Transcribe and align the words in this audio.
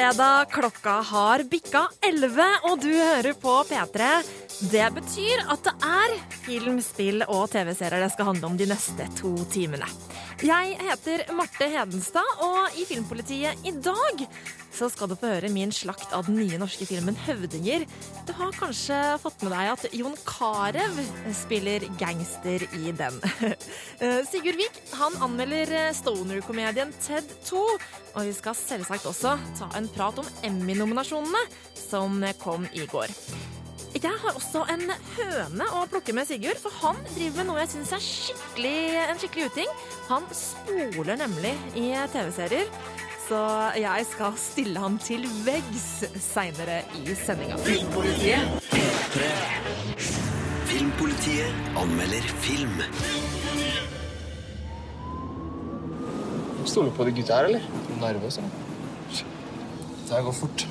fredag. 0.00 0.46
Klokka 0.50 0.90
har 0.90 1.42
bikka 1.44 1.88
11, 2.00 2.44
og 2.64 2.80
du 2.80 2.88
hører 2.88 3.34
på 3.36 3.52
P3. 3.68 4.06
Det 4.72 4.86
betyr 4.96 5.42
at 5.52 5.66
det 5.66 5.74
er 5.84 6.14
film, 6.46 6.78
spill 6.84 7.24
og 7.26 7.50
TV-serier 7.52 8.06
det 8.06 8.08
skal 8.14 8.30
handle 8.30 8.48
om 8.48 8.56
de 8.56 8.68
neste 8.70 9.08
to 9.18 9.34
timene. 9.52 9.88
Jeg 10.40 10.78
heter 10.80 11.26
Marte 11.36 11.68
Hedenstad, 11.68 12.32
og 12.40 12.80
i 12.80 12.86
Filmpolitiet 12.88 13.60
i 13.68 13.74
dag 13.76 14.24
så 14.74 14.88
skal 14.92 15.10
du 15.10 15.16
få 15.18 15.32
høre 15.34 15.50
min 15.52 15.72
slakt 15.74 16.14
av 16.16 16.26
den 16.28 16.38
nye 16.40 16.58
norske 16.60 16.86
filmen 16.88 17.16
'Høvdinger'. 17.16 17.86
Du 18.26 18.32
har 18.36 18.52
kanskje 18.56 18.98
fått 19.22 19.42
med 19.42 19.52
deg 19.52 19.72
at 19.74 19.86
Jon 19.96 20.16
Carew 20.26 21.00
spiller 21.34 21.86
gangster 22.00 22.66
i 22.76 22.92
den. 22.92 23.20
Eh, 24.00 24.22
Sigurd 24.24 24.56
Vik 24.56 24.78
han 24.96 25.16
anmelder 25.20 25.92
stoner-komedien 25.92 26.92
Ted 27.04 27.28
2, 27.44 27.60
og 28.14 28.24
vi 28.24 28.32
skal 28.32 28.56
selvsagt 28.56 29.04
også 29.10 29.34
ta 29.58 29.68
en 29.76 29.90
prat 29.92 30.22
om 30.22 30.28
Emmy-nominasjonene 30.46 31.42
som 31.76 32.24
kom 32.40 32.64
i 32.72 32.86
går. 32.88 33.12
Jeg 33.90 34.12
har 34.22 34.36
også 34.38 34.62
en 34.70 34.86
høne 35.16 35.66
å 35.74 35.82
plukke 35.90 36.14
med 36.14 36.28
Sigurd, 36.28 36.60
for 36.62 36.72
han 36.80 36.98
driver 37.10 37.40
med 37.40 37.48
noe 37.48 37.60
jeg 37.64 37.72
syns 37.72 37.92
er 37.96 38.04
skikkelig, 38.04 38.74
en 39.02 39.18
skikkelig 39.18 39.48
uting. 39.50 39.72
Han 40.08 40.28
spoler 40.30 41.18
nemlig 41.18 41.52
i 41.74 41.90
TV-serier. 42.12 42.70
Så 43.30 43.40
jeg 43.78 44.06
skal 44.10 44.32
stille 44.42 44.80
han 44.82 44.96
til 44.98 45.22
veggs 45.46 45.84
seinere 46.18 46.80
i 46.98 47.14
sendinga. 47.14 47.58
Filmpolitiet 47.62 48.56
P3 48.72 49.28
Filmpolitiet 50.66 51.78
anmelder 51.78 52.26
film 52.42 52.82
Stoler 56.66 56.90
på 56.98 57.06
de 57.06 57.14
gutta 57.14 57.38
her, 57.38 57.52
eller? 57.52 57.70
Nervøs, 58.02 58.40
eller? 58.42 58.50
Det 59.14 60.16
her 60.16 60.22
går 60.26 60.32
fort. 60.32 60.66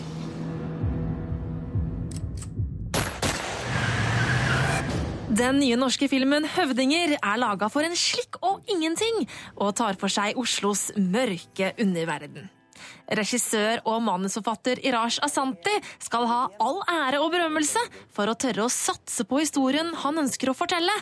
Den 5.40 5.62
nye 5.62 5.78
norske 5.80 6.09
filmen 6.12 6.44
'Høvdinger' 6.44 7.16
er 7.16 7.38
laga 7.40 7.70
for 7.72 7.88
en 7.88 7.95
slikk 7.95 8.36
og 8.44 8.68
ingenting, 8.68 9.22
og 9.56 9.72
tar 9.80 9.95
for 9.95 10.12
seg 10.12 10.36
Oslos 10.36 10.90
mørke 11.00 11.72
underverden. 11.80 12.50
Regissør 13.20 13.82
og 13.90 14.04
manusforfatter 14.06 14.82
Irash 14.86 15.22
Asanti 15.26 15.73
skal 16.02 16.28
ha 16.30 16.42
all 16.62 16.82
ære 16.86 17.22
og 17.23 17.32
berømmelse 17.34 17.82
for 18.14 18.30
å 18.30 18.38
tørre 18.40 18.68
å 18.68 18.73
satse 18.73 19.26
på 19.26 19.42
historien 19.42 19.92
han 20.04 20.22
ønsker 20.22 20.52
å 20.52 20.58
fortelle. 20.58 20.94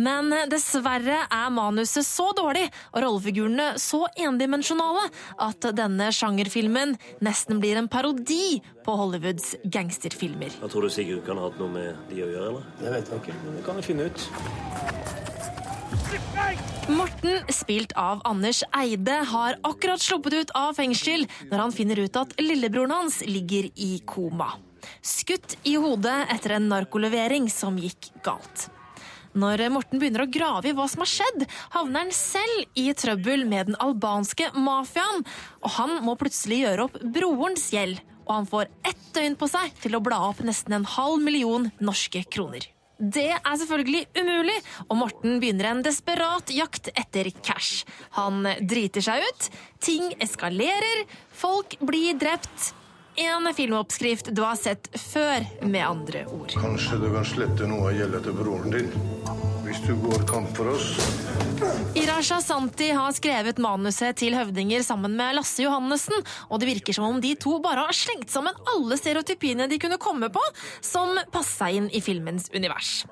Men 0.00 0.32
dessverre 0.50 1.24
er 1.26 1.54
manuset 1.54 2.06
så 2.06 2.30
dårlig 2.36 2.66
og 2.94 3.02
rollefigurene 3.04 3.74
så 3.80 4.06
endimensjonale 4.16 5.08
at 5.48 5.70
denne 5.76 6.10
sjangerfilmen 6.14 6.96
nesten 7.24 7.60
blir 7.62 7.80
en 7.80 7.90
parodi 7.92 8.60
på 8.84 8.96
Hollywoods 8.96 9.54
gangsterfilmer. 9.64 10.56
Jeg 10.62 10.72
tror 10.72 10.86
du 10.86 10.92
Sigurd 10.92 11.26
kan 11.26 11.40
ha 11.40 11.50
hatt 11.50 11.60
noe 11.60 11.72
med 11.74 12.06
de 12.10 12.24
å 12.24 12.30
gjøre, 12.30 12.54
eller? 12.54 12.70
Det 12.80 12.94
vet 12.96 13.12
jeg 13.12 13.24
ikke, 13.24 13.42
men 13.44 13.60
det 13.60 13.66
kan 13.68 13.80
jeg 13.82 13.90
finne 13.92 14.08
ut. 14.10 15.29
Morten, 16.90 17.44
spilt 17.48 17.92
av 17.92 18.20
Anders 18.24 18.64
Eide, 18.74 19.12
har 19.12 19.58
akkurat 19.62 20.02
sluppet 20.02 20.34
ut 20.34 20.50
av 20.58 20.74
fengsel 20.74 21.26
når 21.50 21.62
han 21.62 21.74
finner 21.74 22.00
ut 22.02 22.18
at 22.18 22.34
lillebroren 22.42 22.94
hans 22.94 23.20
ligger 23.26 23.68
i 23.78 23.92
koma. 24.06 24.48
Skutt 25.06 25.54
i 25.62 25.76
hodet 25.78 26.24
etter 26.34 26.56
en 26.56 26.66
narkolevering 26.72 27.46
som 27.52 27.78
gikk 27.78 28.10
galt. 28.26 28.66
Når 29.38 29.62
Morten 29.70 30.02
begynner 30.02 30.24
å 30.24 30.32
grave 30.32 30.72
i 30.72 30.74
hva 30.74 30.88
som 30.90 31.04
har 31.04 31.12
skjedd, 31.12 31.46
havner 31.76 32.02
han 32.02 32.12
selv 32.16 32.80
i 32.80 32.88
trøbbel 32.90 33.46
med 33.46 33.70
den 33.70 33.78
albanske 33.78 34.50
mafiaen, 34.58 35.22
og 35.62 35.76
han 35.76 36.00
må 36.02 36.16
plutselig 36.18 36.64
gjøre 36.64 36.88
opp 36.88 36.98
brorens 37.14 37.68
gjeld, 37.70 38.02
og 38.26 38.34
han 38.40 38.50
får 38.50 38.74
ett 38.82 39.06
døgn 39.14 39.38
på 39.38 39.46
seg 39.52 39.78
til 39.86 39.94
å 39.94 40.02
bla 40.02 40.18
opp 40.32 40.42
nesten 40.42 40.74
en 40.74 40.90
halv 40.98 41.22
million 41.22 41.70
norske 41.78 42.26
kroner. 42.26 42.66
Det 43.00 43.30
er 43.32 43.54
selvfølgelig 43.56 44.02
umulig, 44.20 44.56
og 44.88 44.98
Morten 45.00 45.38
begynner 45.40 45.70
en 45.70 45.84
desperat 45.84 46.52
jakt 46.52 46.90
etter 46.92 47.30
cash. 47.40 47.86
Han 48.18 48.44
driter 48.60 49.04
seg 49.04 49.24
ut, 49.24 49.48
ting 49.80 50.12
eskalerer, 50.20 51.06
folk 51.32 51.78
blir 51.80 52.18
drept. 52.20 52.74
En 53.20 53.48
filmoppskrift 53.56 54.30
du 54.36 54.44
har 54.44 54.56
sett 54.60 54.86
før, 55.00 55.48
med 55.64 55.82
andre 55.82 56.26
ord. 56.28 56.52
Kanskje 56.60 57.00
du 57.00 57.08
kan 57.12 57.26
slette 57.26 57.68
noe 57.68 57.90
av 57.90 57.96
gjelda 57.98 58.22
til 58.28 58.36
broren 58.36 58.76
din. 58.76 59.49
Hvis 59.70 59.84
du 59.86 59.92
går 60.02 60.24
kamp 60.26 60.50
for 60.58 60.72
oss. 60.72 60.88
Irasha 61.94 62.40
Santi 62.42 62.88
har 62.90 63.12
skrevet 63.14 63.60
manuset 63.62 64.16
til 64.18 64.34
Høvdinger 64.34 64.82
sammen 64.82 65.12
med 65.14 65.36
Lasse 65.36 65.62
Johannessen, 65.62 66.24
og 66.50 66.58
det 66.58 66.72
virker 66.72 66.96
som 66.96 67.06
om 67.06 67.20
de 67.22 67.36
to 67.38 67.52
bare 67.62 67.84
har 67.86 67.94
slengt 67.94 68.32
sammen 68.34 68.56
alle 68.72 68.98
stereotypiene 68.98 69.68
de 69.70 69.78
kunne 69.78 70.00
komme 70.02 70.26
på, 70.34 70.42
som 70.82 71.14
passa 71.30 71.68
inn 71.70 71.86
i 71.94 72.02
filmens 72.02 72.48
univers. 72.50 73.04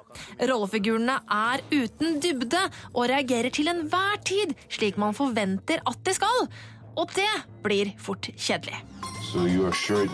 Rollefigurene 0.43 1.21
er 1.31 1.63
uten 1.71 2.19
dybde 2.25 2.65
og 2.91 3.07
reagerer 3.13 3.55
til 3.55 3.71
enhver 3.71 4.19
tid 4.27 4.57
slik 4.67 4.99
man 4.99 5.15
forventer 5.15 5.85
at 5.87 6.03
de 6.03 6.17
skal, 6.19 6.49
og 6.99 7.15
det 7.17 7.31
blir 7.65 7.95
fort 8.03 8.31
kjedelig. 8.35 8.83
So 9.29 9.43
sure? 9.77 10.07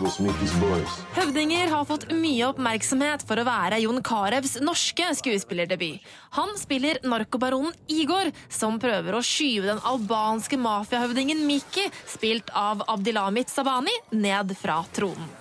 Høvdinger 1.15 1.69
har 1.71 1.85
fått 1.87 2.09
mye 2.11 2.49
oppmerksomhet 2.49 3.23
for 3.23 3.39
å 3.39 3.45
være 3.47 3.77
Jon 3.79 4.01
Carews 4.03 4.57
norske 4.59 5.07
skuespillerdebut. 5.21 6.03
Han 6.35 6.51
spiller 6.59 6.99
narkobaronen 7.07 7.71
Igor, 7.87 8.33
som 8.51 8.75
prøver 8.81 9.15
å 9.15 9.23
skyve 9.23 9.69
den 9.69 9.79
albanske 9.87 10.59
mafiahøvdingen 10.59 11.45
Miki, 11.47 11.87
spilt 12.11 12.51
av 12.51 12.83
Abdilamit 12.91 13.53
Sabani, 13.53 13.95
ned 14.11 14.51
fra 14.59 14.81
tronen. 14.91 15.31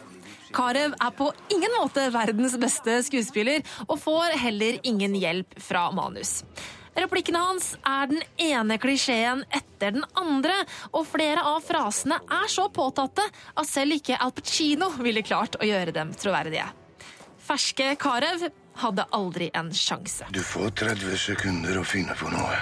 Carew 0.54 0.94
er 0.94 1.10
på 1.18 1.32
ingen 1.50 1.74
måte 1.74 2.06
verdens 2.14 2.54
beste 2.62 3.00
skuespiller, 3.08 3.66
og 3.88 3.98
får 3.98 4.38
heller 4.38 4.78
ingen 4.86 5.18
hjelp 5.18 5.58
fra 5.58 5.88
manus. 5.90 6.44
Replikkene 6.94 7.40
hans 7.42 7.72
er 7.82 8.10
den 8.10 8.22
ene 8.38 8.78
klisjeen 8.78 9.42
etter 9.50 9.96
den 9.96 10.04
andre, 10.18 10.60
og 10.94 11.08
flere 11.10 11.42
av 11.54 11.60
frasene 11.66 12.20
er 12.22 12.46
så 12.50 12.68
påtatte 12.72 13.24
at 13.26 13.68
selv 13.68 13.98
ikke 13.98 14.18
Al 14.22 14.34
Pacino 14.36 14.92
ville 15.02 15.24
klart 15.26 15.58
å 15.58 15.66
gjøre 15.66 15.94
dem 15.96 16.14
troverdige. 16.14 16.68
Ferske 17.44 17.90
Carew 18.00 18.46
hadde 18.80 19.04
aldri 19.14 19.50
en 19.54 19.68
sjanse. 19.74 20.26
Du 20.32 20.40
får 20.42 20.70
30 20.80 21.18
sekunder 21.26 21.78
å 21.78 21.84
finne 21.86 22.14
på 22.18 22.30
noe. 22.32 22.56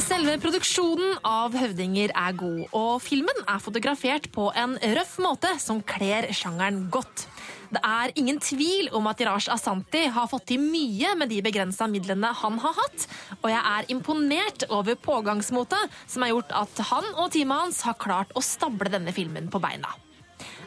Selve 0.00 0.36
produksjonen 0.42 1.16
av 1.26 1.54
Høvdinger 1.56 2.12
er 2.14 2.36
god, 2.38 2.62
og 2.76 3.00
filmen 3.02 3.44
er 3.46 3.62
fotografert 3.62 4.28
på 4.34 4.50
en 4.58 4.76
røff 4.98 5.16
måte 5.22 5.54
som 5.62 5.82
kler 5.86 6.28
sjangeren 6.34 6.84
godt. 6.92 7.26
Det 7.70 7.80
er 7.86 8.10
ingen 8.18 8.40
tvil 8.42 8.88
om 8.98 9.06
at 9.06 9.20
Irash 9.22 9.50
Asanti 9.52 10.02
har 10.10 10.26
fått 10.30 10.48
til 10.50 10.62
mye 10.62 11.12
med 11.18 11.30
de 11.30 11.38
begrensa 11.44 11.86
midlene 11.90 12.32
han 12.40 12.58
har 12.58 12.74
hatt, 12.74 13.06
og 13.38 13.48
jeg 13.52 13.60
er 13.62 13.90
imponert 13.94 14.64
over 14.74 14.98
pågangsmotet 14.98 15.98
som 16.10 16.26
har 16.26 16.32
gjort 16.32 16.54
at 16.64 16.82
han 16.90 17.06
og 17.14 17.30
teamet 17.34 17.64
hans 17.64 17.82
har 17.86 17.98
klart 18.00 18.34
å 18.34 18.42
stable 18.42 18.90
denne 18.90 19.14
filmen 19.14 19.46
på 19.52 19.62
beina. 19.62 19.92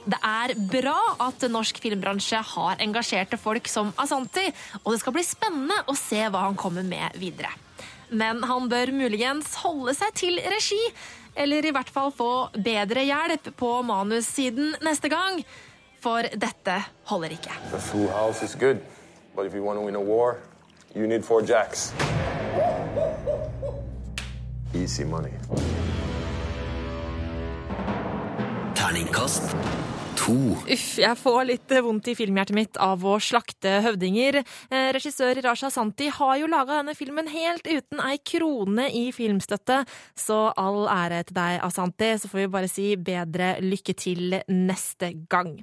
Det 0.03 0.19
er 0.27 0.53
bra 0.71 0.97
at 1.27 1.43
norsk 1.51 1.79
filmbransje 1.83 2.39
har 2.53 2.79
engasjerte 2.83 3.39
folk 3.39 3.67
som 3.71 3.91
Asanti, 3.99 4.45
og 4.83 4.93
det 4.93 5.01
skal 5.03 5.15
bli 5.15 5.25
spennende 5.27 5.79
å 5.87 5.95
se 5.99 6.23
hva 6.23 6.45
han 6.47 6.59
kommer 6.59 6.87
med 6.87 7.19
videre. 7.19 7.51
Men 8.13 8.43
han 8.47 8.69
bør 8.71 8.93
muligens 8.95 9.55
holde 9.63 9.95
seg 9.97 10.15
til 10.19 10.39
regi, 10.55 10.81
eller 11.35 11.65
i 11.65 11.71
hvert 11.73 11.91
fall 11.91 12.11
få 12.13 12.31
bedre 12.53 13.03
hjelp 13.07 13.53
på 13.59 13.75
manussiden 13.87 14.75
neste 14.85 15.09
gang. 15.11 15.41
For 16.03 16.21
dette 16.21 16.83
holder 17.03 17.29
ikke. 17.31 17.51
Good, 18.59 18.77
but 19.35 19.45
if 19.45 19.53
you 19.53 19.63
want 19.63 19.79
to 19.79 19.85
win 19.85 19.95
a 19.95 20.01
war, 20.01 20.37
you 20.95 21.07
need 21.07 21.23
four 21.23 21.41
jacks. 21.41 21.93
Easy 24.73 25.05
money. 25.05 25.31
Terningkast 28.75 29.55
2 30.19 30.33
Uff, 30.73 30.87
jeg 31.01 31.19
får 31.19 31.41
litt 31.49 31.73
vondt 31.85 32.09
i 32.11 32.15
filmhjertet 32.17 32.55
mitt 32.57 32.79
av 32.81 33.03
å 33.05 33.15
slakte 33.21 33.79
høvdinger. 33.85 34.39
Eh, 34.43 34.89
regissør 34.95 35.41
Rasha 35.45 35.71
Santi 35.73 36.09
har 36.13 36.37
jo 36.41 36.49
laga 36.51 36.79
denne 36.79 36.95
filmen 36.97 37.29
helt 37.31 37.67
uten 37.67 38.01
ei 38.03 38.19
krone 38.25 38.89
i 38.93 39.07
filmstøtte, 39.15 39.83
så 40.15 40.45
all 40.59 40.85
ære 40.91 41.23
til 41.29 41.39
deg, 41.39 41.59
Asanti. 41.65 42.13
Så 42.19 42.31
får 42.31 42.43
vi 42.43 42.51
bare 42.57 42.71
si 42.71 42.87
bedre 42.95 43.55
lykke 43.63 43.97
til 43.97 44.39
neste 44.49 45.13
gang. 45.31 45.57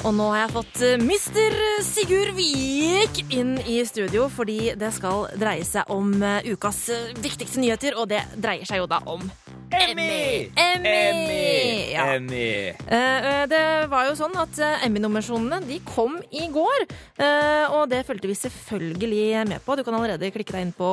Og 0.00 0.14
nå 0.16 0.30
har 0.32 0.46
jeg 0.46 0.52
fått 0.54 0.78
mister 1.04 1.52
Mr. 1.52 1.82
Sigurd 1.84 2.32
Vik 2.38 3.18
inn 3.36 3.58
i 3.68 3.82
studio, 3.84 4.30
fordi 4.32 4.72
det 4.80 4.94
skal 4.96 5.26
dreie 5.36 5.64
seg 5.66 5.90
om 5.92 6.14
eh, 6.24 6.46
ukas 6.48 6.86
eh, 6.94 7.10
viktigste 7.20 7.60
nyheter, 7.60 7.98
og 8.00 8.08
det 8.08 8.22
dreier 8.40 8.64
seg 8.64 8.80
jo 8.80 8.88
da 8.88 9.02
om 9.04 9.26
Emmy! 9.72 10.50
Emmy! 10.56 10.88
Emmy! 10.88 11.92
Ja. 11.92 12.04
Emmy. 12.14 12.68
Eh, 12.68 13.46
Det 13.50 13.62
var 13.90 14.06
jo 14.08 14.16
sånn 14.18 14.34
at 14.38 14.58
eh, 14.62 14.84
Emmy-nominasjonene 14.86 15.60
de 15.66 15.78
kom 15.86 16.16
i 16.34 16.46
går, 16.52 16.84
eh, 17.22 17.66
og 17.74 17.88
det 17.90 18.02
fulgte 18.08 18.28
vi 18.30 18.36
selvfølgelig 18.38 19.46
med 19.50 19.62
på. 19.66 19.76
Du 19.78 19.84
kan 19.86 19.96
allerede 19.98 20.30
klikke 20.34 20.54
deg 20.56 20.66
inn 20.68 20.74
på 20.76 20.90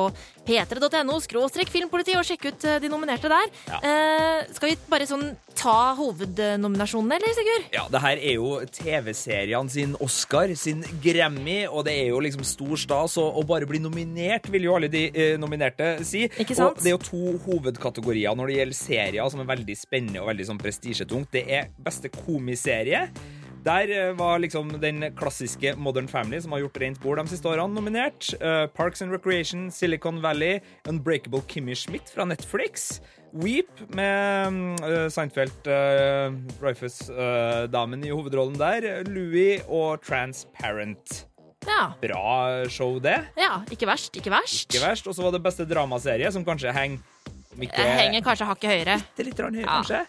p3.no 0.48 1.18
skråstrek 1.24 1.70
filmpoliti 1.72 2.14
og 2.18 2.24
sjekke 2.26 2.52
ut 2.54 2.64
eh, 2.68 2.78
de 2.82 2.90
nominerte 2.92 3.30
der. 3.32 3.50
Eh, 3.82 4.46
Skal 4.56 4.72
vi 4.72 4.78
bare 4.90 5.06
sånn 5.10 5.28
ta 5.58 5.94
hovednominasjonene, 5.98 7.16
eller 7.18 7.34
Sigurd? 7.34 7.64
Ja, 7.74 7.86
det 7.90 8.02
her 8.04 8.20
er 8.22 8.36
jo 8.38 8.52
TV-seriene 8.78 9.72
sin 9.74 9.96
Oscar, 10.04 10.52
sin 10.58 10.84
Grammy, 11.02 11.64
og 11.66 11.82
det 11.88 11.96
er 12.04 12.12
jo 12.12 12.20
liksom 12.22 12.44
stor 12.46 12.78
stas 12.78 13.16
å, 13.18 13.26
bare 13.48 13.66
bli 13.66 13.80
nominert, 13.82 14.46
vil 14.52 14.68
jo 14.68 14.76
alle 14.78 14.90
de 14.92 15.06
eh, 15.10 15.34
nominerte 15.40 15.96
si. 16.06 16.26
Ikke 16.38 16.54
sant? 16.58 16.78
Og 16.78 16.84
det 16.84 16.92
er 16.92 16.96
jo 16.96 17.02
to 17.08 17.36
hovedkategorier 17.48 18.36
når 18.38 18.46
det 18.52 18.58
gjelder 18.60 18.67
serier 18.76 19.28
som 19.30 19.42
er 19.42 19.50
veldig 19.50 19.76
spennende 19.78 20.22
og 20.22 20.30
veldig 20.32 20.48
sånn 20.50 20.62
prestisjetungt. 20.62 21.32
Det 21.34 21.44
er 21.46 21.68
beste 21.84 22.10
komiserie. 22.12 23.08
Der 23.66 23.90
eh, 23.90 24.12
var 24.16 24.38
liksom 24.38 24.70
den 24.80 25.02
klassiske 25.18 25.74
Modern 25.76 26.08
Family, 26.08 26.40
som 26.40 26.54
har 26.54 26.62
gjort 26.62 26.80
rent 26.80 27.00
bord 27.02 27.20
de 27.20 27.32
siste 27.32 27.48
årene, 27.50 27.74
nominert. 27.74 28.30
Uh, 28.40 28.66
Parks 28.70 29.02
and 29.02 29.12
Recreation, 29.12 29.68
Silicon 29.74 30.22
Valley, 30.22 30.60
Unbreakable 30.88 31.42
Kimmy 31.50 31.74
Schmidt 31.74 32.10
fra 32.14 32.24
Netflix. 32.28 33.00
Weep 33.32 33.68
med 33.94 34.80
uh, 34.80 35.08
Seinfeld, 35.12 35.66
uh, 35.68 36.32
Rifus-damen 36.62 38.06
i 38.06 38.14
hovedrollen 38.14 38.56
der. 38.60 39.02
Louis 39.10 39.60
og 39.66 40.00
Transparent. 40.06 41.24
Ja. 41.66 41.92
Bra 42.00 42.64
show, 42.70 42.96
det. 43.02 43.18
ja. 43.36 43.60
Ikke 43.74 43.90
verst, 43.90 44.14
ikke 44.16 44.32
verst. 44.32 44.70
Ikke 44.70 44.86
verst. 44.86 45.10
Og 45.10 45.18
så 45.18 45.26
var 45.26 45.34
det 45.34 45.42
beste 45.44 45.66
dramaserie, 45.68 46.30
som 46.32 46.46
kanskje 46.46 46.72
henger 46.72 47.02
ikke 47.56 47.78
Jeg 47.78 47.98
henger 47.98 48.20
kanskje 48.20 48.46
hakket 48.46 48.70
høyere. 48.70 48.98
bitte 49.16 49.24
litt 49.24 49.36
høyere, 49.38 49.60
Ja. 49.60 49.82
kanskje. 49.82 50.06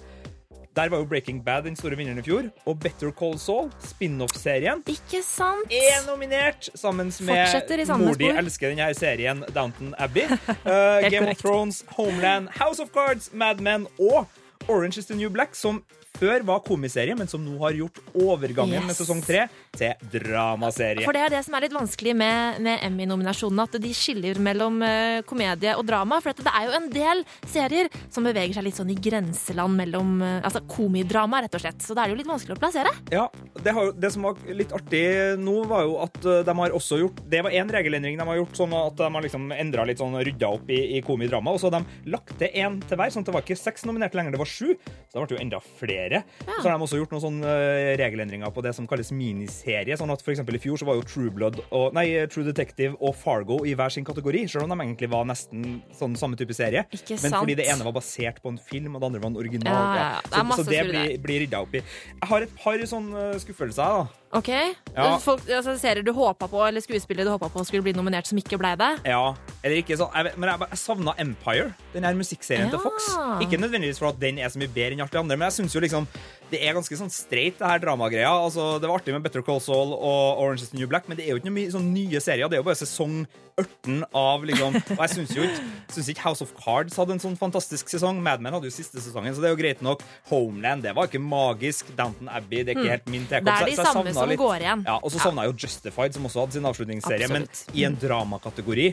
Der 0.76 0.88
var 0.90 0.98
jo 1.00 1.06
Breaking 1.06 1.44
Bad 1.44 1.64
den 1.64 1.76
store 1.76 1.96
vinneren 1.98 2.20
i 2.20 2.22
fjor. 2.22 2.52
Og 2.68 2.80
Better 2.80 3.12
Call 3.12 3.38
Saul, 3.40 3.72
spin-off-serien, 3.80 4.84
Ikke 4.88 5.22
sant? 5.24 5.66
er 5.72 6.06
nominert 6.08 6.70
sammen 6.76 7.12
med 7.20 7.88
mor 8.00 8.14
di 8.16 8.30
elsker 8.30 8.70
denne 8.76 8.94
serien 8.96 9.44
Downton 9.54 9.96
Abbey. 9.98 10.24
Uh, 10.66 11.02
Game 11.10 11.26
korrekt. 11.26 11.32
of 11.32 11.38
Thrones, 11.42 11.84
Homeland, 11.98 12.50
House 12.50 12.80
of 12.80 12.92
Cards, 12.94 13.32
Mad 13.34 13.60
Men 13.60 13.88
og 14.00 14.28
Orange 14.68 14.98
is 15.00 15.06
the 15.08 15.16
New 15.16 15.30
Black, 15.30 15.56
som 15.56 15.84
før 16.19 16.44
var 16.48 16.63
komiserie, 16.66 17.16
men 17.18 17.30
som 17.31 17.44
nå 17.44 17.57
har 17.63 17.77
gjort 17.77 18.00
overgangen 18.13 18.80
Yes. 18.80 18.86
med 18.89 18.98
sesong 18.98 19.21
tre 19.25 19.45
til 19.75 19.94
dramaserie. 20.13 21.06
For 21.07 21.16
det 21.16 21.24
er 21.25 21.33
det 21.38 21.42
som 21.45 21.56
er 21.57 21.66
litt 21.66 21.75
vanskelig 21.75 22.13
med, 22.18 22.60
med 22.66 22.83
Emmy-nominasjonene, 22.86 23.66
at 23.69 23.77
de 23.81 23.92
skiller 23.95 24.39
mellom 24.44 24.81
uh, 24.83 25.19
komedie 25.30 25.74
og 25.77 25.86
drama. 25.88 26.19
For 26.24 26.36
det 26.36 26.51
er 26.51 26.68
jo 26.68 26.75
en 26.77 26.89
del 26.94 27.24
serier 27.50 27.89
som 28.12 28.27
beveger 28.27 28.57
seg 28.57 28.68
litt 28.68 28.80
sånn 28.80 28.92
i 28.94 28.98
grenseland 29.00 29.80
mellom 29.80 30.19
uh, 30.24 30.27
Altså 30.50 30.62
komidrama, 30.71 31.42
rett 31.44 31.56
og 31.57 31.62
slett. 31.63 31.81
Så 31.83 31.95
da 31.95 32.04
er 32.04 32.10
det 32.10 32.16
jo 32.16 32.19
litt 32.21 32.30
vanskelig 32.31 32.56
å 32.56 32.60
plassere. 32.62 32.94
Ja, 33.13 33.25
det, 33.60 33.74
har, 33.75 33.92
det 33.94 34.12
som 34.16 34.25
var 34.27 34.39
litt 34.56 34.74
artig 34.75 35.04
nå, 35.42 35.56
var 35.69 35.86
jo 35.88 35.98
at 36.06 36.19
uh, 36.25 36.39
de 36.48 36.56
har 36.62 36.75
også 36.75 37.00
gjort 37.04 37.19
Det 37.30 37.44
var 37.45 37.56
én 37.56 37.69
regelendring 37.74 38.18
de 38.19 38.27
har 38.31 38.39
gjort, 38.42 38.56
sånn 38.57 38.75
at 38.77 38.98
de 39.00 39.10
har 39.16 39.25
liksom 39.25 39.50
endra 39.56 39.86
litt 39.88 40.01
sånn 40.01 40.18
rydda 40.25 40.51
opp 40.57 40.71
i, 40.74 40.80
i 40.98 41.04
komidrama. 41.06 41.54
Og 41.54 41.62
så 41.62 41.69
har 41.69 41.80
de 41.80 42.12
lagt 42.16 42.36
til 42.39 42.50
én 42.57 42.80
til 42.89 43.00
hver, 43.00 43.13
sånn 43.13 43.25
at 43.25 43.31
det 43.31 43.38
var 43.38 43.45
ikke 43.45 43.60
seks 43.60 43.86
nominerte 43.89 44.18
lenger, 44.19 44.36
det 44.36 44.42
var 44.42 44.50
sju. 44.50 44.74
Så 45.10 45.18
det 45.19 45.25
ble 45.27 45.38
jo 45.38 45.44
enda 45.44 45.60
flere. 45.80 46.09
Så 46.50 46.66
har 46.66 46.76
de 46.76 46.86
også 46.86 47.00
gjort 47.00 47.14
noen 47.16 47.24
sånne 47.24 47.54
uh, 47.54 47.94
regelendringer 48.00 48.54
på 48.56 48.64
det 48.66 48.74
som 48.78 48.88
kalles 48.90 49.12
miniserie. 49.16 49.98
Sånn 50.00 50.12
at 50.14 50.24
for 50.26 50.34
i 50.34 50.62
fjor 50.62 50.80
så 50.82 50.88
var 50.88 51.00
jo 51.00 51.06
True 51.08 51.34
Blood 51.34 51.62
og 51.76 51.96
Nei, 51.98 52.08
True 52.32 52.48
Detective 52.48 52.98
og 53.00 53.16
Fargo 53.18 53.62
i 53.68 53.76
hver 53.78 53.94
sin 53.94 54.08
kategori, 54.08 54.46
selv 54.52 54.66
om 54.66 54.74
de 54.74 54.80
egentlig 54.88 55.10
var 55.12 55.28
nesten 55.30 55.82
sånn 55.98 56.18
samme 56.20 56.40
type 56.40 56.56
serie. 56.58 56.86
Ikke 56.96 57.18
Men 57.18 57.26
sant. 57.26 57.40
fordi 57.42 57.58
det 57.60 57.70
ene 57.72 57.86
var 57.88 57.96
basert 57.96 58.42
på 58.44 58.54
en 58.54 58.60
film, 58.60 58.96
og 58.96 59.04
det 59.04 59.12
andre 59.12 59.24
var 59.24 59.34
en 59.34 59.42
original. 59.42 59.80
Ja, 59.80 59.96
ja, 59.96 60.08
ja. 60.18 60.22
Det 60.30 60.46
Så, 60.50 60.64
så 60.64 60.70
det 60.70 60.86
blir, 60.90 61.18
blir 61.24 61.44
rydda 61.46 61.62
opp 61.66 61.78
i. 61.78 61.84
Jeg 62.20 62.32
har 62.32 62.46
et 62.46 62.56
par 62.60 62.86
sånne 62.94 63.30
skuffelser. 63.44 64.00
da. 64.00 64.20
Ok? 64.31 64.50
Ja. 64.94 65.18
Folk, 65.18 65.42
altså, 65.50 65.74
serier 65.81 66.06
du 66.06 66.12
håpa 66.14 66.48
på, 66.48 66.60
eller 66.68 66.84
skuespillere 66.86 67.26
du 67.26 67.31
håpa 67.34 67.50
på 67.50 67.64
skulle 67.66 67.81
bli 67.86 67.96
nominert, 67.98 68.28
som 68.30 68.38
ikke 68.38 68.60
ble 68.62 68.76
det? 68.78 68.90
Ja, 69.10 69.34
eller 69.64 69.81
ikke 69.81 69.98
sånn. 69.98 70.12
Jeg, 70.14 70.36
men 70.38 70.52
jeg, 70.52 70.68
jeg 70.70 70.81
savna 70.84 71.16
Empire, 71.22 71.72
den 71.96 72.06
her 72.06 72.18
musikkserien 72.18 72.70
til 72.70 72.81
Fox. 72.84 73.10
Ikke 73.42 73.58
nødvendigvis 73.62 74.02
for 74.02 74.12
at 74.12 74.20
den 74.22 74.38
er 74.38 74.54
så 74.54 74.62
mye 74.62 74.70
bedre 74.70 74.98
enn 74.98 75.02
alt 75.06 75.16
det 75.16 75.24
andre, 75.24 75.40
men 75.40 75.50
jeg 75.50 75.58
syns 75.58 75.78
jo 75.78 75.81
liksom 75.81 76.06
det 76.51 76.62
er 76.66 76.74
ganske 76.78 76.98
sånn 76.98 77.12
streit, 77.13 77.60
det 77.60 77.68
her 77.69 77.80
dramagreia. 77.84 78.31
Altså, 78.31 78.80
det 78.81 78.90
var 78.90 79.00
artig 79.00 79.13
med 79.13 79.24
Better 79.25 79.44
Call 79.46 79.62
Saul 79.62 79.94
og 79.94 80.40
Orange 80.42 80.63
is 80.66 80.72
the 80.74 80.78
New 80.80 80.88
Black, 80.90 81.07
men 81.10 81.18
det 81.19 81.25
er 81.28 81.36
jo 81.36 81.42
ikke 81.42 81.50
noen 81.51 81.60
mye 81.62 81.75
sånn 81.75 81.92
nye 81.94 82.22
serier. 82.24 82.50
Det 82.50 82.57
er 82.57 82.63
jo 82.63 82.68
bare 82.69 82.80
sesong 82.81 83.22
18 83.60 84.06
av 84.16 84.46
liksom 84.48 84.75
Og 84.80 85.01
jeg 85.04 85.10
syns 85.12 85.31
jo 85.36 85.44
ikke, 85.44 85.63
synes 85.92 86.07
ikke 86.13 86.24
House 86.24 86.46
of 86.46 86.54
Cards 86.56 86.96
hadde 86.96 87.12
en 87.18 87.19
sånn 87.19 87.34
fantastisk 87.36 87.90
sesong. 87.92 88.22
Mad 88.24 88.40
Men 88.40 88.56
hadde 88.56 88.69
jo 88.69 88.72
siste 88.72 89.01
sesongen, 89.04 89.36
så 89.36 89.44
det 89.44 89.50
er 89.50 89.54
jo 89.56 89.60
greit 89.60 89.81
nok. 89.84 90.04
Homeland, 90.30 90.86
det 90.88 90.94
var 90.96 91.10
ikke 91.10 91.19
magisk. 91.19 91.90
Downton 91.98 92.30
Abbey, 92.31 92.63
det 92.63 92.72
er 92.74 92.80
ikke 92.80 92.94
helt 92.94 93.10
min 93.12 93.25
tekopp. 93.28 93.50
Det 93.50 93.56
er 93.68 93.72
de 93.74 93.75
så 93.81 93.88
samme 93.92 94.13
som 94.16 94.30
litt- 94.31 94.40
går 94.40 94.63
igjen. 94.63 94.86
Ja, 94.88 94.95
og 95.04 95.12
så 95.12 95.19
savna 95.19 95.44
jeg 95.44 95.52
jo 95.54 95.57
Justified, 95.68 96.16
som 96.16 96.30
også 96.30 96.45
hadde 96.45 96.56
sin 96.56 96.69
avslutningsserie. 96.72 97.28
Absolutt. 97.28 97.63
Men 97.68 97.81
i 97.81 97.84
en 97.90 98.00
dramakategori, 98.00 98.88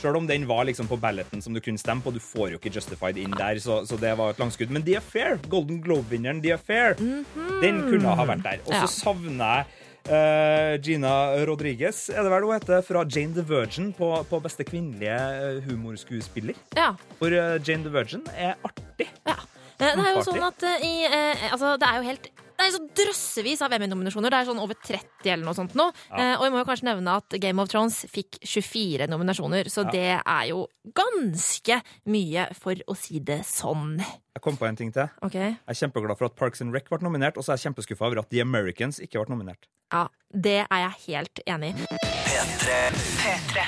sjøl 0.00 0.16
om 0.22 0.26
den 0.32 0.46
var 0.48 0.64
liksom 0.64 0.88
på 0.88 0.96
balloten 1.00 1.42
som 1.44 1.52
du 1.52 1.60
kunne 1.60 1.78
stemme 1.80 2.00
på, 2.04 2.12
du 2.16 2.20
får 2.20 2.54
jo 2.54 2.58
ikke 2.62 2.72
Justified 2.78 3.20
inn 3.20 3.36
der, 3.36 3.60
så, 3.60 3.82
så 3.86 4.00
det 4.00 4.14
var 4.16 4.32
et 4.32 4.40
langskudd. 4.40 4.72
Men 4.72 4.82
The 4.86 4.96
Affair, 5.02 5.36
Golden 5.52 5.82
Globe-vinneren 5.84 6.40
The 6.96 7.24
-hmm. 7.36 7.60
den 7.62 7.80
kunne 7.90 8.14
ha 8.16 8.24
vært 8.24 8.42
der. 8.42 8.58
Og 8.66 8.72
så 8.72 8.80
Ja. 8.80 8.86
savner 8.86 9.44
jeg 9.54 9.64
uh, 10.76 10.82
Gina 10.82 11.12
Rodriguez, 11.48 12.08
er 12.08 12.22
det 12.22 12.30
vel 12.30 12.42
hun 12.44 12.54
heter, 12.54 12.80
fra 12.82 13.04
Jane 13.04 13.34
the 13.34 13.42
Virgin 13.42 13.92
på, 13.92 14.26
på 14.30 14.40
beste 14.42 14.64
kvinnelige 14.64 15.16
eh, 15.16 15.62
humorskuespiller. 15.70 16.54
Ja. 16.76 16.92
For 17.18 17.26
uh, 17.26 17.58
Jane 17.68 17.82
the 17.82 17.92
Virgin 17.92 18.22
er 18.36 18.54
artig. 18.64 19.08
Ja. 19.26 19.34
Det 19.78 19.86
er 19.92 20.14
jo 20.16 20.22
sånn 20.24 20.42
at 20.42 20.62
i 20.82 21.04
eh, 21.04 21.52
Altså, 21.52 21.76
det 21.76 21.88
er 21.88 21.96
jo 21.96 22.02
helt 22.02 22.28
det 22.56 22.66
er 22.66 22.72
så 22.74 22.80
drøssevis 22.98 23.62
av 23.64 23.74
Emmy-nominasjoner. 23.76 24.32
Det 24.32 24.38
er 24.38 24.48
sånn 24.48 24.62
over 24.62 24.78
30 24.80 25.32
eller 25.32 25.44
noe 25.44 25.56
sånt 25.56 25.76
nå. 25.78 25.86
Eh, 26.16 26.34
og 26.38 26.46
jeg 26.46 26.54
må 26.54 26.62
jo 26.62 26.68
kanskje 26.68 26.88
nevne 26.88 27.16
at 27.20 27.36
Game 27.42 27.62
of 27.62 27.70
Thrones 27.72 27.98
fikk 28.12 28.38
24 28.42 29.08
nominasjoner, 29.12 29.70
så 29.72 29.84
det 29.90 30.08
er 30.16 30.44
jo 30.50 30.64
ganske 30.96 31.80
mye, 32.12 32.48
for 32.56 32.80
å 32.88 32.96
si 32.98 33.20
det 33.20 33.42
sånn. 33.48 33.98
Jeg 34.00 34.44
kom 34.44 34.58
på 34.60 34.68
en 34.68 34.78
ting 34.78 34.92
til. 34.94 35.08
Okay. 35.24 35.56
Jeg 35.56 35.74
er 35.74 35.80
kjempeglad 35.82 36.18
for 36.20 36.30
at 36.30 36.36
Parks 36.38 36.64
and 36.64 36.74
Rec 36.76 36.88
ble 36.92 37.00
nominert, 37.04 37.36
og 37.36 37.44
så 37.44 37.54
er 37.54 37.60
jeg 37.60 37.70
kjempeskuffa 37.70 38.08
over 38.08 38.22
at 38.24 38.30
The 38.32 38.42
Americans 38.44 39.00
ikke 39.04 39.22
ble 39.22 39.36
nominert. 39.36 39.68
Ja, 39.92 40.06
det 40.32 40.62
er 40.64 40.84
jeg 40.86 41.02
helt 41.08 41.44
enig 41.46 41.74
i. 41.76 41.90
P3. 43.20 43.66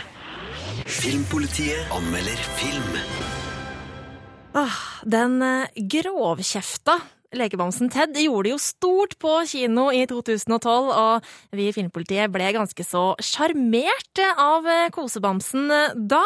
Filmpolitiet 0.88 1.92
anmelder 1.94 2.40
film. 2.58 2.96
Den 5.06 5.42
eh, 5.44 5.68
grovkjefta 5.76 6.96
lekebamsen 7.36 7.90
Ted 7.92 8.16
gjorde 8.16 8.52
jo 8.52 8.58
stort 8.62 9.16
på 9.20 9.34
kino 9.48 9.88
i 9.94 10.04
2012, 10.08 10.90
og 10.92 11.56
vi 11.56 11.68
i 11.68 11.74
Filmpolitiet 11.76 12.32
ble 12.32 12.50
ganske 12.56 12.86
så 12.86 13.10
sjarmert 13.22 14.22
av 14.34 14.68
eh, 14.68 14.88
kosebamsen 14.94 15.70
eh, 15.74 15.96
da. 15.96 16.24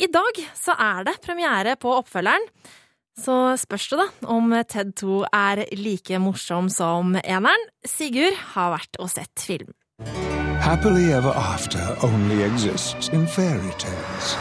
I 0.00 0.08
dag 0.12 0.44
så 0.56 0.76
er 0.78 1.08
det 1.10 1.18
premiere 1.24 1.76
på 1.80 1.92
oppfølgeren. 2.00 2.46
Så 3.20 3.34
spørs 3.60 3.88
det 3.90 3.98
da 4.00 4.06
om 4.32 4.54
Ted 4.70 4.94
2 4.96 5.24
er 5.34 5.64
like 5.76 6.20
morsom 6.22 6.70
som 6.72 7.18
eneren. 7.20 7.68
Sigurd 7.84 8.38
har 8.54 8.72
vært 8.78 9.00
og 9.02 9.10
sett 9.12 9.44
film. 9.44 9.74
Happily 10.60 11.12
ever 11.12 11.32
after 11.36 11.80
only 12.06 12.42
exists 12.44 13.08
in 13.12 13.26
fairy 13.26 13.72
tales. 13.78 14.36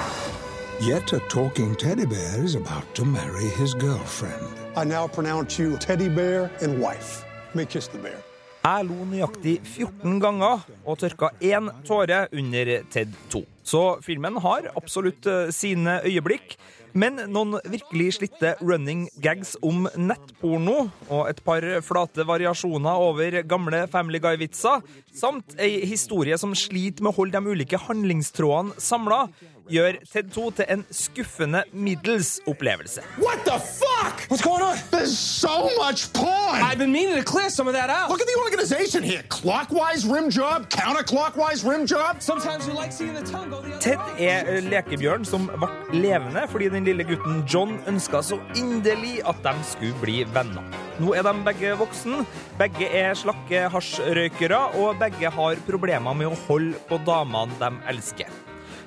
Yet 0.81 1.11
a 1.13 1.19
talking 1.27 1.75
teddy 1.75 2.05
bear 2.05 2.43
is 2.43 2.55
about 2.55 2.93
to 2.95 3.03
marry 3.03 3.49
his 3.57 3.73
girlfriend. 3.73 4.58
I 4.75 4.83
now 4.83 5.07
pronounce 5.07 5.57
you 5.57 5.77
teddy 5.77 6.09
bear 6.09 6.51
and 6.61 6.79
wife. 6.79 7.23
May 7.53 7.65
kiss 7.65 7.87
the 7.87 7.97
bear. 7.97 8.17
Jeg 8.63 8.85
lo 8.85 9.05
nøyaktig 9.07 9.61
14 9.63 10.19
ganger 10.19 10.65
og 10.85 10.97
tørka 10.99 11.29
én 11.41 11.69
tåre 11.87 12.27
under 12.33 12.83
Ted 12.91 13.07
2. 13.31 13.43
Så 13.69 13.99
filmen 14.05 14.39
har 14.41 14.71
absolutt 14.79 15.27
eh, 15.29 15.53
sine 15.53 15.99
øyeblikk. 16.07 16.57
Men 16.97 17.19
noen 17.29 17.59
virkelig 17.69 18.15
slitte 18.17 18.55
running 18.65 19.03
gags 19.21 19.53
om 19.61 19.85
nettporno 19.93 20.87
og 21.09 21.27
et 21.29 21.41
par 21.45 21.65
flate 21.85 22.25
variasjoner 22.25 23.03
over 23.09 23.41
gamle 23.45 23.83
Family 23.93 24.17
Guy-vitser, 24.23 24.81
samt 25.13 25.53
ei 25.61 25.83
historie 25.85 26.37
som 26.41 26.55
sliter 26.57 27.05
med 27.05 27.13
å 27.13 27.19
holde 27.19 27.37
de 27.37 27.53
ulike 27.53 27.77
handlingstrådene 27.85 28.81
samla, 28.81 29.27
gjør 29.69 29.99
Ted 30.09 30.31
2 30.33 30.43
til 30.57 30.65
en 30.73 30.83
skuffende 30.89 31.63
middels 31.73 32.39
opplevelse. 32.49 33.03
What 33.21 33.45
the 33.45 33.59
fuck? 33.59 34.25
What's 34.29 34.41
going 34.41 34.63
on? 34.63 34.77
There's 34.89 35.17
so 35.17 35.69
much 35.77 36.11
porn. 36.13 36.61
I've 36.61 36.79
been 36.79 36.91
meaning 36.91 37.15
to 37.15 37.23
clear 37.23 37.49
some 37.49 37.67
of 37.67 37.73
that 37.73 37.89
out. 37.89 38.09
Look 38.09 38.21
at 38.21 38.27
the 38.27 38.39
organization 38.45 39.03
here. 39.03 39.23
Clockwise 39.29 40.05
rim 40.05 40.29
job, 40.29 40.69
counterclockwise 40.69 41.63
rim 41.69 41.85
job. 41.85 42.21
Sometimes 42.21 42.67
you 42.67 42.73
like 42.73 42.91
seeing 42.91 43.13
the 43.13 43.21
tongue 43.23 43.49
go 43.51 43.58
Ted 43.79 44.01
er 44.21 44.59
lekebjørn 44.65 45.25
som 45.27 45.47
ble 45.49 45.69
levende 45.95 46.45
fordi 46.51 46.69
den 46.73 46.87
lille 46.87 47.05
gutten 47.07 47.43
John 47.49 47.77
ønska 47.89 48.21
så 48.25 48.39
inderlig 48.59 49.19
at 49.27 49.39
de 49.45 49.53
skulle 49.67 49.97
bli 50.01 50.17
venner. 50.35 50.65
Nå 50.99 51.13
er 51.15 51.23
de 51.23 51.33
begge 51.45 51.73
voksen, 51.79 52.25
begge 52.59 52.89
er 52.91 53.15
slakke 53.15 53.67
hasjrøykere, 53.71 54.59
og 54.81 54.99
begge 54.99 55.31
har 55.31 55.63
problemer 55.67 56.17
med 56.17 56.31
å 56.31 56.39
holde 56.47 56.79
på 56.89 56.99
damene 57.07 57.55
de 57.61 57.71
elsker. 57.93 58.31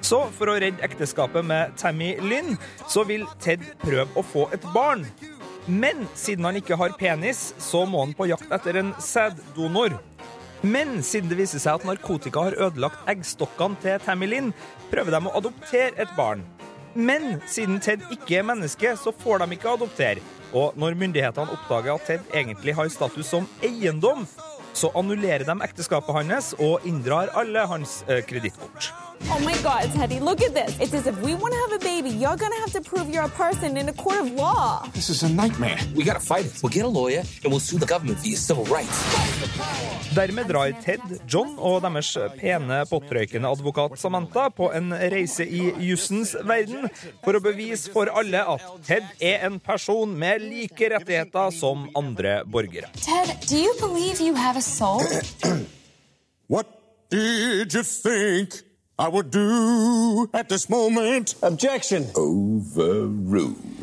Så 0.03 0.25
for 0.35 0.51
å 0.51 0.59
redde 0.61 0.83
ekteskapet 0.85 1.47
med 1.47 1.77
Tammy 1.81 2.17
Lynn, 2.21 2.57
så 2.91 3.07
vil 3.09 3.25
Ted 3.41 3.63
prøve 3.81 4.11
å 4.19 4.27
få 4.27 4.49
et 4.53 4.65
barn. 4.75 5.07
Men 5.67 6.09
siden 6.19 6.45
han 6.49 6.59
ikke 6.59 6.77
har 6.77 6.97
penis, 6.99 7.53
så 7.63 7.85
må 7.87 8.03
han 8.03 8.17
på 8.19 8.27
jakt 8.33 8.51
etter 8.53 8.81
en 8.81 8.91
sæddonor. 8.99 9.95
Men 10.63 11.01
siden 11.03 11.31
det 11.31 11.41
viser 11.41 11.59
seg 11.59 11.81
at 11.81 11.87
narkotika 11.89 12.45
har 12.47 12.55
ødelagt 12.69 13.09
eggstokkene 13.11 13.81
til 13.83 14.03
Tammy 14.05 14.29
Linn, 14.31 14.53
prøver 14.93 15.17
de 15.17 15.21
å 15.27 15.35
adoptere 15.41 15.97
et 15.99 16.13
barn. 16.15 16.45
Men 16.95 17.41
siden 17.51 17.81
Ted 17.83 18.05
ikke 18.13 18.39
er 18.39 18.47
menneske, 18.47 18.93
så 19.01 19.11
får 19.25 19.43
de 19.43 19.57
ikke 19.57 19.73
adoptere. 19.75 20.23
Og 20.53 20.77
når 20.79 20.99
myndighetene 21.01 21.57
oppdager 21.57 21.97
at 21.97 22.07
Ted 22.07 22.35
egentlig 22.37 22.77
har 22.79 22.93
status 22.93 23.33
som 23.33 23.49
eiendom, 23.65 24.27
så 24.73 24.93
annullerer 24.97 25.45
de 25.49 25.57
ekteskapet 25.67 26.15
hans 26.21 26.53
og 26.61 26.87
inndrar 26.89 27.33
alle 27.37 27.67
hans 27.69 28.03
eh, 28.07 28.23
kredittkort. 28.25 28.93
Oh 29.31 29.39
my 29.45 29.57
God, 29.63 29.91
Teddy, 29.93 30.21
look 30.21 30.43
at 30.43 30.55
this. 30.55 30.79
It's 30.81 30.93
as 30.95 31.07
if 31.07 31.19
we 31.23 31.35
want 31.35 31.55
to 31.55 31.61
have 31.61 31.73
a 31.81 31.85
baby, 31.85 32.11
you're 32.11 32.37
going 32.37 32.53
to 32.53 32.61
have 32.61 32.73
to 32.73 32.81
prove 32.81 33.09
you're 33.09 33.25
a 33.25 33.29
person 33.29 33.77
in 33.77 33.89
a 33.89 33.93
court 33.93 34.21
of 34.21 34.33
law. 34.33 34.87
This 34.95 35.09
is 35.11 35.23
a 35.23 35.29
nightmare. 35.29 35.79
We 35.95 36.05
gotta 36.05 36.21
fight 36.21 36.47
it. 36.47 36.61
We'll 36.63 36.71
get 36.71 36.85
a 36.85 36.89
lawyer 36.89 37.23
and 37.43 37.53
we'll 37.53 37.61
sue 37.61 37.79
the 37.79 37.87
government 37.87 38.19
for 38.19 38.27
your 38.27 38.37
civil 38.37 38.65
rights. 38.65 38.99
Dermed 40.15 40.49
drar 40.49 40.73
Ted, 40.85 41.01
John 41.27 41.55
og 41.57 41.81
deres 41.83 42.11
pene, 42.37 42.83
pottrøykende 42.91 43.49
advokat 43.49 43.97
Samantha 43.99 44.49
på 44.53 44.69
en 44.77 44.93
reise 44.93 45.47
i 45.47 45.71
jussens 45.87 46.35
verden 46.45 46.91
for 47.25 47.39
å 47.39 47.41
bevise 47.41 47.93
for 47.95 48.11
alle 48.13 48.43
at 48.57 48.67
Ted 48.85 49.07
er 49.21 49.47
en 49.49 49.57
person 49.61 50.13
med 50.19 50.45
like 50.45 50.91
rettigheter 50.93 51.55
som 51.57 51.89
andre 51.97 52.43
borgere. 52.45 52.91
Ted, 53.01 53.33
do 53.49 53.57
you 53.57 53.73
believe 53.81 54.21
you 54.21 54.35
have 54.35 54.59
a 54.59 54.65
soul? 54.65 55.01
What 56.53 56.67
did 57.09 57.73
you 57.73 57.83
think 57.83 58.72
I 59.03 59.09
would 59.09 59.33
do 59.33 60.31
at 60.33 60.49
this 60.49 60.71
moment? 60.71 61.35
Objection. 61.43 62.07
Overruled. 62.15 63.82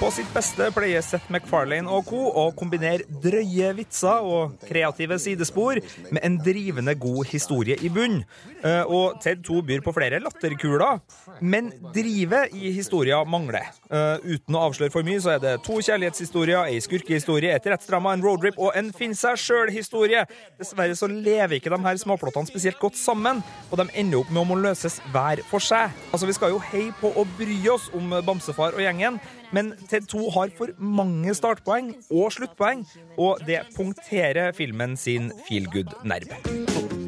På 0.00 0.08
sitt 0.12 0.28
beste 0.32 0.70
pleier 0.72 1.02
Seth 1.04 1.28
MacFarlane 1.32 1.88
og 1.92 2.06
co. 2.08 2.20
å 2.32 2.46
kombinere 2.56 3.04
drøye 3.20 3.68
vitser 3.76 4.24
og 4.24 4.54
kreative 4.64 5.18
sidespor 5.20 5.80
med 6.10 6.22
en 6.24 6.38
drivende 6.40 6.94
god 6.96 7.28
historie 7.28 7.76
i 7.84 7.90
bunn. 7.92 8.22
Eh, 8.64 8.82
Og 8.88 9.20
Ted 9.20 9.42
2 9.44 9.60
byr 9.68 9.82
på 9.84 9.92
flere 9.96 10.20
latterkuler, 10.24 11.00
men 11.40 11.68
drivet 11.94 12.54
i 12.56 12.72
historien 12.72 13.28
mangler. 13.28 13.68
Eh, 13.90 14.16
Uten 14.24 14.56
å 14.56 14.62
avsløre 14.70 14.92
for 14.92 15.02
mye, 15.04 15.20
så 15.20 15.34
er 15.34 15.38
det 15.44 15.62
to 15.64 15.76
kjærlighetshistorier, 15.80 16.64
ei 16.72 16.80
skurkehistorie, 16.80 17.52
et 17.54 17.68
rettsdrama, 17.68 18.14
en 18.16 18.24
roadrip 18.24 18.56
og 18.58 18.72
en 18.76 18.90
finn 18.96 19.14
seg 19.14 19.36
sjøl-historie. 19.36 20.24
Dessverre 20.58 20.96
så 20.96 21.08
lever 21.12 21.58
ikke 21.60 21.70
de 21.76 21.82
her 21.84 22.00
småplottene 22.00 22.48
spesielt 22.48 22.80
godt 22.80 22.96
sammen, 22.96 23.42
og 23.70 23.78
de 23.78 23.88
ender 24.00 24.20
opp 24.24 24.30
med 24.32 24.42
å 24.42 24.48
må 24.48 24.56
løses 24.60 25.00
hver 25.12 25.44
for 25.44 25.60
seg. 25.60 25.92
Altså, 26.12 26.26
Vi 26.26 26.32
skal 26.40 26.50
jo 26.56 26.58
heie 26.72 26.92
på 27.00 27.12
å 27.12 27.26
bry 27.36 27.60
oss 27.68 27.90
om 27.92 28.10
Bamsefar 28.24 28.72
og 28.76 28.80
gjengen, 28.80 29.20
men 29.52 29.72
Ted 29.88 30.06
2 30.10 30.30
har 30.30 30.48
for 30.58 30.74
mange 30.78 31.34
startpoeng 31.34 31.94
og 32.10 32.32
sluttpoeng, 32.32 32.86
og 33.18 33.40
det 33.46 33.60
punkterer 33.76 34.52
filmen 34.52 34.96
sin 34.96 35.32
feel 35.48 35.66
good-nerve. 35.72 36.36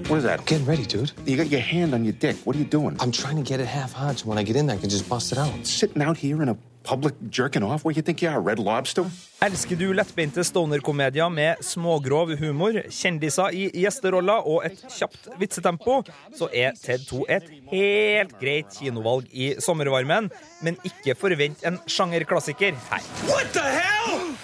What 0.08 0.18
is 0.18 0.24
that? 0.24 0.44
Getting 0.46 0.68
ready, 0.68 0.84
dude. 0.84 1.12
You 1.26 1.36
got 1.36 1.50
your 1.50 1.60
hand 1.60 1.94
on 1.94 2.04
your 2.04 2.12
dick. 2.12 2.36
What 2.44 2.56
are 2.56 2.58
you 2.58 2.68
doing? 2.68 2.96
I'm 3.00 3.12
trying 3.12 3.36
to 3.36 3.42
get 3.42 3.60
it 3.60 3.66
half 3.66 3.92
hard 3.92 4.18
so 4.18 4.28
when 4.28 4.38
I 4.38 4.42
get 4.42 4.56
in 4.56 4.68
I 4.68 4.76
can 4.76 4.90
just 4.90 5.08
bust 5.08 5.32
it 5.32 5.38
out. 5.38 5.66
Sitting 5.66 6.02
out 6.02 6.18
here 6.18 6.42
in 6.42 6.48
a 6.48 6.56
public 6.82 7.14
jerking 7.30 7.62
off 7.62 7.84
where 7.84 7.94
you 7.94 8.02
think 8.02 8.22
you 8.22 8.28
are, 8.28 8.40
Red 8.40 8.58
Lobster? 8.58 9.04
Elsker 9.42 9.76
du 9.76 9.92
lettbeinte 9.92 10.44
stoner-komedier 10.44 11.30
med 11.32 11.62
smågrov 11.64 12.34
humor, 12.38 12.78
kjendiser 12.90 13.54
i 13.54 13.68
gjesteroller 13.82 14.46
og 14.46 14.66
et 14.68 14.84
kjapt 14.86 15.30
vitsetempo, 15.40 16.02
så 16.38 16.48
er 16.52 16.76
Ted 16.78 17.06
2 17.08 17.24
et 17.28 17.48
helt 17.72 18.36
greit 18.40 18.70
kinovalg 18.76 19.26
i 19.32 19.52
sommervarmen, 19.62 20.30
men 20.62 20.78
ikke 20.86 21.16
forvent 21.18 21.64
en 21.66 21.80
sjangerklassiker 21.86 22.78
her. 22.90 23.10
What 23.26 23.50
the 23.52 23.66
hell? 23.66 24.36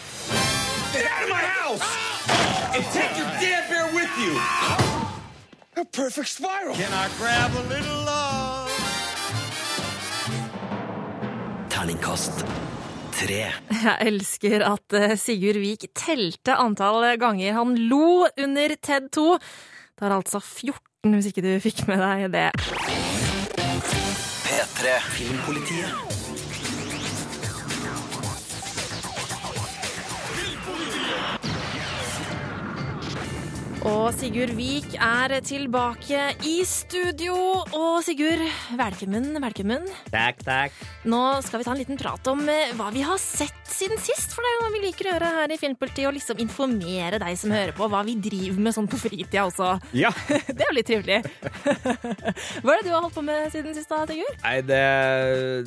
Get 0.92 1.06
out 1.06 1.24
of 1.24 1.30
my 1.30 1.42
house! 1.42 1.84
And 2.74 2.84
take 2.94 3.16
your 3.18 3.30
damn 3.42 3.68
bear 3.70 3.86
with 3.94 4.10
you! 4.18 4.34
A 5.76 5.84
perfect 5.84 6.28
spiral. 6.28 6.74
Can 6.74 6.92
I 6.92 7.08
grab 7.18 7.52
a 7.54 7.64
little 7.68 8.02
love? 8.04 8.37
Terningkast 11.98 12.44
tre. 13.10 13.38
Jeg 13.74 14.06
elsker 14.06 14.62
at 14.62 14.94
eh, 14.94 15.14
Sigurd 15.18 15.58
Vik 15.58 15.88
telte 15.98 16.54
antall 16.54 17.02
ganger 17.18 17.56
han 17.56 17.74
lo 17.90 18.28
under 18.38 18.74
TED 18.78 19.08
2. 19.16 19.24
Det 19.98 20.06
er 20.06 20.14
altså 20.14 20.38
14, 20.38 21.16
hvis 21.16 21.30
ikke 21.32 21.42
du 21.42 21.50
fikk 21.64 21.82
med 21.90 21.98
deg 22.04 22.28
det. 22.36 22.46
P3. 24.46 24.94
Filmpolitiet. 25.16 26.17
Og 33.88 34.10
Sigurd 34.12 34.50
Vik 34.58 34.96
er 35.00 35.32
tilbake 35.46 36.20
i 36.44 36.58
studio. 36.68 37.34
Og 37.76 38.02
Sigurd, 38.04 38.42
velkommen, 38.76 39.30
velkommen. 39.40 39.86
Takk, 40.12 40.42
takk. 40.44 40.76
Nå 41.08 41.20
skal 41.46 41.62
vi 41.62 41.66
ta 41.68 41.72
en 41.72 41.80
liten 41.80 42.00
prat 42.00 42.28
om 42.28 42.42
eh, 42.52 42.74
hva 42.76 42.90
vi 42.92 43.04
har 43.06 43.16
sett 43.22 43.56
siden 43.68 44.00
sist. 44.02 44.34
For 44.34 44.44
det 44.44 44.50
er 44.50 44.56
jo 44.56 44.64
noe 44.64 44.74
vi 44.74 44.82
liker 44.82 45.08
å 45.08 45.12
gjøre 45.14 45.30
her 45.38 45.54
i 45.54 45.58
Filmpolitiet, 45.60 46.08
og 46.10 46.16
liksom 46.18 46.42
informere 46.42 47.20
deg 47.22 47.38
som 47.40 47.54
hører 47.54 47.72
på, 47.76 47.88
hva 47.88 48.02
vi 48.04 48.16
driver 48.20 48.60
med 48.66 48.76
sånn 48.76 48.90
på 48.90 49.00
fritida 49.00 49.46
også. 49.46 49.70
Ja. 49.96 50.12
Det 50.58 50.64
er 50.64 50.72
jo 50.72 50.76
litt 50.76 50.88
trivelig. 50.88 51.18
Hva 52.64 52.74
er 52.74 52.80
det 52.80 52.88
du 52.88 52.92
har 52.92 53.02
holdt 53.04 53.14
på 53.14 53.22
med 53.24 53.48
siden 53.52 53.74
sist, 53.76 53.90
da, 53.90 54.02
Sigurd? 54.08 54.40
Nei, 54.42 54.54
det, 54.66 54.82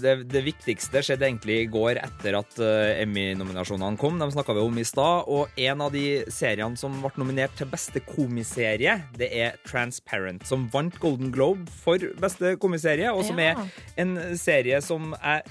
det, 0.04 0.16
det 0.30 0.44
viktigste 0.46 1.04
skjedde 1.06 1.28
egentlig 1.30 1.62
i 1.64 1.70
går 1.72 2.02
etter 2.02 2.38
at 2.42 2.60
uh, 2.60 2.92
Emmy-nominasjonene 3.02 4.00
kom. 4.02 4.20
De 4.22 4.30
snakka 4.34 4.56
vi 4.58 4.66
om 4.66 4.80
i 4.82 4.86
stad. 4.88 5.30
Og 5.32 5.62
en 5.70 5.86
av 5.88 5.94
de 5.96 6.06
seriene 6.34 6.80
som 6.80 7.00
ble 7.02 7.14
nominert 7.22 7.56
til 7.58 7.70
beste 7.72 8.04
komiserie, 8.16 8.98
det 9.18 9.30
er 9.42 9.58
Transparent. 9.68 10.46
Som 10.48 10.68
vant 10.74 10.98
Golden 11.00 11.32
Globe 11.34 11.68
for 11.84 11.98
beste 12.22 12.56
komiserie, 12.62 13.12
og 13.12 13.24
som 13.26 13.40
Ja. 13.40 13.52
er 13.54 14.02
en 14.02 14.18
serie 14.38 14.82
som 14.82 15.16
jeg 15.24 15.42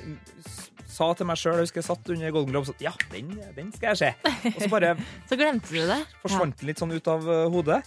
sa 0.90 1.12
til 1.14 1.26
meg 1.29 1.38
sjøl, 1.38 1.55
jeg 1.61 1.69
husker 1.69 1.81
jeg 1.81 1.87
satt 1.87 2.09
under 2.12 2.33
Golden 2.35 2.52
Globe, 2.52 2.67
så 2.67 2.75
ja, 2.83 2.90
den, 3.12 3.31
den 3.57 3.71
skal 3.73 3.93
jeg 3.95 4.00
se. 4.00 4.11
Og 4.50 4.62
så 4.64 4.69
bare 4.73 4.97
Så 5.31 5.37
glemte 5.38 5.71
du 5.71 5.87
det. 5.87 6.00
forsvant 6.25 6.59
den 6.61 6.67
litt 6.73 6.83
sånn 6.83 6.93
ut 6.93 7.09
av 7.09 7.29
uh, 7.29 7.47
hodet. 7.52 7.81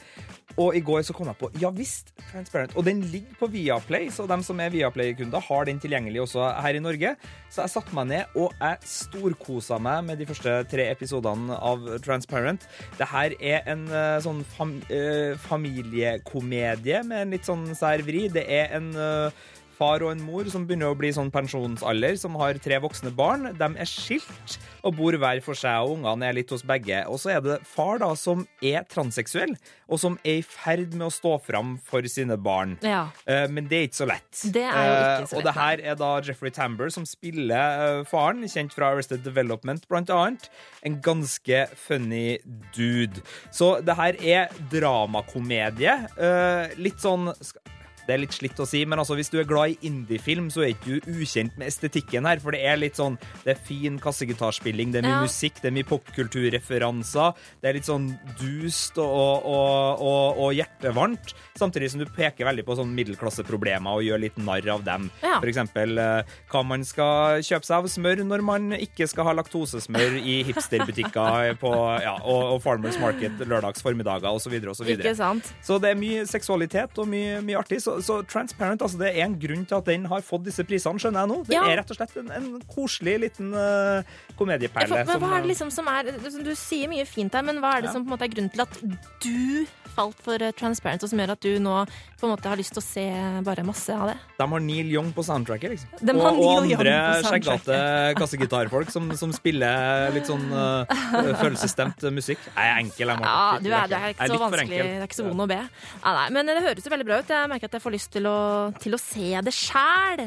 Og 0.62 0.75
i 0.77 0.81
går 0.86 1.01
så 1.07 1.15
kom 1.15 1.29
jeg 1.31 1.39
på 1.39 1.50
ja 1.62 1.72
visst, 1.74 2.13
Transparent. 2.31 2.75
Og 2.77 2.86
den 2.86 3.01
ligger 3.12 3.38
på 3.39 3.50
Viaplay, 3.53 4.10
så 4.13 4.27
de 4.29 4.38
som 4.45 4.60
er 4.62 4.74
Viaplay-kunder, 4.74 5.41
har 5.41 5.65
den 5.69 5.79
tilgjengelig 5.81 6.22
også 6.25 6.50
her 6.62 6.77
i 6.77 6.83
Norge. 6.83 7.15
Så 7.50 7.63
jeg 7.63 7.74
satte 7.74 7.95
meg 7.98 8.10
ned, 8.12 8.38
og 8.38 8.53
jeg 8.60 8.91
storkosa 8.93 9.79
meg 9.81 10.03
med 10.10 10.22
de 10.22 10.27
første 10.29 10.55
tre 10.72 10.88
episodene 10.91 11.57
av 11.57 11.88
Transparent. 12.05 12.67
Det 13.00 13.10
her 13.10 13.38
er 13.39 13.65
en 13.74 13.88
uh, 13.89 14.19
sånn 14.24 14.43
fam 14.55 14.77
uh, 14.91 15.33
familiekomedie 15.48 17.03
med 17.07 17.25
en 17.25 17.36
litt 17.36 17.50
sånn 17.50 17.67
sær 17.77 18.05
vri. 18.05 18.27
Det 18.33 18.45
er 18.45 18.74
en 18.77 18.93
uh, 18.98 19.43
far 19.83 20.03
og 20.05 20.13
en 20.13 20.21
mor 20.23 20.47
som 20.51 20.63
begynner 20.67 20.93
å 20.93 20.95
bli 20.97 21.09
sånn 21.15 21.31
pensjonsalder, 21.33 22.15
som 22.21 22.37
har 22.39 22.55
tre 22.63 22.77
voksne 22.83 23.11
barn. 23.15 23.49
De 23.59 23.67
er 23.75 23.89
skilt 23.89 24.55
og 24.85 24.95
bor 24.95 25.15
hver 25.19 25.41
for 25.43 25.57
seg, 25.59 25.83
og 25.83 25.97
ungene 25.97 26.29
er 26.29 26.37
litt 26.37 26.51
hos 26.53 26.63
begge. 26.67 27.01
Og 27.11 27.19
så 27.19 27.33
er 27.35 27.41
det 27.43 27.57
far 27.67 27.99
da 28.03 28.13
som 28.19 28.45
er 28.63 28.85
transseksuell, 28.91 29.55
og 29.91 29.99
som 29.99 30.15
er 30.23 30.39
i 30.39 30.45
ferd 30.45 30.93
med 30.95 31.07
å 31.09 31.11
stå 31.13 31.33
fram 31.43 31.73
for 31.83 32.05
sine 32.11 32.37
barn. 32.39 32.77
Ja. 32.85 33.09
Eh, 33.27 33.47
Men 33.51 33.67
det 33.67 33.77
er 33.81 33.87
ikke 33.89 33.99
så 33.99 34.07
lett. 34.13 34.31
Det 34.55 34.63
er 34.63 34.87
jo 34.87 34.93
ikke 34.93 35.03
så 35.03 35.19
lett. 35.19 35.35
Og 35.41 35.43
det 35.49 35.55
her 35.57 35.83
er 35.91 35.99
da 35.99 36.11
Jeffrey 36.25 36.53
Tambor 36.55 36.93
som 36.95 37.05
spiller 37.09 37.83
eh, 37.99 38.03
faren, 38.09 38.45
kjent 38.47 38.73
fra 38.75 38.93
Arrested 38.93 39.23
Development 39.27 39.83
blant 39.91 40.13
annet. 40.13 40.47
En 40.87 40.99
ganske 41.03 41.65
funny 41.87 42.37
dude. 42.77 43.23
Så 43.51 43.73
det 43.83 43.97
her 43.99 44.19
er 44.23 44.55
dramakomedie. 44.71 45.97
Eh, 46.15 46.77
Litt 46.79 47.03
sånn 47.03 47.33
det 48.07 48.13
er 48.15 48.22
litt 48.24 48.33
slitt 48.36 48.60
å 48.60 48.65
si, 48.67 48.83
men 48.86 49.00
altså, 49.00 49.15
hvis 49.15 49.29
du 49.31 49.38
er 49.39 49.48
glad 49.48 49.74
i 49.74 49.77
indiefilm, 49.88 50.50
så 50.51 50.63
er 50.65 50.74
ikke 50.74 50.98
du 51.00 51.12
ukjent 51.24 51.55
med 51.57 51.67
estetikken 51.72 52.25
her. 52.27 52.41
For 52.43 52.51
det 52.55 52.62
er 52.67 52.77
litt 52.81 52.98
sånn 53.00 53.17
Det 53.43 53.53
er 53.55 53.60
fin 53.63 54.00
kassegitarspilling, 54.00 54.91
det 54.91 55.01
er 55.03 55.07
mye 55.07 55.19
Ja. 55.19 55.22
musikk, 55.24 55.62
det 55.62 55.69
er 55.72 55.75
mye 55.77 55.88
popkulturreferanser. 55.88 57.33
Det 57.62 57.69
er 57.69 57.77
litt 57.77 57.88
sånn 57.88 58.07
dust 58.39 58.98
og, 59.01 59.45
og, 59.45 60.01
og, 60.03 60.39
og 60.45 60.53
hjertevarmt. 60.57 61.33
Samtidig 61.60 61.91
som 61.93 62.01
du 62.01 62.05
peker 62.12 62.48
veldig 62.48 62.65
på 62.67 62.75
sånn 62.79 62.93
middelklasseproblemer 62.98 64.00
og 64.00 64.03
gjør 64.05 64.22
litt 64.25 64.38
narr 64.41 64.67
av 64.74 64.83
dem. 64.86 65.10
Ja. 65.24 65.38
For 65.39 65.50
eksempel 65.51 65.98
eh, 66.01 66.33
hva 66.51 66.63
man 66.67 66.83
skal 66.88 67.43
kjøpe 67.45 67.67
seg 67.67 67.77
av 67.79 67.89
smør 67.91 68.24
når 68.27 68.43
man 68.45 68.72
ikke 68.77 69.07
skal 69.10 69.27
ha 69.29 69.36
laktosesmør 69.38 70.17
i 70.19 70.39
hipsterbutikker 70.48 71.57
på, 71.62 71.74
ja, 72.03 72.15
og, 72.24 72.41
og 72.55 72.62
Farmers 72.63 72.98
Market 73.01 73.43
lørdags 73.48 73.83
formiddager 73.86 74.29
osv. 74.33 74.55
Ikke 74.60 75.15
sant? 75.17 75.51
Så 75.65 75.79
det 75.83 75.93
er 75.93 76.00
mye 76.00 76.25
seksualitet 76.29 76.98
og 77.01 77.10
mye, 77.12 77.39
mye 77.45 77.60
artig. 77.60 77.81
Så 77.83 77.92
så, 78.01 78.01
så 78.05 78.19
Transparent, 78.29 78.81
altså 78.81 78.97
det 79.01 79.12
er 79.13 79.25
en 79.27 79.38
grunn 79.39 79.65
til 79.69 79.77
at 79.77 79.85
den 79.89 80.05
har 80.09 80.25
fått 80.25 80.45
disse 80.47 80.65
prisene, 80.67 81.01
skjønner 81.01 81.23
jeg 81.23 81.31
nå. 81.33 81.39
Det 81.47 81.55
Ja. 81.57 81.63
er 81.69 81.77
rett 81.81 81.93
og 81.93 82.00
slett 82.00 82.17
en, 82.17 82.31
en 82.31 82.50
koselig 82.71 83.19
liten 83.27 83.53
uh, 83.53 84.01
komedieperle. 84.39 85.05
som, 85.05 85.21
hva 85.21 85.35
er 85.35 85.38
eh, 85.38 85.45
det 85.45 85.51
liksom 85.53 85.71
som 85.73 85.88
er 85.91 86.12
Du 86.43 86.53
sier 86.57 86.89
mye 86.91 87.05
fint 87.05 87.33
her, 87.33 87.45
men 87.45 87.62
hva 87.63 87.77
er 87.77 87.85
det 87.85 87.91
Ja. 87.91 87.93
som 87.93 88.05
på 88.05 88.12
en 88.12 88.17
måte 88.17 88.27
er 88.27 88.33
grunnen 88.33 88.51
til 88.53 88.62
at 88.62 88.79
du 89.23 89.65
falt 89.93 90.17
for 90.25 90.41
eh, 90.41 90.53
Transparent, 90.57 91.03
og 91.05 91.09
som 91.12 91.19
gjør 91.21 91.35
at 91.35 91.43
du 91.45 91.59
nå 91.62 91.75
på 92.19 92.25
en 92.27 92.31
måte 92.33 92.50
har 92.50 92.57
lyst 92.57 92.73
til 92.73 92.81
å 92.81 92.85
se 92.85 93.03
bare 93.45 93.65
masse 93.67 93.93
av 93.93 94.09
det? 94.09 94.15
De 94.39 94.47
har 94.50 94.63
Neil 94.63 94.89
Young 94.89 95.12
på 95.13 95.25
soundtracket, 95.27 95.75
liksom. 95.75 95.89
De 96.01 96.15
har 96.17 96.31
og, 96.31 96.39
og 96.39 96.71
andre 96.73 96.95
skjeggete 97.27 97.77
kassegitarfolk 98.17 98.89
som, 98.93 99.12
som 99.19 99.33
spiller 99.35 100.09
litt 100.15 100.29
sånn 100.29 100.45
uh, 100.50 100.89
følelsesstemt 101.43 102.05
musikk. 102.15 102.41
Jeg 102.47 102.71
er 102.71 102.81
enkel, 102.81 103.13
jeg. 103.13 103.25
Ja, 103.27 103.59
du 103.62 103.69
er, 103.69 103.91
du 103.91 103.97
er 104.00 104.15
ikke 104.15 104.29
så 104.31 104.39
vanskelig, 104.41 104.79
det 104.79 104.97
er 104.97 105.07
ikke 105.07 105.19
så 105.19 105.27
vond 105.27 105.45
å 105.45 105.50
be. 105.51 105.59
Ja, 105.59 106.15
nei, 106.17 106.27
men 106.38 106.50
det 106.50 106.63
høres 106.63 106.88
jo 106.88 106.93
veldig 106.95 107.09
bra 107.12 107.19
ut. 107.21 107.33
Jeg 107.35 107.51
merker 107.53 107.69
at 107.71 107.77
jeg 107.77 107.82
får 107.83 107.95
lyst 107.95 108.11
til 108.15 108.27
å, 108.29 108.37
til 108.81 108.95
å 108.95 109.01
se 109.01 109.29
det 109.43 109.53
sjæl. 109.55 110.25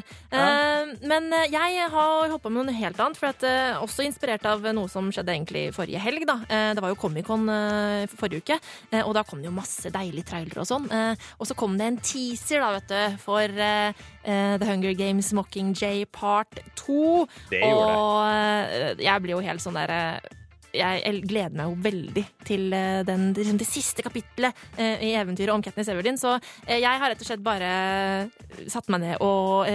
men 1.07 1.29
eh, 1.33 1.49
jeg 1.53 1.89
har 1.93 2.33
hoppa 2.33 2.53
med 2.53 2.69
noe 2.69 2.77
helt 2.77 3.01
annet, 3.01 3.19
for 3.21 3.31
at, 3.31 3.45
eh, 3.47 3.79
også 3.83 4.05
inspirert 4.07 4.47
av 4.49 4.65
noe 4.77 4.91
som 4.93 5.09
skjedde 5.13 5.35
egentlig 5.35 5.65
forrige 5.77 6.03
helg. 6.03 6.27
Da. 6.29 6.39
Eh, 6.49 6.71
det 6.77 6.85
var 6.85 6.93
jo 6.93 7.01
Comic-Con 7.01 7.49
eh, 7.53 8.07
forrige 8.17 8.45
uke, 8.45 8.61
eh, 8.93 9.03
og 9.03 9.15
da 9.17 9.25
kom 9.27 9.43
det 9.43 9.51
jo 9.51 9.57
masse 9.57 9.93
deilige 9.95 10.31
trailere 10.33 10.63
og 10.63 10.69
sånn. 10.69 10.89
Eh, 10.93 11.29
og 11.41 11.49
så 11.49 11.57
kom 11.59 11.77
det 11.79 11.91
en 11.91 12.01
teaser 12.03 12.63
da, 12.63 12.73
vet 12.77 12.91
du, 12.93 13.21
for 13.23 13.61
eh, 13.69 14.07
eh, 14.23 14.57
The 14.61 14.71
Hunger 14.71 14.97
Games 14.99 15.33
Mockingjay 15.37 16.07
Part 16.13 16.61
2. 16.83 17.27
Det 17.53 17.63
gjorde 17.63 17.87
det. 17.87 18.01
og 18.01 18.19
eh, 18.31 19.07
jeg 19.07 19.25
blir 19.25 19.37
jo 19.39 19.45
helt 19.47 19.65
sånn 19.65 19.79
derre 19.79 20.03
jeg 20.77 21.23
gleder 21.27 21.57
meg 21.57 21.71
jo 21.71 21.77
veldig 21.87 22.25
til 22.47 22.75
eh, 22.77 23.01
den, 23.07 23.31
det, 23.37 23.47
det 23.61 23.69
siste 23.69 24.05
kapitlet 24.05 24.57
eh, 24.79 25.03
i 25.09 25.13
eventyret 25.19 25.55
om 25.55 25.65
Katniss 25.65 25.91
Everdeen. 25.93 26.19
Så 26.21 26.37
eh, 26.67 26.79
jeg 26.79 27.03
har 27.03 27.13
rett 27.13 27.23
og 27.23 27.29
slett 27.29 27.45
bare 27.45 27.71
satt 28.71 28.89
meg 28.93 29.03
ned 29.03 29.23
og 29.25 29.67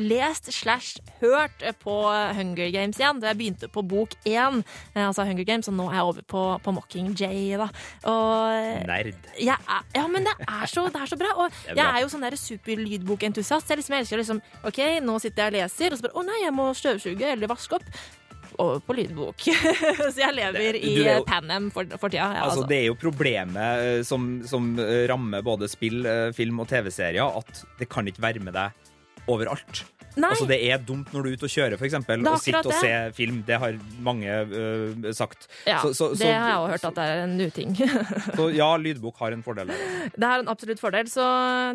lest 0.00 0.50
slash 0.54 1.02
hørt 1.20 1.62
på 1.82 1.96
Hunger 2.36 2.70
Games 2.74 2.98
igjen. 3.00 3.20
Da 3.22 3.32
jeg 3.32 3.40
begynte 3.40 3.70
på 3.72 3.84
bok 3.86 4.16
én, 4.28 4.62
altså 4.94 5.26
Hunger 5.26 5.46
Games, 5.48 5.68
og 5.70 5.76
nå 5.78 5.88
er 5.90 5.98
jeg 5.98 6.10
over 6.10 6.26
på, 6.34 6.44
på 6.64 6.76
Mockingjay. 6.76 7.56
Da. 7.60 7.68
Og 8.10 8.86
Nerd. 8.88 9.30
jeg 9.40 9.56
ja, 9.96 10.06
men 10.10 10.26
det 10.26 10.34
er 10.46 10.70
så, 10.70 10.86
det 10.92 11.00
er 11.00 11.10
så 11.10 11.18
bra. 11.20 11.32
Og 11.36 11.46
er 11.46 11.74
bra. 11.74 11.78
jeg 11.78 11.86
er 11.86 12.04
jo 12.04 12.12
sånn 12.12 12.26
superlydbokentusiast. 12.42 13.70
Jeg, 13.70 13.80
liksom, 13.80 13.96
jeg 13.96 14.06
elsker 14.06 14.22
liksom 14.22 14.42
OK, 14.68 14.82
nå 15.04 15.18
sitter 15.22 15.46
jeg 15.46 15.52
og 15.52 15.58
leser, 15.60 15.92
og 15.92 15.98
så 15.98 16.06
bare 16.08 16.20
Å 16.20 16.26
nei, 16.26 16.38
jeg 16.44 16.54
må 16.56 16.70
støvsuge 16.76 17.34
eller 17.34 17.52
vaske 17.52 17.78
opp. 17.78 17.90
Over 18.62 18.80
på 18.86 18.94
lydbok. 18.96 19.44
så 20.14 20.16
jeg 20.22 20.34
lever 20.36 20.78
i 20.80 20.94
jo- 21.02 21.24
Panem 21.28 21.70
for, 21.74 21.84
for 22.00 22.08
tida. 22.12 22.30
Ja, 22.32 22.44
Altså, 22.46 22.62
altså. 22.62 22.68
det 22.70 22.78
er 22.82 22.86
jo 22.90 22.96
problemet 23.00 23.84
eh, 23.84 24.02
som, 24.08 24.26
som 24.48 24.70
eh, 24.82 25.04
rammer 25.10 25.44
både 25.46 25.68
spill, 25.68 26.02
eh, 26.08 26.30
film 26.36 26.60
og 26.64 26.68
TV-serier, 26.72 27.36
at 27.40 27.64
det 27.80 27.88
kan 27.92 28.08
ikke 28.08 28.22
være 28.24 28.40
med 28.46 28.56
deg 28.56 28.72
overalt. 29.28 29.84
Nei. 30.16 30.30
Altså, 30.32 30.46
det 30.48 30.56
er 30.72 30.78
dumt 30.80 31.10
når 31.12 31.26
du 31.26 31.28
er 31.28 31.34
ute 31.36 31.44
og 31.44 31.50
kjører, 31.52 31.74
for 31.76 31.84
eksempel, 31.84 32.22
og 32.24 32.38
sitter 32.40 32.64
og 32.64 32.72
ser 32.80 33.10
film. 33.12 33.42
Det 33.44 33.58
har 33.60 33.74
mange 34.00 34.32
uh, 34.48 35.10
sagt. 35.12 35.44
Ja, 35.66 35.82
Så- 35.82 35.92
så- 35.92 36.08
det 36.14 36.22
så- 36.22 36.30
har 36.32 36.48
jeg 36.48 36.56
òg 36.62 36.70
hørt 36.72 36.84
at 36.88 36.94
det 36.94 37.04
er 37.04 37.20
en 37.26 37.40
uting. 37.44 37.74
Så 38.38 38.46
ja, 38.56 38.68
lydbok 38.80 39.18
har 39.20 39.32
en 39.36 39.42
fordel 39.44 39.68
det 40.16 40.24
har 40.24 40.38
en 40.40 40.48
absolutt 40.48 40.80
fordel. 40.80 41.04
Så 41.12 41.26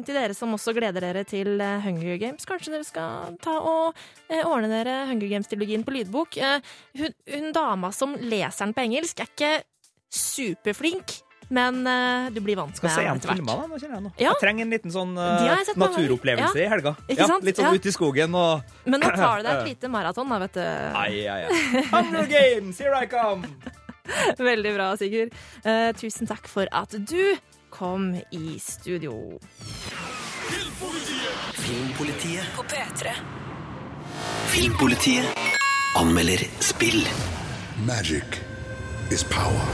til 0.07 0.15
dere 0.17 0.33
som 0.33 0.55
også 0.57 0.73
gleder 0.73 0.99
dere 1.05 1.23
til 1.23 1.61
eh, 1.61 1.79
Hunger 1.85 2.17
Games, 2.17 2.43
kanskje 2.49 2.73
dere 2.73 2.83
skal 2.87 3.37
ta 3.45 3.59
og 3.59 3.93
eh, 4.27 4.41
ordne 4.41 4.71
dere 4.73 5.05
Hunger 5.11 5.29
Games-trilogien 5.35 5.85
på 5.85 5.93
lydbok. 5.93 6.37
Eh, 6.41 6.59
hun, 6.97 7.13
hun 7.29 7.51
dama 7.53 7.91
som 7.93 8.15
leser 8.17 8.65
den 8.65 8.73
på 8.73 8.87
engelsk, 8.89 9.19
er 9.21 9.29
ikke 9.29 9.53
superflink, 10.09 11.19
men 11.51 11.81
uh, 11.85 12.29
du 12.31 12.39
blir 12.43 12.55
vant 12.59 12.71
med 12.81 12.91
igjen 12.91 13.19
etter 13.19 13.27
hvert. 13.31 13.41
filmer, 13.41 13.59
da. 13.59 13.67
Nå 13.67 13.79
kjenner 13.81 14.01
jeg. 14.07 14.13
Ja. 14.23 14.29
Jeg 14.31 14.39
trenger 14.41 14.65
en 14.65 14.71
liten 14.75 14.93
sånn 14.95 15.11
eh, 15.19 15.43
ganger. 15.43 15.73
naturopplevelse 15.83 16.57
Ja. 16.61 16.65
i 16.65 16.69
helga. 16.71 16.93
Ikke 17.11 17.27
sant? 17.27 17.43
Litt 17.47 17.59
sånn 17.59 17.69
Ja. 17.69 17.79
ute 17.81 17.91
i 17.91 17.95
skogen 17.95 18.35
og 18.39 18.63
Men 18.85 19.01
nå 19.03 19.11
tar 19.15 19.41
du 19.41 19.43
deg 19.49 19.53
et 19.59 19.67
lite 19.73 19.91
maraton, 19.91 20.29
da, 20.31 20.39
vet 20.39 20.53
du. 20.53 20.63
Ai, 20.63 21.27
ai, 21.27 21.41
ai. 21.45 21.83
Hunger 21.91 22.25
Games, 22.31 22.79
here 22.79 22.95
I 22.95 23.05
come! 23.11 23.43
Veldig 24.51 24.73
bra, 24.75 24.95
Sigurd. 24.97 25.35
Uh, 25.65 25.91
tusen 25.99 26.27
takk 26.27 26.47
for 26.47 26.67
at 26.71 26.95
du 27.07 27.35
kom 27.69 28.15
i 28.31 28.57
studio. 28.59 29.39
Filmpolitiet 31.61 32.47
på 32.55 32.63
P3. 32.63 33.11
Filmpolitiet 34.51 35.25
anmelder 35.95 36.43
spill. 36.59 37.03
Magic 37.85 38.41
is 39.11 39.23
power. 39.23 39.67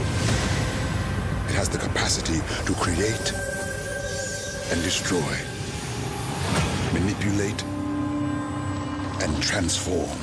It 1.48 1.54
has 1.54 1.68
the 1.68 1.78
capacity 1.78 2.40
to 2.66 2.72
create 2.74 3.32
and 4.70 4.82
destroy, 4.82 5.34
manipulate 6.92 7.62
and 9.22 9.42
transform. 9.42 10.18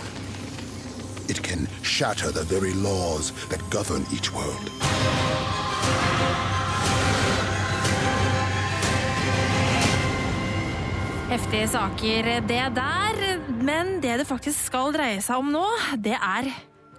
It 1.28 1.42
can 1.42 1.68
shatter 1.82 2.32
the 2.32 2.44
very 2.44 2.74
laws 2.74 3.32
that 3.50 3.60
govern 3.72 4.06
each 4.14 4.32
world. 4.34 4.70
Heftige 11.30 11.68
saker, 11.68 12.24
det 12.48 12.76
der. 12.76 13.40
Men 13.64 14.02
det 14.02 14.20
det 14.20 14.28
faktisk 14.28 14.66
skal 14.70 14.94
dreie 14.94 15.22
seg 15.26 15.42
om 15.42 15.50
nå, 15.52 15.66
det 15.98 16.14
er 16.22 16.54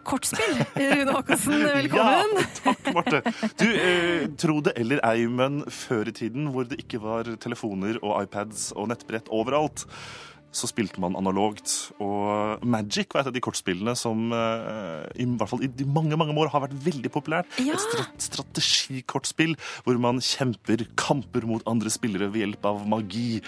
kortspill. 0.07 0.61
Rune 0.77 1.17
Håkonsen, 1.17 1.65
velkommen. 1.81 2.37
Ja, 2.39 2.47
takk, 2.63 2.93
Marte. 2.97 3.23
Du, 3.59 3.67
eh, 3.71 4.29
tro 4.39 4.61
det 4.65 4.77
eller 4.81 5.03
ei, 5.07 5.27
men 5.31 5.65
før 5.73 6.11
i 6.11 6.15
tiden, 6.17 6.51
hvor 6.55 6.69
det 6.69 6.81
ikke 6.85 7.03
var 7.03 7.29
telefoner 7.43 8.01
og 8.03 8.23
iPads 8.23 8.71
og 8.77 8.91
nettbrett 8.93 9.31
overalt, 9.35 9.87
så 10.57 10.69
spilte 10.71 11.03
man 11.03 11.17
analogt. 11.19 11.73
Og 12.03 12.63
Magic 12.65 13.13
var 13.13 13.25
et 13.25 13.31
av 13.31 13.35
de 13.37 13.43
kortspillene 13.45 13.97
som 13.99 14.31
eh, 14.33 15.03
i 15.21 15.27
hvert 15.29 15.51
fall 15.53 15.65
i 15.67 15.71
de 15.71 15.87
mange 15.89 16.17
mange 16.19 16.37
år 16.41 16.53
har 16.55 16.65
vært 16.65 16.79
veldig 16.87 17.13
populært. 17.13 17.59
Ja. 17.61 17.77
Et 17.77 18.29
strategikortspill 18.29 19.57
hvor 19.85 20.01
man 20.01 20.23
kjemper 20.25 20.87
kamper 20.99 21.45
mot 21.49 21.67
andre 21.69 21.93
spillere 21.93 22.31
ved 22.33 22.47
hjelp 22.47 22.71
av 22.73 22.87
magi. 22.89 23.43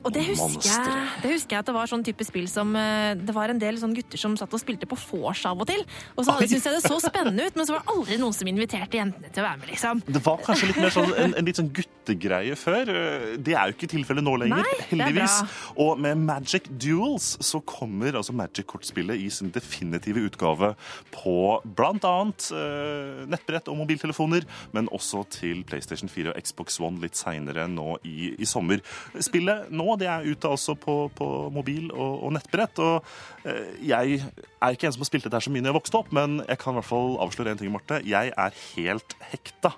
Og 0.00 0.12
det 0.14 0.22
husker, 0.30 0.64
jeg, 0.64 1.08
det 1.22 1.32
husker 1.34 1.56
jeg 1.56 1.62
at 1.64 1.68
det 1.68 1.74
var 1.76 1.90
sånn 1.90 2.04
type 2.06 2.24
spill 2.24 2.46
som 2.48 2.72
eh, 2.78 3.12
Det 3.20 3.34
var 3.36 3.52
en 3.52 3.60
del 3.60 3.76
sånne 3.80 3.98
gutter 3.98 4.20
som 4.20 4.36
satt 4.40 4.54
og 4.56 4.62
spilte 4.62 4.88
på 4.88 4.96
vors 4.96 5.42
av 5.48 5.60
og 5.60 5.68
til. 5.68 5.82
Og 6.16 6.24
så 6.24 6.36
syntes 6.40 6.68
jeg 6.68 6.76
det 6.78 6.82
så 6.86 6.96
spennende 7.02 7.46
ut, 7.46 7.58
men 7.58 7.68
så 7.68 7.76
var 7.76 7.84
det 7.84 7.94
aldri 7.94 8.20
noen 8.22 8.36
som 8.36 8.48
inviterte 8.48 9.00
jentene 9.00 9.28
til 9.28 9.44
å 9.44 9.46
være 9.48 9.60
med, 9.60 9.72
liksom. 9.74 10.02
Det 10.08 10.22
var 10.24 10.40
kanskje 10.46 10.70
litt 10.70 10.80
mer 10.80 10.94
sånn, 10.94 11.12
en, 11.24 11.34
en 11.36 11.48
litt 11.48 11.60
sånn 11.60 11.68
guttegreie 11.76 12.56
før. 12.58 12.92
Det 13.36 13.56
er 13.56 13.70
jo 13.70 13.76
ikke 13.76 13.90
tilfellet 13.92 14.24
nå 14.24 14.36
lenger, 14.40 14.64
Nei, 14.64 14.86
heldigvis. 14.94 15.36
Og 15.84 16.00
med 16.00 16.24
Magic 16.24 16.70
Duels 16.80 17.34
så 17.44 17.60
kommer 17.60 18.16
altså 18.20 18.34
Magic-kortspillet 18.36 19.20
i 19.20 19.28
sin 19.32 19.52
definitive 19.52 20.24
utgave 20.30 20.72
på 21.12 21.36
annet 21.60 22.48
eh, 22.56 23.22
nettbrett 23.30 23.68
og 23.70 23.78
mobiltelefoner, 23.82 24.46
men 24.76 24.88
også 24.94 25.26
til 25.32 25.62
PlayStation 25.68 26.10
4 26.10 26.32
og 26.32 26.40
Xbox 26.40 26.80
One 26.80 27.02
litt 27.04 27.18
seinere 27.18 27.66
nå 27.70 27.98
i, 28.08 28.32
i 28.40 28.48
sommer. 28.48 28.80
Spillet 29.20 29.68
nå 29.74 29.89
det 29.98 30.06
er 30.12 30.26
ute 30.28 30.48
altså 30.50 30.76
på, 30.78 30.94
på 31.16 31.26
mobil 31.54 31.90
og, 31.90 32.22
og 32.26 32.32
nettbrett. 32.36 32.78
og 32.78 33.04
eh, 33.44 33.72
Jeg 33.90 34.20
er 34.22 34.76
ikke 34.76 34.86
en 34.86 34.94
som 34.94 35.02
har 35.02 35.10
spilt 35.10 35.26
dette 35.26 35.36
her 35.40 35.46
så 35.48 35.52
mye 35.54 35.64
når 35.64 35.72
jeg 35.72 35.78
vokste 35.80 36.00
opp, 36.00 36.12
men 36.14 36.40
jeg 36.46 36.60
kan 36.62 36.74
i 36.76 36.80
hvert 36.80 36.90
fall 36.92 37.18
avsløre 37.26 37.54
en 37.56 37.60
ting, 37.60 37.72
Marte. 37.74 38.00
Jeg 38.06 38.32
er 38.36 38.62
helt 38.76 39.16
hekta 39.32 39.74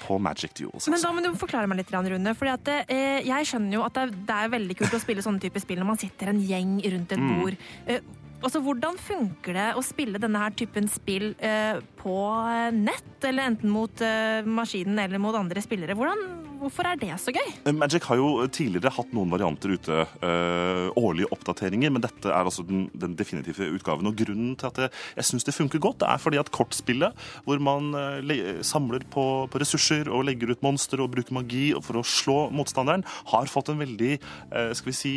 på 0.00 0.18
Magic 0.20 0.52
Duels. 0.58 0.86
Men 0.88 0.96
Altså. 0.98 1.08
da 1.08 1.12
må 1.16 1.22
du 1.24 1.38
forklare 1.38 1.68
meg 1.70 1.80
litt, 1.80 1.92
Rune. 1.92 2.34
Fordi 2.36 2.52
at 2.52 2.70
eh, 2.88 3.20
jeg 3.26 3.46
skjønner 3.50 3.78
jo 3.78 3.84
at 3.86 3.94
det 3.96 4.02
er, 4.02 4.16
det 4.30 4.38
er 4.38 4.54
veldig 4.56 4.76
kult 4.80 4.96
å 4.96 5.02
spille 5.02 5.24
sånne 5.24 5.42
typer 5.42 5.62
spill 5.62 5.80
når 5.82 5.90
man 5.92 6.00
sitter 6.00 6.32
en 6.32 6.40
gjeng 6.40 6.80
rundt 6.94 7.12
et 7.12 7.20
bord. 7.20 7.30
Mm. 7.30 7.40
bord. 7.44 7.56
Eh, 7.86 8.00
altså, 8.42 8.62
Hvordan 8.64 8.98
funker 9.00 9.56
det 9.56 9.68
å 9.76 9.84
spille 9.84 10.20
denne 10.22 10.42
her 10.42 10.56
typen 10.56 10.88
spill 10.90 11.34
eh, 11.38 11.80
på 12.00 12.18
eh, 12.50 12.70
nett? 12.74 13.06
Eller 13.20 13.50
enten 13.50 13.72
mot 13.72 14.00
eh, 14.00 14.40
maskinen 14.48 14.98
eller 15.02 15.20
mot 15.20 15.36
andre 15.36 15.60
spillere. 15.60 15.92
Hvordan, 15.92 16.22
hvorfor 16.62 16.86
er 16.88 16.96
det 17.00 17.12
så 17.20 17.34
gøy? 17.34 17.50
Magic 17.76 18.06
har 18.08 18.16
jo 18.16 18.46
tidligere 18.48 18.92
hatt 18.96 19.12
noen 19.16 19.28
varianter 19.32 19.74
ute, 19.76 19.98
øh, 20.24 20.86
årlige 20.96 21.28
oppdateringer, 21.36 21.92
men 21.92 22.04
dette 22.04 22.30
er 22.30 22.40
altså 22.40 22.64
den, 22.64 22.86
den 22.96 23.16
definitive 23.18 23.68
utgaven. 23.76 24.08
Og 24.08 24.16
grunnen 24.16 24.54
til 24.56 24.70
at 24.70 24.80
jeg, 24.86 24.94
jeg 25.18 25.28
syns 25.28 25.44
det 25.48 25.56
funker 25.56 25.82
godt, 25.84 26.06
er 26.08 26.22
fordi 26.22 26.40
at 26.40 26.52
kortspillet, 26.54 27.26
hvor 27.44 27.60
man 27.60 27.92
øh, 27.92 28.22
le, 28.24 28.38
samler 28.64 29.04
på, 29.12 29.26
på 29.52 29.60
ressurser 29.60 30.08
og 30.08 30.24
legger 30.30 30.54
ut 30.54 30.64
monster 30.64 31.04
og 31.04 31.12
bruker 31.12 31.36
magi 31.36 31.66
for 31.84 32.00
å 32.00 32.06
slå 32.06 32.38
motstanderen, 32.56 33.04
har 33.34 33.52
fått 33.52 33.74
en 33.74 33.84
veldig 33.84 34.14
øh, 34.16 34.72
skal 34.78 34.92
vi 34.92 34.96
si, 34.96 35.14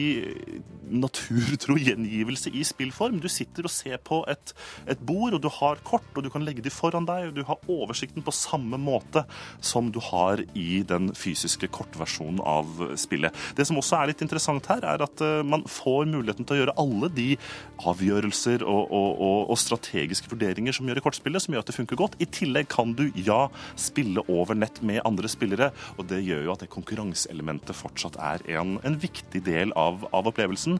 naturtro 0.91 1.79
gjengivelse 1.79 2.51
i 2.51 2.67
spillform. 2.67 3.21
Du 3.23 3.31
sitter 3.31 3.67
og 3.67 3.73
ser 3.73 4.03
på 4.03 4.21
et, 4.31 4.55
et 4.91 4.99
bord, 4.99 5.39
og 5.39 5.41
du 5.43 5.49
har 5.61 5.79
kort, 5.87 6.11
og 6.17 6.27
du 6.27 6.31
kan 6.33 6.43
legge 6.43 6.63
de 6.65 6.72
foran 6.73 7.07
deg, 7.07 7.29
og 7.29 7.37
du 7.37 7.43
har 7.47 7.69
oversikten 7.71 8.25
på 8.25 8.33
samme 8.35 8.79
måte 8.81 9.25
som 9.63 9.91
du 9.93 9.99
har 10.03 10.41
i 10.57 10.81
den 10.87 11.11
fysiske 11.17 11.69
kortversjonen 11.73 12.41
av 12.43 12.81
spillet. 12.99 13.35
Det 13.57 13.67
som 13.67 13.79
også 13.79 13.99
er 13.99 14.11
litt 14.11 14.23
interessant 14.25 14.67
her, 14.71 14.83
er 14.87 15.03
at 15.05 15.23
eh, 15.23 15.41
man 15.45 15.65
får 15.69 16.07
muligheten 16.09 16.47
til 16.47 16.57
å 16.57 16.61
gjøre 16.61 16.77
alle 16.83 17.09
de 17.13 17.29
avgjørelser 17.83 18.63
og, 18.65 18.91
og, 18.93 19.23
og, 19.51 19.57
strategiske 19.63 20.29
vurderinger 20.31 20.75
som 20.75 20.87
gjør 20.89 20.99
i 20.99 21.03
kortspillet, 21.05 21.43
som 21.43 21.55
gjør 21.55 21.63
at 21.63 21.71
det 21.71 21.77
funker 21.77 21.99
godt. 21.99 22.17
I 22.23 22.27
tillegg 22.27 22.69
kan 22.73 22.95
du, 22.97 23.05
ja, 23.27 23.47
spille 23.79 24.23
over 24.31 24.57
nett 24.57 24.81
med 24.85 25.03
andre 25.07 25.29
spillere, 25.31 25.71
og 25.97 26.07
det 26.09 26.23
gjør 26.25 26.47
jo 26.47 26.53
at 26.55 26.63
det 26.65 26.71
konkurranseelementet 26.73 27.77
fortsatt 27.77 28.17
er 28.23 28.45
en, 28.57 28.77
en 28.87 28.97
viktig 28.99 29.43
del 29.45 29.73
av, 29.79 30.05
av 30.15 30.29
opplevelsen. 30.31 30.79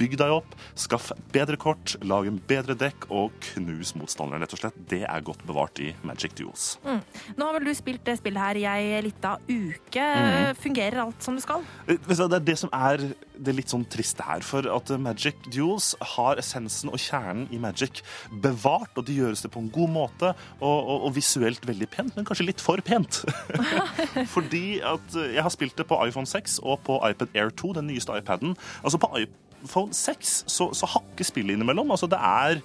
Bygg 0.00 0.18
deg 0.20 0.34
opp, 0.40 0.56
skaff 0.78 1.10
bedre 1.34 1.58
kort, 1.60 1.96
lag 2.04 2.28
en 2.28 2.40
bedre 2.50 2.76
dekk 2.78 3.08
og 3.14 3.34
knus 3.52 3.94
motstanderen, 3.98 4.44
rett 4.44 4.56
og 4.56 4.62
slett. 4.64 4.78
Det 4.90 5.02
er 5.06 5.26
godt 5.26 5.29
bevart 5.46 5.78
i 5.80 5.92
Magic 6.02 6.34
Duels. 6.38 6.78
Mm. 6.84 7.00
Nå 7.36 7.46
har 7.46 7.58
vel 7.58 7.64
du 7.70 7.74
spilt 7.74 8.02
det 8.04 8.18
spillet 8.18 8.40
her 8.42 8.58
i 8.60 8.64
ei 8.68 9.00
lita 9.06 9.36
uke. 9.48 10.04
Mm. 10.04 10.54
Fungerer 10.60 11.00
alt 11.04 11.22
som 11.22 11.34
det 11.38 11.44
skal? 11.44 11.62
Eh, 11.86 11.96
Det 12.06 12.18
er 12.20 12.38
det 12.40 12.58
som 12.58 12.70
er 12.72 13.14
det 13.40 13.54
litt 13.56 13.68
sånn 13.72 13.86
triste 13.88 14.22
her. 14.26 14.40
For 14.44 14.66
at 14.68 14.90
Magic 15.00 15.34
Duels 15.48 15.94
har 16.16 16.36
essensen 16.42 16.90
og 16.92 16.98
kjernen 17.00 17.46
i 17.54 17.58
Magic 17.58 18.02
bevart, 18.42 18.90
og 18.96 19.06
det 19.06 19.16
gjøres 19.16 19.42
det 19.42 19.50
på 19.54 19.60
en 19.62 19.70
god 19.70 19.88
måte, 19.90 20.34
og, 20.60 20.78
og, 20.78 21.06
og 21.08 21.14
visuelt 21.16 21.64
veldig 21.66 21.88
pent, 21.90 22.16
men 22.16 22.24
kanskje 22.28 22.46
litt 22.50 22.60
for 22.60 22.82
pent. 22.84 23.22
Fordi 24.34 24.80
at 24.84 25.14
eh, 25.16 25.34
jeg 25.36 25.42
har 25.46 25.54
spilt 25.54 25.76
det 25.78 25.86
på 25.90 25.98
iPhone 26.06 26.26
6 26.28 26.60
og 26.62 26.80
på 26.86 26.98
iPad 27.08 27.32
Air 27.36 27.50
2, 27.50 27.72
den 27.80 27.86
nyeste 27.90 28.16
iPaden. 28.18 28.56
Altså 28.84 29.00
på 29.00 29.10
iPhone 29.24 29.94
6 29.94 30.44
så, 30.50 30.70
så 30.76 30.88
hakker 30.94 31.26
spillet 31.26 31.56
innimellom. 31.56 31.90
Altså 31.92 32.08
det 32.10 32.20
er 32.20 32.60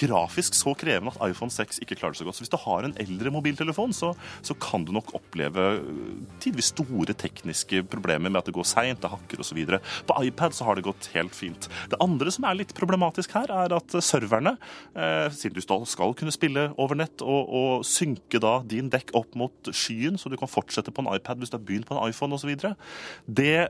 grafisk 0.00 0.56
så 0.56 0.74
krevende 0.78 1.12
at 1.14 1.32
iPhone 1.32 1.52
6 1.52 1.80
ikke 1.84 1.98
klarer 1.98 2.14
det 2.14 2.20
så 2.20 2.26
godt. 2.28 2.38
Så 2.38 2.44
hvis 2.44 2.52
du 2.52 2.58
har 2.60 2.86
en 2.86 2.96
eldre 3.00 3.32
mobiltelefon, 3.34 3.94
så, 3.96 4.12
så 4.42 4.56
kan 4.60 4.84
du 4.86 4.92
nok 4.96 5.14
oppleve 5.18 5.66
øh, 5.80 6.12
tidvis 6.42 6.72
store 6.74 7.14
tekniske 7.18 7.82
problemer 7.90 8.30
med 8.30 8.40
at 8.42 8.50
det 8.50 8.56
går 8.56 8.68
seint, 8.68 9.00
det 9.02 9.12
hakker 9.12 9.42
osv. 9.42 9.60
På 10.08 10.18
iPad 10.24 10.56
så 10.56 10.66
har 10.68 10.78
det 10.78 10.86
gått 10.86 11.10
helt 11.14 11.36
fint. 11.36 11.68
Det 11.90 12.00
andre 12.02 12.32
som 12.34 12.46
er 12.48 12.58
litt 12.60 12.74
problematisk 12.76 13.34
her, 13.38 13.50
er 13.64 13.74
at 13.76 13.96
serverne, 14.04 14.56
eh, 14.94 15.28
siden 15.34 15.58
du 15.58 15.86
skal, 15.88 16.14
kunne 16.14 16.34
spille 16.34 16.68
over 16.80 16.98
nett 16.98 17.22
og, 17.24 17.48
og 17.48 17.86
synke 17.86 18.40
da 18.42 18.58
din 18.66 18.90
dekk 18.92 19.14
opp 19.18 19.36
mot 19.38 19.72
skyen, 19.74 20.18
så 20.20 20.30
du 20.30 20.36
kan 20.40 20.50
fortsette 20.50 20.92
på 20.94 21.04
en 21.04 21.12
iPad 21.14 21.40
hvis 21.40 21.52
du 21.52 21.58
har 21.58 21.64
begynt 21.64 21.88
på 21.88 21.96
en 21.96 22.10
iPhone 22.10 22.36
osv., 22.36 22.50
eh, 22.50 23.66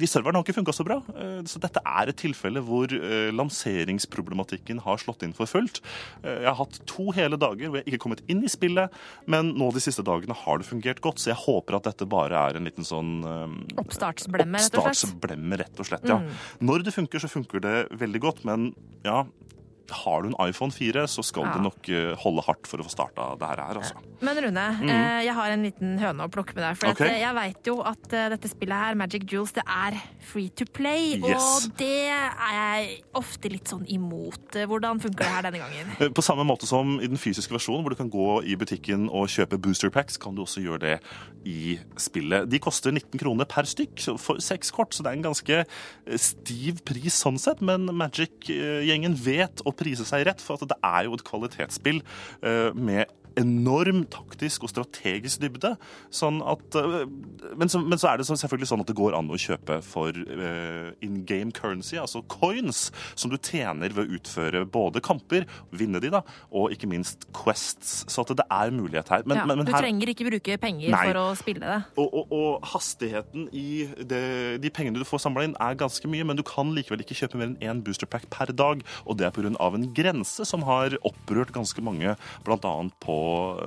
de 0.00 0.08
serverne 0.08 0.38
har 0.38 0.44
ikke 0.44 0.58
funka 0.58 0.74
så 0.74 0.86
bra. 0.86 1.00
Eh, 1.14 1.40
så 1.50 1.60
dette 1.62 1.82
er 1.84 2.10
et 2.10 2.20
tilfelle 2.20 2.62
hvor 2.64 2.90
eh, 2.94 3.30
lanseringsproblematikken 3.34 4.82
har 4.84 5.00
slått 5.00 5.19
inn 5.26 5.34
for 5.36 5.50
fullt. 5.50 5.80
Eh, 6.22 6.40
Jeg 6.40 6.48
har 6.50 6.58
hatt 6.60 6.80
to 6.90 7.10
hele 7.16 7.36
dager 7.40 7.68
hvor 7.68 7.80
jeg 7.80 7.86
ikke 7.88 7.98
har 7.98 8.04
kommet 8.06 8.24
inn 8.32 8.44
i 8.46 8.50
spillet, 8.52 8.90
men 9.30 9.52
nå 9.58 9.70
de 9.74 9.82
siste 9.84 10.04
dagene 10.06 10.36
har 10.44 10.58
det 10.62 10.68
fungert 10.68 11.00
godt, 11.04 11.20
så 11.22 11.32
jeg 11.32 11.40
håper 11.44 11.76
at 11.80 11.88
dette 11.90 12.08
bare 12.10 12.38
er 12.50 12.56
en 12.60 12.68
liten 12.68 12.86
sånn 12.86 13.12
eh, 13.24 13.76
Oppstartsblemme, 13.80 14.58
rett 14.60 14.74
og 14.74 14.86
slett. 14.86 14.94
Oppstartsblemme, 14.94 15.60
rett 15.60 15.80
og 15.84 15.90
slett, 15.90 16.08
ja. 16.08 16.18
Mm. 16.22 16.32
Når 16.70 16.86
det 16.88 16.96
funker, 16.96 17.22
så 17.22 17.30
funker 17.30 17.64
det 17.64 17.76
veldig 18.00 18.20
godt, 18.26 18.44
men 18.48 18.70
ja 19.06 19.24
har 19.92 20.22
du 20.22 20.28
en 20.30 20.48
iPhone 20.48 20.70
4, 20.72 21.04
så 21.08 21.22
skal 21.24 21.44
Ja. 21.44 21.52
du 21.56 21.62
nok 21.62 21.88
eh, 21.88 22.14
holde 22.16 22.42
hardt 22.46 22.66
for 22.66 22.78
å 22.78 22.84
få 22.86 22.90
starta 22.92 23.38
det 23.38 23.48
her, 23.48 23.74
altså. 23.74 23.94
Men 24.20 24.36
Rune, 24.36 24.64
Mm. 24.80 24.88
eh, 24.90 25.24
jeg 25.24 25.34
har 25.34 25.50
en 25.50 25.62
liten 25.64 25.98
høne 25.98 26.26
å 26.26 26.30
plukke 26.30 26.54
med 26.54 26.64
deg. 26.64 26.76
For 26.76 26.88
okay. 26.90 27.08
eh, 27.08 27.20
jeg 27.20 27.34
veit 27.34 27.64
jo 27.66 27.80
at 27.82 28.02
dette 28.08 28.48
spillet 28.48 28.74
her, 28.76 28.94
Magic 28.94 29.22
Jewels, 29.30 29.52
det 29.52 29.64
er 29.66 29.96
free 30.20 30.48
to 30.50 30.64
play. 30.66 31.16
Yes. 31.16 31.66
Og 31.66 31.76
det 31.76 32.08
er 32.10 32.52
jeg 32.52 33.02
ofte 33.14 33.50
litt 33.50 33.64
sånn 33.68 33.86
imot. 33.88 34.50
Hvordan 34.52 35.00
funker 35.00 35.24
det 35.24 35.26
her 35.34 35.42
denne 35.42 35.58
gangen? 35.62 36.12
På 36.18 36.22
samme 36.22 36.44
måte 36.44 36.66
som 36.66 36.98
i 37.00 37.06
den 37.06 37.16
fysiske 37.18 37.52
versjonen, 37.52 37.82
hvor 37.82 37.90
du 37.90 37.96
kan 37.96 38.10
gå 38.10 38.42
i 38.44 38.54
butikken 38.56 39.08
og 39.10 39.28
kjøpe 39.28 39.58
booster 39.60 39.90
packs, 39.90 40.16
kan 40.20 40.34
du 40.34 40.42
også 40.42 40.62
gjøre 40.62 40.80
det 40.80 41.00
i 41.46 41.78
spillet. 41.96 42.48
De 42.50 42.58
koster 42.58 42.92
19 42.92 43.18
kroner 43.18 43.44
per 43.48 43.62
stykk 43.64 44.18
for 44.20 44.36
seks 44.38 44.70
kort, 44.70 44.92
så 44.92 45.02
det 45.02 45.12
er 45.12 45.16
en 45.16 45.22
ganske 45.32 45.64
stiv 46.20 46.84
pris 46.84 47.14
sånn 47.24 47.38
sett. 47.40 47.60
Men 47.64 47.86
Magic-gjengen 47.86 49.14
vet 49.16 49.62
å 49.66 49.72
prise 49.80 50.06
seg 50.08 50.26
rett, 50.28 50.44
for 50.44 50.60
at 50.60 50.72
det 50.74 50.78
er 50.86 51.08
jo 51.08 51.16
et 51.16 51.26
kvalitetsspill 51.26 52.02
eh, 52.02 52.70
med 52.76 53.10
enorm 53.38 54.04
taktisk 54.10 54.64
og 54.66 54.72
strategisk 54.72 55.42
dybde. 55.42 55.74
Sånn 56.14 56.40
at, 56.46 56.76
eh, 56.78 57.04
men, 57.58 57.70
så, 57.70 57.82
men 57.84 58.00
så 58.00 58.10
er 58.10 58.20
det 58.20 58.28
selvfølgelig 58.28 58.70
sånn 58.70 58.84
at 58.84 58.90
det 58.90 58.98
går 58.98 59.16
an 59.18 59.30
å 59.30 59.38
kjøpe 59.40 59.80
for 59.86 60.14
uh, 60.14 60.90
in 61.04 61.20
game 61.28 61.54
currency, 61.54 61.98
altså 62.00 62.22
coins, 62.30 62.88
som 63.14 63.32
du 63.32 63.38
tjener 63.38 63.94
ved 63.94 64.06
å 64.08 64.18
utføre 64.18 64.64
både 64.70 65.02
kamper, 65.04 65.46
vinne 65.74 66.02
de 66.02 66.12
da, 66.12 66.22
og 66.50 66.74
ikke 66.74 66.90
minst 66.90 67.28
quests. 67.36 68.04
Så 68.10 68.24
at 68.24 68.34
det 68.40 68.46
er 68.46 68.74
mulighet 68.74 69.12
her. 69.12 69.26
Men, 69.26 69.42
ja, 69.42 69.46
men, 69.48 69.60
men 69.60 69.68
du 69.68 69.74
her 69.74 69.84
trenger 69.84 70.12
ikke 70.12 70.28
bruke 70.28 70.58
penger 70.62 70.94
Nei. 70.94 71.04
for 71.10 71.20
å 71.22 71.26
spille 71.38 71.64
det. 71.64 71.80
og, 72.00 72.16
og, 72.22 72.34
og 72.34 72.68
hastigheten 72.72 73.48
i 73.56 73.86
det, 74.00 74.24
de 74.62 74.72
pengene 74.74 75.00
du 75.00 75.08
får 75.08 75.24
samla 75.26 75.46
inn, 75.46 75.56
er 75.60 75.78
ganske 75.78 76.10
mye, 76.10 76.26
men 76.26 76.38
du 76.38 76.44
kan 76.46 76.72
likevel 76.76 77.04
ikke 77.04 77.18
kjøpe 77.22 77.40
mer 77.40 77.52
enn 77.52 77.58
én 77.60 77.84
boosterpack 77.84 78.28
per 78.32 78.52
dag. 78.56 78.84
Og 79.06 79.18
det 79.20 79.28
er 79.28 79.34
pga. 79.34 79.50
en 79.50 79.88
grense 79.96 80.46
som 80.48 80.64
har 80.68 80.96
opprørt 81.06 81.52
ganske 81.54 81.84
mange, 81.84 82.16
bl.a. 82.46 82.74
på 83.04 83.19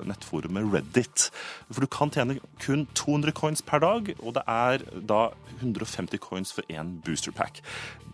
nettforumet 0.09 0.69
Reddit. 0.73 1.27
For 1.71 1.83
du 1.85 1.89
kan 1.91 2.11
tjene 2.13 2.39
kun 2.63 2.85
200 2.97 3.35
coins 3.37 3.63
per 3.65 3.83
dag, 3.83 4.13
og 4.19 4.35
det 4.37 4.43
er 4.49 4.85
da 5.13 5.21
150 5.61 6.21
coins 6.23 6.53
for 6.55 6.67
én 6.71 6.97
boosterpack. 7.05 7.61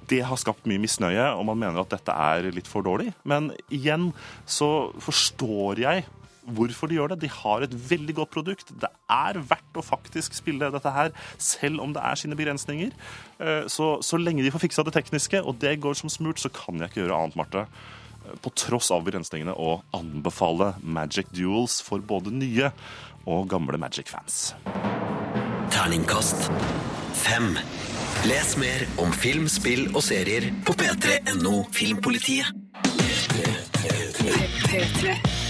Det 0.10 0.24
har 0.26 0.40
skapt 0.42 0.66
mye 0.70 0.82
misnøye, 0.82 1.28
og 1.38 1.46
man 1.46 1.60
mener 1.62 1.84
at 1.84 1.92
dette 1.94 2.14
er 2.14 2.50
litt 2.56 2.70
for 2.70 2.86
dårlig. 2.86 3.12
Men 3.30 3.52
igjen 3.70 4.10
så 4.50 4.90
forstår 5.06 5.84
jeg 5.84 6.08
hvorfor 6.50 6.90
de 6.90 6.98
gjør 6.98 7.12
det. 7.14 7.20
De 7.22 7.30
har 7.30 7.62
et 7.62 7.76
veldig 7.92 8.16
godt 8.18 8.32
produkt. 8.34 8.72
Det 8.82 8.90
er 9.14 9.38
verdt 9.52 9.78
å 9.78 9.86
faktisk 9.86 10.34
spille 10.34 10.72
dette 10.74 10.94
her, 10.96 11.12
selv 11.38 11.84
om 11.84 11.94
det 11.94 12.02
er 12.02 12.18
sine 12.18 12.38
begrensninger. 12.40 12.96
Eh, 13.40 13.68
Så, 13.70 14.00
så 14.02 14.18
lenge 14.18 14.42
de 14.42 14.52
får 14.52 14.66
fiksa 14.66 14.86
det 14.88 14.96
tekniske, 14.98 15.44
og 15.44 15.60
det 15.62 15.78
går 15.84 15.94
som 16.00 16.10
smurt, 16.10 16.42
så 16.42 16.50
kan 16.50 16.80
jeg 16.80 16.90
ikke 16.90 17.04
gjøre 17.04 17.20
annet, 17.20 17.38
Marte. 17.38 17.68
På 18.42 18.52
tross 18.54 18.92
av 18.96 19.06
begrensningene 19.08 19.56
å 19.56 19.80
anbefale 19.96 20.74
Magic 20.82 21.32
Duels 21.36 21.80
for 21.86 22.04
både 22.04 22.34
nye 22.36 22.72
og 23.30 23.50
gamle 23.52 23.80
Magic-fans. 23.82 24.54
Terningkast 25.74 26.50
fem. 27.20 27.58
Les 28.28 28.58
mer 28.58 28.86
om 29.00 29.12
film, 29.16 29.48
spill 29.52 29.88
og 29.94 30.02
serier 30.04 30.50
på 30.68 30.76
p3.no 30.80 31.64
Filmpolitiet. 31.76 32.52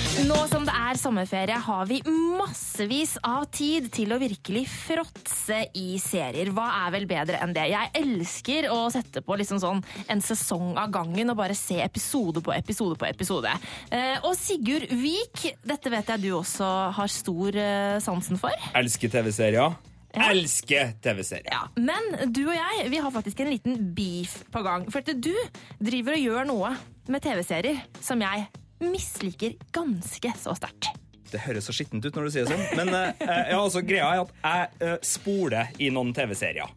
Nå 0.09 0.35
som 0.49 0.63
det 0.67 0.73
er 0.73 0.97
sommerferie, 0.99 1.57
har 1.61 1.85
vi 1.87 1.99
massevis 2.09 3.13
av 3.25 3.45
tid 3.53 3.87
til 3.93 4.11
å 4.11 4.17
virkelig 4.19 4.63
fråtse 4.69 5.59
i 5.77 5.99
serier. 6.01 6.49
Hva 6.55 6.65
er 6.81 6.93
vel 6.95 7.05
bedre 7.09 7.39
enn 7.43 7.53
det? 7.55 7.67
Jeg 7.71 7.91
elsker 8.01 8.67
å 8.73 8.79
sette 8.93 9.21
på 9.25 9.37
liksom 9.39 9.61
sånn 9.61 9.83
en 10.09 10.23
sesong 10.25 10.73
av 10.81 10.89
gangen 10.93 11.29
og 11.31 11.37
bare 11.39 11.55
se 11.57 11.77
episode 11.85 12.41
på 12.45 12.53
episode 12.55 12.97
på 12.99 13.07
episode. 13.09 13.53
Eh, 13.93 14.17
og 14.25 14.33
Sigurd 14.37 14.89
Vik, 14.99 15.45
dette 15.69 15.93
vet 15.93 16.09
jeg 16.15 16.25
du 16.25 16.31
også 16.39 16.69
har 16.97 17.13
stor 17.13 17.59
eh, 17.61 17.97
sansen 18.03 18.41
for. 18.41 18.69
Elsker 18.79 19.13
TV-serier. 19.13 19.77
Ja. 20.09 20.31
Elsker 20.31 20.95
TV-serier. 21.05 21.53
Ja, 21.53 21.67
Men 21.77 22.33
du 22.33 22.47
og 22.47 22.55
jeg 22.57 22.89
vi 22.89 23.01
har 23.01 23.13
faktisk 23.13 23.43
en 23.45 23.53
liten 23.53 23.91
beef 23.95 24.39
på 24.49 24.65
gang. 24.65 24.89
For 24.89 25.05
at 25.05 25.13
du 25.21 25.35
driver 25.77 26.17
og 26.17 26.25
gjør 26.25 26.49
noe 26.49 26.73
med 27.09 27.23
TV-serier 27.23 27.85
som 28.01 28.25
jeg 28.25 28.49
misliker 28.83 29.55
ganske 29.75 30.33
så 30.39 30.55
sterkt. 30.57 30.91
Det 31.29 31.43
høres 31.45 31.67
så 31.69 31.75
skittent 31.75 32.05
ut 32.05 32.15
når 32.15 32.25
du 32.25 32.33
sier 32.33 32.47
det 32.47 32.55
sånn, 32.55 32.79
men 32.79 32.89
eh, 32.95 33.25
ja, 33.51 33.59
altså, 33.59 33.83
greia 33.85 34.07
er 34.15 34.23
at 34.23 34.31
jeg 34.41 34.87
eh, 34.87 34.95
spoler 35.05 35.75
i 35.77 35.91
noen 35.93 36.13
TV-serier. 36.17 36.71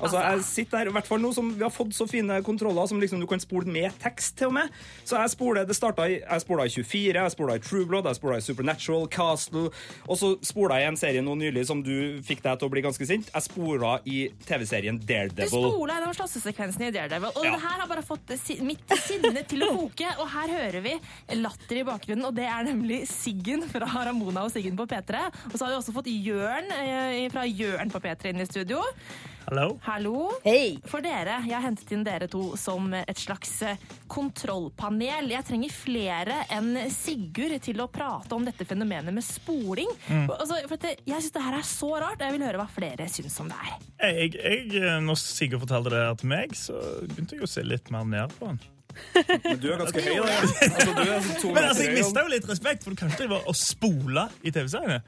Altså, 0.00 0.18
jeg 0.18 0.42
sitter 0.42 0.78
her, 0.80 0.88
i 0.90 0.92
hvert 0.96 1.06
fall 1.06 1.20
nå 1.22 1.30
som 1.34 1.52
Vi 1.54 1.62
har 1.62 1.70
fått 1.70 1.94
så 1.94 2.06
fine 2.10 2.40
kontroller 2.42 2.88
som 2.90 2.98
liksom 2.98 3.20
du 3.22 3.26
kan 3.30 3.38
spole 3.38 3.66
med 3.70 3.92
tekst. 4.02 4.36
til 4.36 4.48
og 4.48 4.54
med 4.56 4.68
Så 5.04 5.14
jeg 5.20 5.30
spoler, 5.30 5.64
det 5.64 5.76
startet 5.76 6.10
i, 6.10 6.16
jeg 6.18 6.40
spola 6.42 6.64
i 6.66 6.72
24, 6.74 7.14
jeg 7.22 7.30
spola 7.36 7.54
i 7.54 7.62
True 7.62 7.86
Blood, 7.86 8.08
jeg 8.10 8.16
spola 8.18 8.36
i 8.40 8.44
Supernatural, 8.44 9.06
Castle 9.08 9.70
Og 10.08 10.18
så 10.18 10.32
spola 10.42 10.80
jeg 10.80 10.88
en 10.88 10.96
serie 10.98 11.22
nå 11.22 11.36
nylig 11.38 11.66
som 11.68 11.82
du 11.82 12.20
fikk 12.26 12.42
deg 12.42 12.58
til 12.58 12.66
å 12.68 12.72
bli 12.74 12.82
ganske 12.82 13.06
sint. 13.06 13.30
Jeg 13.30 13.46
spola 13.46 14.00
i 14.04 14.28
TV-serien 14.48 14.98
Daredevil. 14.98 15.50
Du 15.50 15.70
spola 15.70 15.98
gjennom 16.00 16.16
slåssesekvensen 16.18 16.88
i 16.88 16.90
Daredevil, 16.94 17.30
og 17.30 17.44
Ja. 17.44 17.52
det 17.54 17.62
her 17.62 17.80
har 17.84 17.88
bare 17.88 18.02
fått 18.02 18.34
mitt 18.62 18.96
sinne 19.06 19.44
til 19.46 19.62
å 19.62 19.70
koke. 19.76 20.10
Og 20.18 20.28
her 20.34 20.48
hører 20.48 20.80
vi 20.82 20.94
latter 21.38 21.80
i 21.80 21.84
bakgrunnen, 21.86 22.24
og 22.26 22.34
det 22.34 22.44
er 22.50 22.64
nemlig 22.66 23.04
Siggen 23.08 23.62
fra 23.70 23.86
Ramona 24.10 24.44
og 24.44 24.50
Siggen 24.52 24.76
på 24.76 24.86
P3. 24.90 25.30
Og 25.52 25.54
så 25.58 25.64
har 25.66 25.70
vi 25.74 25.78
også 25.78 25.94
fått 25.94 26.10
Jørn 26.10 26.70
eh, 26.72 27.28
fra 27.30 27.46
Jørn 27.46 27.90
på 27.94 28.00
P3 28.02 28.34
inn 28.34 28.40
i 28.40 28.46
studio. 28.50 28.82
Hallo. 29.44 29.78
Hallo. 29.84 30.30
Hei. 30.44 30.78
For 30.88 31.04
dere, 31.04 31.36
jeg 31.44 31.52
har 31.52 31.64
hentet 31.66 31.90
inn 31.92 32.04
dere 32.06 32.28
to 32.32 32.54
som 32.56 32.86
et 32.96 33.20
slags 33.20 33.50
eh, 33.66 33.80
kontrollpanel. 34.08 35.28
Jeg 35.34 35.44
trenger 35.44 35.74
flere 35.74 36.38
enn 36.54 36.70
Sigurd 36.94 37.58
til 37.66 37.82
å 37.84 37.88
prate 37.92 38.32
om 38.36 38.46
dette 38.46 38.64
fenomenet 38.64 39.12
med 39.12 39.24
spoling. 39.26 39.90
Mm. 40.08 40.30
Altså, 40.32 40.62
for 40.64 40.78
at 40.78 40.86
det, 40.86 40.94
jeg 41.04 41.26
syns 41.26 41.34
det 41.36 41.42
her 41.44 41.58
er 41.58 41.66
så 41.68 41.90
rart, 41.92 42.16
og 42.16 42.24
jeg 42.24 42.36
vil 42.38 42.46
høre 42.48 42.62
hva 42.62 42.68
flere 42.72 43.08
syns 43.12 43.36
om 43.44 43.50
det 43.52 43.58
er. 43.60 43.74
Jeg, 44.04 44.30
jeg, 44.38 44.94
når 45.04 45.20
Sigurd 45.20 45.66
fortalte 45.66 45.92
det 45.92 46.06
her 46.06 46.22
til 46.22 46.32
meg, 46.32 46.56
så 46.56 46.80
begynte 47.10 47.36
jeg 47.36 47.44
å 47.44 47.50
se 47.50 47.66
litt 47.66 47.92
mer 47.92 48.08
ned 48.08 48.32
på 48.38 48.48
han. 48.48 48.62
Men 49.44 49.60
du 49.60 49.68
er 49.74 49.80
ganske 49.82 50.06
høy, 50.06 50.16
da. 50.22 50.38
Altså, 50.38 50.88
du 50.88 51.04
to 51.42 51.52
Men 51.52 51.66
altså, 51.66 51.84
jeg 51.84 51.98
mista 51.98 52.24
jo 52.24 52.32
litt 52.32 52.48
respekt, 52.48 52.86
for 52.86 52.94
du 52.94 53.00
kan 53.02 53.12
ikke 53.12 53.26
drive 53.26 53.42
og 53.44 53.58
spole 53.58 54.26
i 54.40 54.54
TV-seriene. 54.54 55.02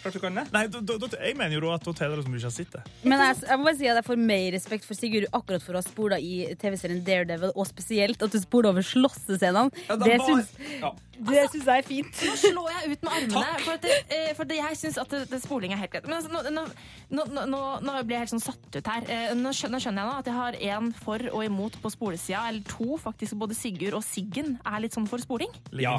Klart 0.00 0.14
du 0.16 0.20
kan 0.22 0.34
det. 0.40 0.46
Nei, 0.54 0.62
da, 0.72 0.80
da, 0.80 0.96
da, 1.02 1.08
Jeg 1.20 1.36
mener 1.36 1.56
jo 1.58 1.60
da 1.66 1.74
at 1.76 1.84
da 1.84 1.92
teller 1.98 2.16
det 2.20 2.24
som 2.24 2.32
du 2.32 2.38
ikke 2.38 2.48
har 2.48 2.56
sett 2.56 2.72
det. 2.72 2.82
Men 3.04 3.20
jeg, 3.20 3.36
jeg 3.48 3.58
må 3.60 3.68
bare 3.68 3.76
si 3.80 3.88
at 3.92 3.98
jeg 4.00 4.06
får 4.08 4.20
mer 4.30 4.46
respekt 4.56 4.86
for 4.88 4.96
Sigurd 4.96 5.26
akkurat 5.36 5.62
for 5.66 5.76
å 5.76 5.82
ha 5.82 5.84
spola 5.86 6.18
i 6.20 6.32
TV-serien 6.60 7.02
Daredevil, 7.04 7.52
og 7.54 7.68
spesielt 7.68 8.22
at 8.24 8.32
du 8.32 8.38
spola 8.40 8.72
over 8.72 8.86
slåssescenene. 8.86 9.70
Ja, 9.90 9.96
det 10.00 10.16
var- 10.18 10.26
syns, 10.30 10.52
ja. 10.80 10.92
det 11.30 11.44
syns 11.52 11.66
jeg 11.68 11.84
er 11.84 11.86
fint. 11.90 12.22
Nå 12.30 12.36
slår 12.40 12.70
jeg 12.76 12.92
ut 12.94 13.02
med 13.04 13.12
armene, 13.18 13.58
for, 13.66 13.72
at 13.76 13.82
det, 13.84 13.98
eh, 14.16 14.32
for 14.38 14.44
det, 14.48 14.56
jeg 14.62 14.80
syns 14.80 14.98
at 15.04 15.12
det, 15.12 15.22
det 15.30 15.42
spoling 15.44 15.72
er 15.76 15.82
helt 15.82 15.92
greit. 15.92 16.08
Men 16.08 16.16
altså, 16.20 16.32
nå, 16.32 16.42
nå, 16.50 16.64
nå, 17.10 17.26
nå, 17.36 17.46
nå, 17.52 17.62
nå 17.84 17.96
blir 18.08 18.16
jeg 18.16 18.24
helt 18.24 18.34
sånn 18.36 18.44
satt 18.46 18.80
ut 18.80 18.92
her. 18.94 19.04
Eh, 19.10 19.34
Nå 19.36 19.52
skjønner, 19.56 19.76
nå 19.76 19.82
skjønner 19.84 20.02
jeg 20.02 20.10
nå 20.10 20.18
at 20.20 20.28
jeg 20.30 20.38
har 20.40 20.60
én 20.80 20.92
for 21.04 21.26
og 21.30 21.44
imot 21.44 21.76
på 21.82 21.92
spolesida, 21.92 22.46
eller 22.48 22.64
to 22.68 22.96
faktisk. 23.00 23.36
Både 23.40 23.54
Sigurd 23.56 23.94
og 24.00 24.04
Siggen 24.04 24.56
er 24.64 24.80
litt 24.84 24.96
sånn 24.96 25.08
for 25.10 25.20
spoling. 25.22 25.52
Ja. 25.76 25.96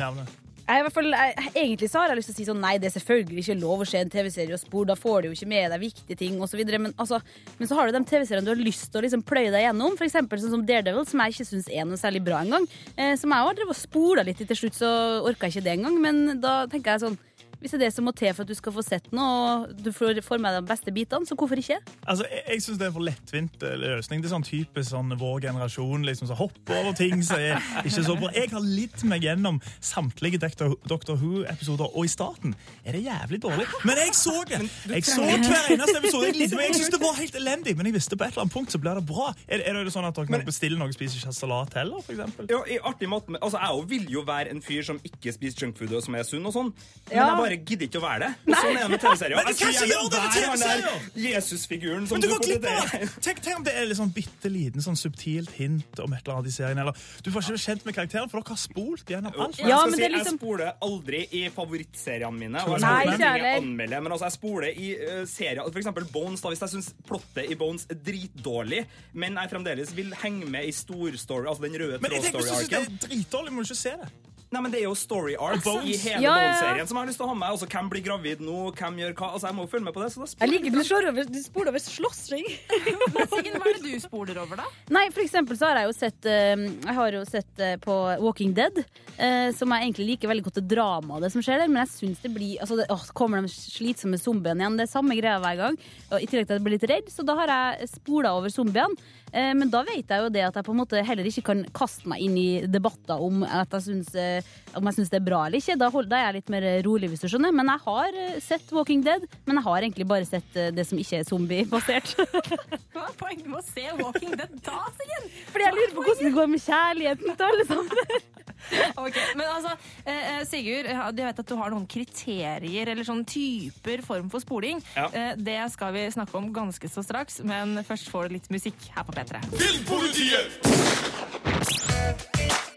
Jeg, 0.68 0.92
fall, 0.94 1.10
jeg, 1.12 1.52
egentlig 1.58 1.90
så 1.92 2.02
har 2.02 2.12
jeg 2.12 2.20
lyst 2.20 2.32
til 2.32 2.36
å 2.36 2.40
si 2.40 2.48
sånn 2.48 2.62
Nei, 2.64 2.76
det 2.82 2.90
er 2.90 2.94
selvfølgelig 2.96 3.44
ikke 3.44 3.58
lov 3.60 3.84
å 3.84 3.88
se 3.90 4.02
en 4.02 4.12
TV-serie 4.14 4.56
og 4.56 4.62
spor, 4.62 4.86
Da 4.90 4.96
får 5.00 5.24
du 5.24 5.30
jo 5.30 5.36
ikke 5.36 5.50
med 5.52 5.74
deg 5.74 5.84
viktige 5.84 6.20
ting 6.20 6.38
osv. 6.44 6.62
Men, 6.72 6.94
altså, 7.02 7.22
men 7.60 7.70
så 7.70 7.78
har 7.78 7.90
du 7.90 7.98
de 7.98 8.04
TV-seriene 8.12 8.48
du 8.48 8.54
har 8.54 8.62
lyst 8.62 8.90
til 8.92 9.02
å 9.02 9.06
liksom 9.06 9.26
pløye 9.28 9.52
deg 9.54 9.66
gjennom. 9.66 9.98
Eksempel 10.02 10.42
sånn 10.44 10.56
som 10.56 10.66
Daredevil, 10.68 11.08
som 11.10 11.24
jeg 11.24 11.36
ikke 11.36 11.50
syns 11.50 11.70
er 11.72 11.88
noe 11.90 12.00
særlig 12.00 12.24
bra 12.26 12.44
engang. 12.46 12.68
Eh, 12.96 13.16
som 13.20 13.34
jeg 13.34 13.48
har 13.48 13.58
drevet 13.58 13.76
og 13.76 13.82
spola 13.82 14.26
litt 14.28 14.44
i 14.44 14.48
til 14.50 14.62
slutt, 14.64 14.80
så 14.80 14.92
orka 15.26 15.50
jeg 15.50 15.58
ikke 15.58 15.68
det 15.68 15.76
engang. 15.80 16.00
Men 16.04 16.24
da 16.44 16.62
tenker 16.72 16.96
jeg 16.96 17.06
sånn 17.06 17.20
Hvis 17.62 17.72
det 17.76 17.78
er 17.78 17.84
det 17.86 17.92
som 17.94 18.08
må 18.08 18.12
til 18.18 18.32
for 18.34 18.42
at 18.42 18.50
du 18.50 18.56
skal 18.58 18.74
få 18.74 18.82
sett 18.86 19.08
noe, 19.14 19.32
og 19.70 19.74
du 19.86 19.92
får, 19.94 20.18
får 20.26 20.40
med 20.42 20.56
deg 20.58 20.64
de 20.66 20.70
beste 20.72 20.94
bitene, 20.96 21.28
så 21.30 21.36
hvorfor 21.38 21.60
ikke? 21.62 21.78
Altså, 22.10 22.26
Jeg, 22.32 22.42
jeg 22.56 22.64
syns 22.66 22.80
det 22.82 22.88
er 22.88 22.94
for 22.96 23.06
lettvint 23.06 23.66
eh, 23.68 23.76
løsning. 23.82 24.24
Det 24.24 24.30
er 24.32 24.34
sånn 24.34 24.46
type 24.48 24.84
sånn 24.88 25.14
vår 25.22 25.44
generasjon 25.46 26.06
liksom, 26.08 26.30
som 26.32 26.40
hopper 26.40 26.80
over 26.82 26.96
ting 26.98 27.22
som 27.26 27.38
er 27.38 27.62
ikke 27.86 28.04
så 28.08 28.16
bra. 28.18 28.32
Jeg 28.36 28.50
har 28.56 28.66
lidd 28.66 29.04
meg 29.12 29.28
gjennom 29.28 29.60
samtlige 29.80 30.40
Doctor, 30.42 30.74
Doctor 30.90 31.20
Who-episoder, 31.22 31.92
og 31.94 32.08
i 32.08 32.12
starten 32.12 32.56
er 32.84 32.98
det 32.98 33.04
jævlig 33.06 33.42
dårlig. 33.46 33.68
Men 33.86 34.02
jeg 34.02 34.16
så 34.18 34.36
det! 34.50 34.62
Jeg 34.92 35.06
så 35.06 35.22
hver 35.28 35.70
eneste 35.76 35.98
episode. 36.02 36.32
Jeg, 36.34 36.50
jeg 36.52 36.76
syns 36.80 36.92
det 36.96 37.02
var 37.04 37.16
helt 37.20 37.38
elendig, 37.40 37.76
men 37.78 37.92
jeg 37.92 37.98
visste 38.00 38.18
på 38.18 38.26
et 38.26 38.34
eller 38.34 38.48
annet 38.48 38.56
punkt 38.58 38.74
så 38.74 38.82
blir 38.82 38.98
det 38.98 39.06
bra. 39.10 39.30
Er, 39.48 39.62
er 39.70 39.78
det 39.86 39.94
sånn 39.94 40.08
at 40.10 40.18
dere 40.18 40.42
bestiller 40.48 40.82
noe 40.82 40.90
og 40.90 40.98
spiser 40.98 41.22
ikke 41.22 41.36
salat 41.38 41.78
heller, 41.78 42.02
for 42.06 42.16
eksempel? 42.18 42.50
Ja, 42.52 42.62
i 42.66 42.80
artig 42.90 43.10
måte, 43.12 43.38
altså, 43.38 43.62
Jeg 43.62 43.88
vil 43.94 44.10
jo 44.18 44.26
være 44.28 44.50
en 44.56 44.62
fyr 44.66 44.82
som 44.88 44.98
ikke 45.06 45.34
spiser 45.36 45.68
junkfood 45.68 45.94
og 45.98 46.04
som 46.06 46.18
er 46.18 46.26
sunn, 46.28 46.46
og 46.50 46.56
sånn 46.58 46.72
men 46.72 47.18
Ja. 47.18 47.26
jeg 47.28 47.38
bare 47.42 47.51
gidder 47.60 47.88
ikke 47.88 48.00
å 48.00 48.04
være 48.04 48.26
det. 48.26 48.30
Og 48.48 48.56
sånn 48.58 48.78
er 48.78 48.82
det 48.82 48.92
med 48.92 49.02
TV-serier. 49.04 49.38
Men 49.38 49.58
kan 49.60 49.74
ikke 49.74 49.88
gjøre 49.90 50.12
det 50.14 50.22
med 50.22 50.36
TV-serier! 50.36 51.08
Jesus-figuren 51.26 52.08
som 52.08 52.18
Men 52.18 52.26
du 52.26 52.34
glipp 52.46 52.68
av 52.70 52.92
det! 52.94 53.10
Tenk, 53.26 53.42
tenk 53.46 53.60
om 53.60 53.66
det 53.68 53.76
er 53.78 53.94
sånn 53.98 54.14
bitte 54.16 54.52
liten, 54.52 54.84
sånn 54.86 55.00
subtilt 55.00 55.54
hint 55.58 56.02
om 56.04 56.16
et 56.16 56.24
eller 56.24 56.40
annet 56.40 56.52
i 56.52 56.56
serien. 56.56 56.82
Eller 56.84 56.98
du 57.24 57.30
får 57.34 57.46
ikke 57.46 57.58
bli 57.58 57.64
kjent 57.66 57.88
med 57.88 57.98
karakteren, 57.98 58.32
for 58.32 58.42
dere 58.42 58.56
har 58.56 58.62
spolt 58.62 59.14
gjennom 59.14 59.36
alt. 59.36 59.60
Jeg 59.62 59.96
si, 59.96 60.02
liksom... 60.16 60.38
Jeg 60.38 60.42
spoler 60.42 60.72
aldri 60.88 61.22
i 61.42 61.44
favorittseriene 61.54 62.42
mine. 62.42 62.66
Og 62.66 62.78
jeg 62.78 62.86
Nei, 62.86 63.04
spoler 63.10 63.46
jeg 63.46 63.62
anmelder, 63.62 64.06
men 64.06 64.16
altså, 64.16 64.30
jeg 64.30 64.38
spoler 64.38 64.72
i 64.72 64.90
uh, 65.02 65.22
serier. 65.30 65.64
For 65.68 65.84
eksempel 65.84 66.10
Bones. 66.14 66.44
da, 66.44 66.54
Hvis 66.54 66.66
jeg 66.66 66.76
syns 66.76 66.92
plottet 67.08 67.52
i 67.52 67.60
Bones 67.60 67.88
er 67.92 68.00
dritdårlig, 68.02 68.84
men 69.14 69.40
jeg 69.42 69.54
fremdeles 69.54 69.96
vil 69.98 70.12
henge 70.24 70.50
med 70.52 70.70
i 70.70 70.76
storstory, 70.76 71.48
altså 71.50 71.68
den 71.68 71.80
røde 71.82 72.02
Men 72.02 72.18
jeg 72.18 72.28
tenker, 72.28 72.44
hvis 72.44 72.52
du 72.52 72.58
syns 72.60 72.72
det 72.72 72.82
er 72.82 73.08
dritdårlig, 73.08 73.56
må 73.56 73.64
du 73.64 73.72
ikke 73.72 73.82
se 73.84 73.96
det. 74.02 74.12
Nei, 74.52 74.60
men 74.60 74.72
Det 74.74 74.82
er 74.82 74.84
jo 74.90 74.96
story 75.00 75.38
arcs 75.40 75.64
Bones. 75.64 75.86
i 75.88 75.96
hele 76.10 76.22
Ja. 76.26 76.34
Bones-serien 76.36 76.88
som 76.88 76.98
jeg 76.98 77.02
har 77.06 77.08
lyst 77.08 77.20
til 77.22 77.26
å 77.26 77.30
ha 77.30 77.36
med. 77.40 77.48
Altså, 77.50 77.68
Hvem 77.72 77.90
blir 77.90 78.04
gravid 78.04 78.42
nå? 78.44 78.56
Hvem 78.76 78.98
gjør 79.00 79.14
hva? 79.16 79.30
Altså, 79.34 79.48
Jeg 79.48 79.56
må 79.56 79.64
jo 79.64 79.70
følge 79.72 79.86
med 79.86 79.94
på 79.96 80.02
det. 80.04 80.10
så 80.12 80.20
da 80.26 80.46
Jeg 80.46 80.50
liker 80.52 80.72
du 80.76 80.84
slår 80.84 81.08
over, 81.08 81.24
du 81.24 81.40
spoler 81.42 81.70
over 81.72 81.80
slåssing. 81.80 82.46
Hva 83.16 83.40
er 83.40 83.80
det 83.80 83.84
du 83.86 84.00
spoler 84.04 84.38
over, 84.44 84.60
da? 84.60 84.66
Nei, 84.90 85.06
for 85.10 85.24
eksempel 85.24 85.56
så 85.56 85.70
har 85.72 85.80
jeg 85.80 85.88
jo 85.88 85.96
sett 85.96 86.26
eh, 86.26 86.56
Jeg 86.84 86.96
har 87.00 87.12
jo 87.16 87.24
sett 87.32 87.60
eh, 87.64 87.78
på 87.78 87.96
Walking 88.20 88.52
Dead, 88.54 88.84
eh, 89.18 89.52
som 89.56 89.72
jeg 89.72 89.88
egentlig 89.88 90.10
liker 90.12 90.28
veldig 90.28 90.44
godt 90.50 90.60
det 90.60 90.68
dramaet 90.76 91.22
det 91.24 91.32
som 91.32 91.42
skjer 91.42 91.64
der, 91.64 91.72
men 91.72 91.86
jeg 91.86 91.94
syns 91.96 92.20
det 92.22 92.34
blir 92.36 92.60
altså 92.60 92.76
det, 92.82 92.90
åh, 92.92 93.08
Kommer 93.16 93.42
de 93.42 93.48
slitsomme 93.48 94.20
zombiene 94.20 94.60
igjen? 94.66 94.76
Det 94.78 94.84
er 94.90 94.92
samme 94.92 95.16
greia 95.16 95.40
hver 95.40 95.56
gang. 95.64 95.80
Og 96.12 96.20
I 96.20 96.28
tillegg 96.28 96.48
til 96.48 96.56
at 96.56 96.60
jeg 96.60 96.66
blir 96.68 96.76
litt 96.76 96.90
redd, 96.92 97.08
så 97.14 97.24
da 97.24 97.36
har 97.40 97.48
jeg 97.56 97.88
spola 97.96 98.36
over 98.36 98.52
zombiene. 98.52 99.00
Eh, 99.32 99.52
men 99.58 99.70
da 99.72 99.84
vet 99.88 100.10
jeg 100.12 100.24
jo 100.24 100.32
det 100.34 100.44
at 100.48 100.58
jeg 100.60 100.68
på 100.68 100.74
en 100.76 100.82
måte 100.82 101.04
heller 101.08 101.28
ikke 101.28 101.46
kan 101.52 101.64
kaste 101.76 102.10
meg 102.12 102.24
inn 102.26 102.36
i 102.40 102.50
debatter 102.68 103.22
om, 103.22 103.46
at 103.48 103.72
jeg 103.78 103.88
syns, 103.88 104.12
eh, 104.20 104.52
om 104.78 104.90
jeg 104.90 105.00
syns 105.00 105.14
det 105.14 105.22
er 105.22 105.28
bra 105.28 105.46
eller 105.48 105.62
ikke. 105.62 105.78
Da, 105.80 105.92
er 105.92 106.26
jeg 106.26 106.38
litt 106.40 106.52
mer 106.54 106.68
rolig, 106.88 107.12
hvis 107.12 107.24
du 107.24 107.30
skjønner. 107.32 107.56
Men 107.56 107.72
jeg 107.72 107.86
har 107.86 108.20
eh, 108.26 108.42
sett 108.44 108.76
Walking 108.76 109.06
Dead, 109.08 109.26
men 109.48 109.60
jeg 109.60 109.68
har 109.70 109.88
egentlig 109.88 110.10
bare 110.10 110.28
sett 110.28 110.60
eh, 110.60 110.74
det 110.76 110.88
som 110.90 111.00
ikke 111.02 111.22
er 111.22 111.30
zombiebasert. 111.30 112.16
Hva 112.94 113.08
er 113.08 113.18
poenget 113.20 113.48
med 113.48 113.62
å 113.62 113.66
se 113.66 113.88
Walking 114.02 114.36
Dead 114.36 114.60
da, 114.66 114.84
Siggen? 115.00 115.32
Fordi 115.54 115.68
jeg 115.68 115.80
lurer 115.80 115.96
på 115.96 116.06
hvordan 116.06 116.28
det 116.28 116.36
går 116.38 116.54
med 116.56 116.66
kjærligheten 116.68 117.36
til 117.40 117.50
alle 117.52 117.68
sammen. 117.72 118.30
Ok, 119.02 119.16
men 119.36 119.48
altså, 119.48 119.72
eh, 120.06 120.38
eh, 120.38 120.44
Sigurd, 120.48 120.88
jeg 120.92 121.16
vet 121.18 121.40
at 121.44 121.50
du 121.50 121.56
har 121.60 121.74
noen 121.74 121.88
kriterier 121.90 122.92
eller 122.94 123.08
sånne 123.08 123.26
typer 123.28 124.04
form 124.06 124.30
for 124.34 124.44
spoling. 124.44 124.82
Ja. 124.96 125.08
Eh, 125.12 125.34
Det 125.42 125.58
skal 125.74 125.94
vi 125.96 126.06
snakke 126.14 126.38
om 126.38 126.52
ganske 126.56 126.90
så 126.92 127.04
straks, 127.06 127.42
men 127.48 127.82
først 127.88 128.12
får 128.12 128.30
du 128.30 128.38
litt 128.38 128.52
musikk 128.54 128.80
her 128.96 129.08
på 129.08 129.16
P3. 129.16 129.42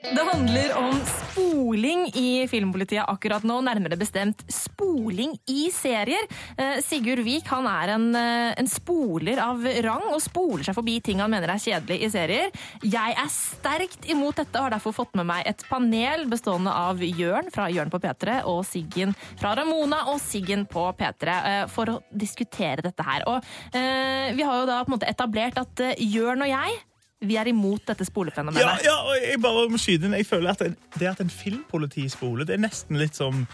Det 0.05 0.21
handler 0.21 0.75
om 0.77 0.97
spoling 1.07 2.11
i 2.15 2.45
Filmpolitiet 2.49 3.07
akkurat 3.09 3.45
nå, 3.49 3.55
nærmere 3.65 3.97
bestemt 3.97 4.43
spoling 4.53 5.33
i 5.49 5.71
serier. 5.73 6.27
Eh, 6.61 6.83
Sigurd 6.85 7.23
Vik 7.25 7.49
er 7.49 7.93
en, 7.95 8.15
eh, 8.15 8.53
en 8.59 8.69
spoler 8.69 9.41
av 9.41 9.65
rang 9.65 10.05
og 10.13 10.21
spoler 10.21 10.63
seg 10.63 10.77
forbi 10.77 11.01
ting 11.01 11.21
han 11.25 11.31
mener 11.31 11.49
er 11.49 11.57
kjedelig 11.57 12.03
i 12.03 12.11
serier. 12.11 12.53
Jeg 12.83 13.17
er 13.17 13.33
sterkt 13.33 14.05
imot 14.05 14.37
dette 14.37 14.55
og 14.59 14.65
har 14.65 14.77
derfor 14.77 14.93
fått 14.93 15.15
med 15.15 15.25
meg 15.25 15.47
et 15.47 15.65
panel 15.71 16.27
bestående 16.29 16.71
av 16.71 16.99
Jørn 16.99 17.51
fra 17.51 17.71
Jørn 17.71 17.91
på 17.91 18.01
P3 18.01 18.45
og 18.45 18.65
Siggen 18.67 19.17
fra 19.41 19.55
Ramona 19.57 20.05
og 20.13 20.21
Siggen 20.21 20.67
på 20.67 20.93
P3 20.99 21.45
eh, 21.45 21.67
for 21.67 21.87
å 21.87 22.03
diskutere 22.13 22.83
dette 22.83 23.03
her. 23.03 23.25
Og 23.27 23.43
vi 23.73 24.43
har 24.43 24.61
jo 24.61 24.67
da 24.67 24.85
på 24.85 24.93
en 24.93 24.99
måte 24.99 25.09
etablert 25.09 25.57
at 25.57 25.97
Jørn 25.99 26.43
og 26.43 26.49
jeg 26.49 26.83
vi 27.27 27.39
er 27.41 27.51
imot 27.53 27.87
dette 27.91 28.07
spolefenomenet. 28.09 28.85
ja, 28.87 28.97
og 29.03 29.15
jeg 29.21 29.41
bare 29.43 29.69
må 29.73 29.81
skyte 29.81 30.09
inn. 30.09 30.19
Jeg 30.21 30.29
føler 30.29 30.55
at 30.55 30.65
det, 30.65 30.75
det 30.99 31.13
at 31.13 31.23
en 31.25 31.33
filmpoliti 31.33 32.09
spoler, 32.13 32.49
det 32.49 32.59
er 32.59 32.67
nesten 32.67 33.01
litt 33.01 33.17
som 33.19 33.47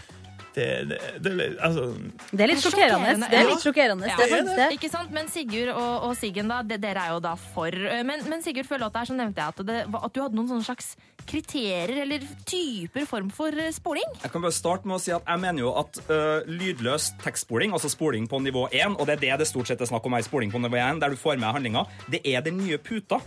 det, 0.55 0.85
det, 0.89 0.97
det, 1.23 1.45
altså, 1.63 1.85
Det 2.31 2.43
er 2.43 2.49
litt 2.51 2.63
sjokkerende. 2.63 3.27
Det 3.31 3.37
er 3.39 3.47
litt 3.47 3.63
sjokkerende. 3.63 4.09
Ja. 4.09 4.17
Ja. 4.27 4.67
Ikke 4.75 4.89
sant? 4.91 5.13
Men 5.15 5.29
Sigurd 5.31 5.71
og, 5.71 6.09
og 6.09 6.15
Siggen, 6.19 6.51
da, 6.51 6.59
det, 6.67 6.81
dere 6.83 7.05
er 7.07 7.15
jo 7.15 7.21
da 7.23 7.37
for. 7.39 7.71
Men, 8.07 8.25
men 8.27 8.43
Sigurd, 8.43 8.67
før 8.67 8.83
låta 8.83 8.99
her 8.99 9.11
så 9.11 9.15
nevnte 9.15 9.39
jeg 9.39 9.55
at, 9.55 9.63
det, 9.69 9.79
at 9.87 10.11
du 10.11 10.19
hadde 10.19 10.35
noen 10.35 10.51
sånne 10.51 10.67
slags 10.67 10.91
kriterier 11.29 11.93
eller 12.03 12.23
typer 12.49 13.05
form 13.07 13.29
for 13.33 13.55
eh, 13.55 13.71
spoling. 13.75 14.07
Jeg 14.23 14.33
kan 14.33 14.43
bare 14.43 14.55
starte 14.55 14.89
med 14.89 14.97
å 14.97 15.01
si 15.03 15.13
at 15.15 15.27
jeg 15.27 15.43
mener 15.43 15.63
jo 15.63 15.73
at 15.79 16.01
øh, 16.07 16.49
lydløs 16.49 17.11
tekstspoling, 17.21 17.75
altså 17.77 17.91
spoling 17.93 18.27
på 18.31 18.41
nivå 18.43 18.65
1, 18.71 18.97
og 18.97 19.07
det 19.07 19.19
er 19.19 19.21
det 19.27 19.43
det 19.43 19.51
stort 19.51 19.69
sett 19.69 19.81
er 19.81 19.89
snakk 19.89 20.07
om 20.09 20.17
her, 20.17 20.25
spoling 20.25 20.51
på 20.53 20.61
nivå 20.63 20.81
1, 20.81 21.03
der 21.03 21.13
du 21.13 21.21
får 21.21 21.37
med 21.37 21.53
handlinga, 21.53 21.85
det 22.11 22.23
er 22.25 22.43
den 22.45 22.59
nye 22.59 22.81
puta. 22.81 23.21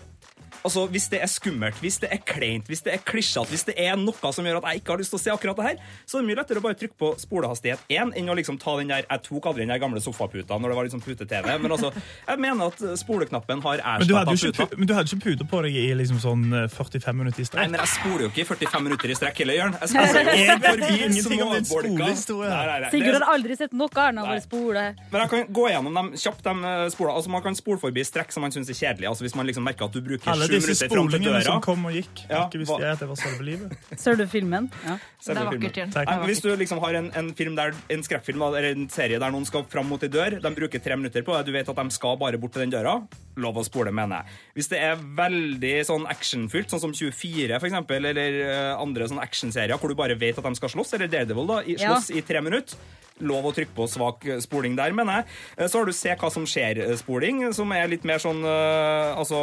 Altså, 0.65 0.87
Hvis 0.89 1.09
det 1.13 1.19
er 1.21 1.29
skummelt, 1.29 1.77
hvis 1.85 1.99
det 2.01 2.09
er 2.13 2.21
kleint, 2.25 2.67
hvis 2.67 2.81
det 2.87 2.95
er 2.95 3.01
klisjete, 3.05 3.51
hvis 3.53 3.67
det 3.69 3.75
er 3.77 3.99
noe 4.01 4.31
som 4.33 4.47
gjør 4.47 4.63
at 4.63 4.71
jeg 4.71 4.81
ikke 4.81 4.95
har 4.95 5.01
lyst 5.03 5.13
til 5.13 5.19
å 5.19 5.23
se 5.23 5.33
akkurat 5.35 5.59
det 5.59 5.67
her, 5.67 5.81
så 6.09 6.17
er 6.17 6.23
det 6.23 6.29
mye 6.31 6.39
lettere 6.39 6.63
å 6.63 6.65
bare 6.65 6.79
trykke 6.81 6.97
på 7.03 7.11
spolehastighet 7.21 7.83
1 7.93 8.15
enn 8.17 8.31
å 8.33 8.37
liksom 8.39 8.57
ta 8.63 8.73
den 8.79 8.89
der 8.89 9.05
Jeg 9.05 9.23
tok 9.27 9.49
aldri 9.51 9.67
den 9.67 9.75
der 9.75 9.83
gamle 9.83 10.01
sofaputa 10.01 10.57
når 10.57 10.73
det 10.73 10.79
var 10.79 10.89
liksom 10.89 11.03
pute-TV, 11.05 11.51
men 11.61 11.75
altså, 11.77 11.91
jeg 12.29 12.41
mener 12.41 12.73
at 12.73 12.81
spoleknappen 12.97 13.61
har 13.67 13.83
men, 13.85 14.09
du 14.09 14.15
erstatta 14.17 14.65
puta. 14.65 14.79
men 14.81 14.89
du 14.89 14.95
hadde 14.97 15.13
ikke 15.13 15.27
pute 15.27 15.49
på 15.51 15.61
deg 15.67 15.77
i 15.83 15.85
liksom 16.01 16.23
sånn 16.23 16.47
eh, 16.63 16.65
45 16.73 17.21
minutter 17.21 17.45
i 17.45 17.47
strekk? 17.51 17.61
Nei, 17.61 17.75
men 17.75 17.83
jeg 17.85 17.93
spoler 17.99 18.25
jo 18.25 18.31
ikke 18.33 18.45
i 18.47 18.49
45 18.55 18.89
minutter 18.89 19.13
i 19.13 19.19
strekk 19.21 19.45
heller, 19.45 19.61
Jørn. 19.61 19.77
Jeg 19.83 19.93
spoler 19.93 20.31
jo 20.31 20.35
Jeg 20.41 20.49
vet 20.49 20.65
forbi 20.71 20.91
ingenting 21.11 21.45
om 21.45 21.55
din 21.59 21.69
småbolka. 21.69 22.89
Sigurd 22.95 23.19
har 23.19 23.29
aldri 23.35 23.61
sett 23.61 23.77
noe 23.77 23.93
annet 23.93 24.15
enn 24.15 24.25
å 24.25 24.27
bare 24.31 24.47
spole. 24.47 24.87
Men 25.13 25.25
jeg 25.27 25.33
kan 25.35 25.47
gå 25.61 25.69
gjennom 25.75 26.01
dem 26.01 26.11
kjapt. 26.25 26.43
De 26.49 26.73
eh. 26.73 27.05
Altså, 27.05 27.31
man 27.37 27.45
kan 27.45 27.57
spole 27.59 27.81
forbi 27.85 28.05
strekk 28.07 28.33
som 28.33 28.45
man 28.47 28.55
syns 28.55 28.73
er 28.73 28.81
kjedelig. 28.81 29.11
Altså, 29.13 29.29
hvis 29.29 29.37
man 29.37 29.49
liksom 29.49 29.69
merker 29.69 29.91
at 29.91 29.97
du 29.97 30.01
bruker 30.05 30.45
sju 30.54 30.54
disse 30.61 30.87
spolingene 30.89 31.41
som 31.47 31.61
kom 31.65 31.85
og 31.89 31.95
gikk. 31.97 32.25
Ja, 32.31 32.45
ikke 32.47 32.61
visste 32.63 32.79
jeg 32.83 32.95
at 32.97 33.03
det 33.03 33.09
var 33.11 33.21
selve 33.21 33.47
livet. 33.47 33.75
Ser 34.05 34.19
du 34.21 34.25
filmen? 34.31 34.71
Ja. 34.85 34.97
Det 35.25 35.35
er 35.35 35.49
vakkert, 35.51 35.79
filmen. 35.81 35.95
Jørn. 36.09 36.25
Hvis 36.29 36.43
du 36.45 36.49
liksom 36.61 36.81
har 36.85 36.99
en, 37.01 37.11
en 37.19 37.31
film 37.39 37.57
der, 37.59 37.75
en 37.95 38.05
skrekkfilm 38.07 38.43
eller 38.49 38.71
en 38.73 38.89
serie 38.93 39.19
der 39.23 39.35
noen 39.35 39.47
skal 39.49 39.67
fram 39.71 39.89
mot 39.91 40.03
ei 40.07 40.11
dør, 40.13 40.39
de 40.45 40.55
bruker 40.57 40.83
tre 40.85 40.97
minutter 41.01 41.25
på 41.27 41.37
det, 41.39 41.45
du 41.49 41.53
vet 41.57 41.69
at 41.73 41.81
de 41.83 41.97
skal 41.97 42.19
bare 42.21 42.41
bort 42.41 42.55
til 42.57 42.65
den 42.67 42.75
døra, 42.75 42.97
lov 43.41 43.57
å 43.59 43.65
spole, 43.67 43.91
mener 43.95 44.23
jeg. 44.23 44.41
Hvis 44.59 44.69
det 44.71 44.83
er 44.87 45.01
veldig 45.19 45.75
sånn 45.89 46.05
actionfylt, 46.11 46.71
sånn 46.71 46.83
som 46.85 46.93
24 46.95 47.59
for 47.59 47.71
eksempel, 47.71 48.11
eller 48.13 48.37
eh, 48.45 48.75
andre 48.79 49.09
sånn 49.11 49.23
actionserier 49.23 49.81
hvor 49.81 49.91
du 49.91 49.99
bare 49.99 50.15
vet 50.21 50.39
at 50.39 50.47
de 50.47 50.55
skal 50.61 50.71
slåss, 50.77 50.95
eller 50.99 51.11
Daredevil 51.11 51.49
da, 51.51 51.63
i, 51.67 51.75
Ja. 51.81 51.95
slåss 51.97 52.13
i 52.15 52.23
tre 52.27 52.41
minutter, 52.45 52.79
lov 53.23 53.45
å 53.47 53.53
trykke 53.55 53.75
på 53.77 53.85
svak 53.87 54.25
eh, 54.27 54.41
spoling 54.43 54.75
der, 54.79 54.91
mener 54.97 55.21
jeg. 55.21 55.27
Eh, 55.59 55.69
Så 55.71 55.79
har 55.79 55.87
du 55.87 55.93
Se 55.95 56.11
hva 56.19 56.31
som 56.35 56.43
skjer-spoling, 56.49 57.45
som 57.55 57.71
er 57.77 57.87
litt 57.93 58.03
mer 58.05 58.19
sånn 58.19 58.41
eh, 58.43 59.13
Altså 59.21 59.39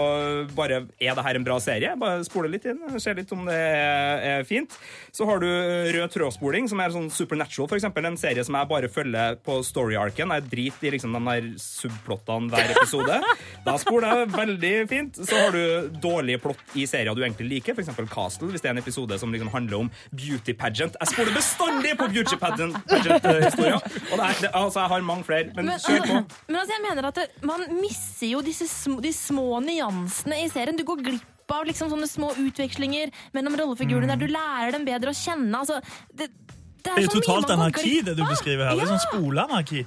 bare 0.57 0.81
Er 0.99 1.15
det 1.15 1.23
her 1.23 1.38
en 1.39 1.45
bra 1.47 1.55
serie? 1.63 1.93
Bare 1.99 2.23
spole 2.27 2.49
litt 2.51 2.65
inn, 2.67 2.81
se 2.99 3.13
litt 3.15 3.31
om 3.31 3.45
det 3.47 3.55
er, 3.55 4.43
fint. 4.47 4.75
Så 5.15 5.25
har 5.29 5.39
du 5.39 5.47
eh, 5.47 5.91
Rød 5.95 6.12
tråd-spoling, 6.17 6.67
som 6.71 6.81
er 6.84 6.91
sånn 6.91 7.07
Supernatural, 7.13 7.69
for 7.71 7.79
eksempel. 7.79 8.05
En 8.10 8.19
serie 8.19 8.43
som 8.43 8.57
jeg 8.60 8.69
bare 8.71 8.89
følger 8.91 9.38
på 9.45 9.60
story-arken. 9.65 10.34
Jeg 10.36 10.47
driter 10.51 10.89
i 10.89 10.93
liksom 10.97 11.15
de 11.15 11.21
der 11.29 11.47
subplottene 11.62 12.51
hver 12.51 12.73
episode. 12.75 13.21
Da 13.65 13.77
spoler 13.81 14.21
jeg 14.25 14.31
veldig 14.36 14.73
fint. 14.91 15.21
Så 15.21 15.38
har 15.45 15.55
du 15.55 15.89
dårlige 16.03 16.41
plott 16.43 16.75
i 16.75 16.86
serier 16.89 17.15
du 17.15 17.23
egentlig 17.23 17.47
liker, 17.55 17.75
f.eks. 17.79 17.95
Castle, 18.12 18.51
hvis 18.51 18.63
det 18.63 18.71
er 18.71 18.75
en 18.75 18.84
episode 18.84 19.17
som 19.21 19.31
liksom 19.34 19.51
handler 19.53 19.86
om 19.86 19.91
beauty 20.12 20.55
pageant. 20.60 20.95
Jeg 20.99 21.13
spoler 21.15 21.36
bestandig 21.39 21.95
på 21.99 22.07
beauty 22.12 22.36
pageant-historier. 22.41 23.70
Og 23.79 24.15
det 24.17 24.25
er, 24.27 24.39
det, 24.41 24.51
altså, 24.53 24.79
jeg 24.84 24.91
har 24.93 25.05
mange 25.07 25.23
flere, 25.27 25.51
men 25.55 25.71
kjør 25.79 26.05
på. 26.07 26.17
Men 26.47 26.60
altså, 26.62 26.75
jeg 26.75 26.84
mener 26.88 27.10
at 27.12 27.19
det, 27.21 27.27
man 27.47 27.65
misser 27.79 28.31
jo 28.34 28.41
disse 28.45 28.67
sm 28.69 28.99
de 29.03 29.13
små 29.15 29.62
nyansene 29.65 30.41
i 30.43 30.49
serien. 30.51 30.77
Du 30.79 30.86
går 30.88 31.03
glipp 31.05 31.51
av 31.51 31.65
liksom 31.67 31.91
sånne 31.91 32.07
små 32.07 32.31
utvekslinger 32.39 33.12
mellom 33.36 33.57
rollefigurene 33.60 34.13
der 34.13 34.21
du 34.21 34.31
lærer 34.31 34.75
dem 34.77 34.86
bedre 34.88 35.12
å 35.12 35.17
kjenne. 35.17 35.51
Altså, 35.63 35.81
det, 36.13 36.29
det 36.31 36.60
Det 36.86 36.93
er 36.93 37.01
så 37.01 37.07
mye 37.07 37.15
totalt 37.17 37.55
anarki, 37.57 37.97
det 38.07 38.15
du 38.17 38.23
beskriver 38.23 38.69
her. 38.69 38.77
Det 38.79 38.88
er 38.88 38.93
Ja. 38.93 38.97
sånn 38.97 39.07
spoleanarki. 39.10 39.86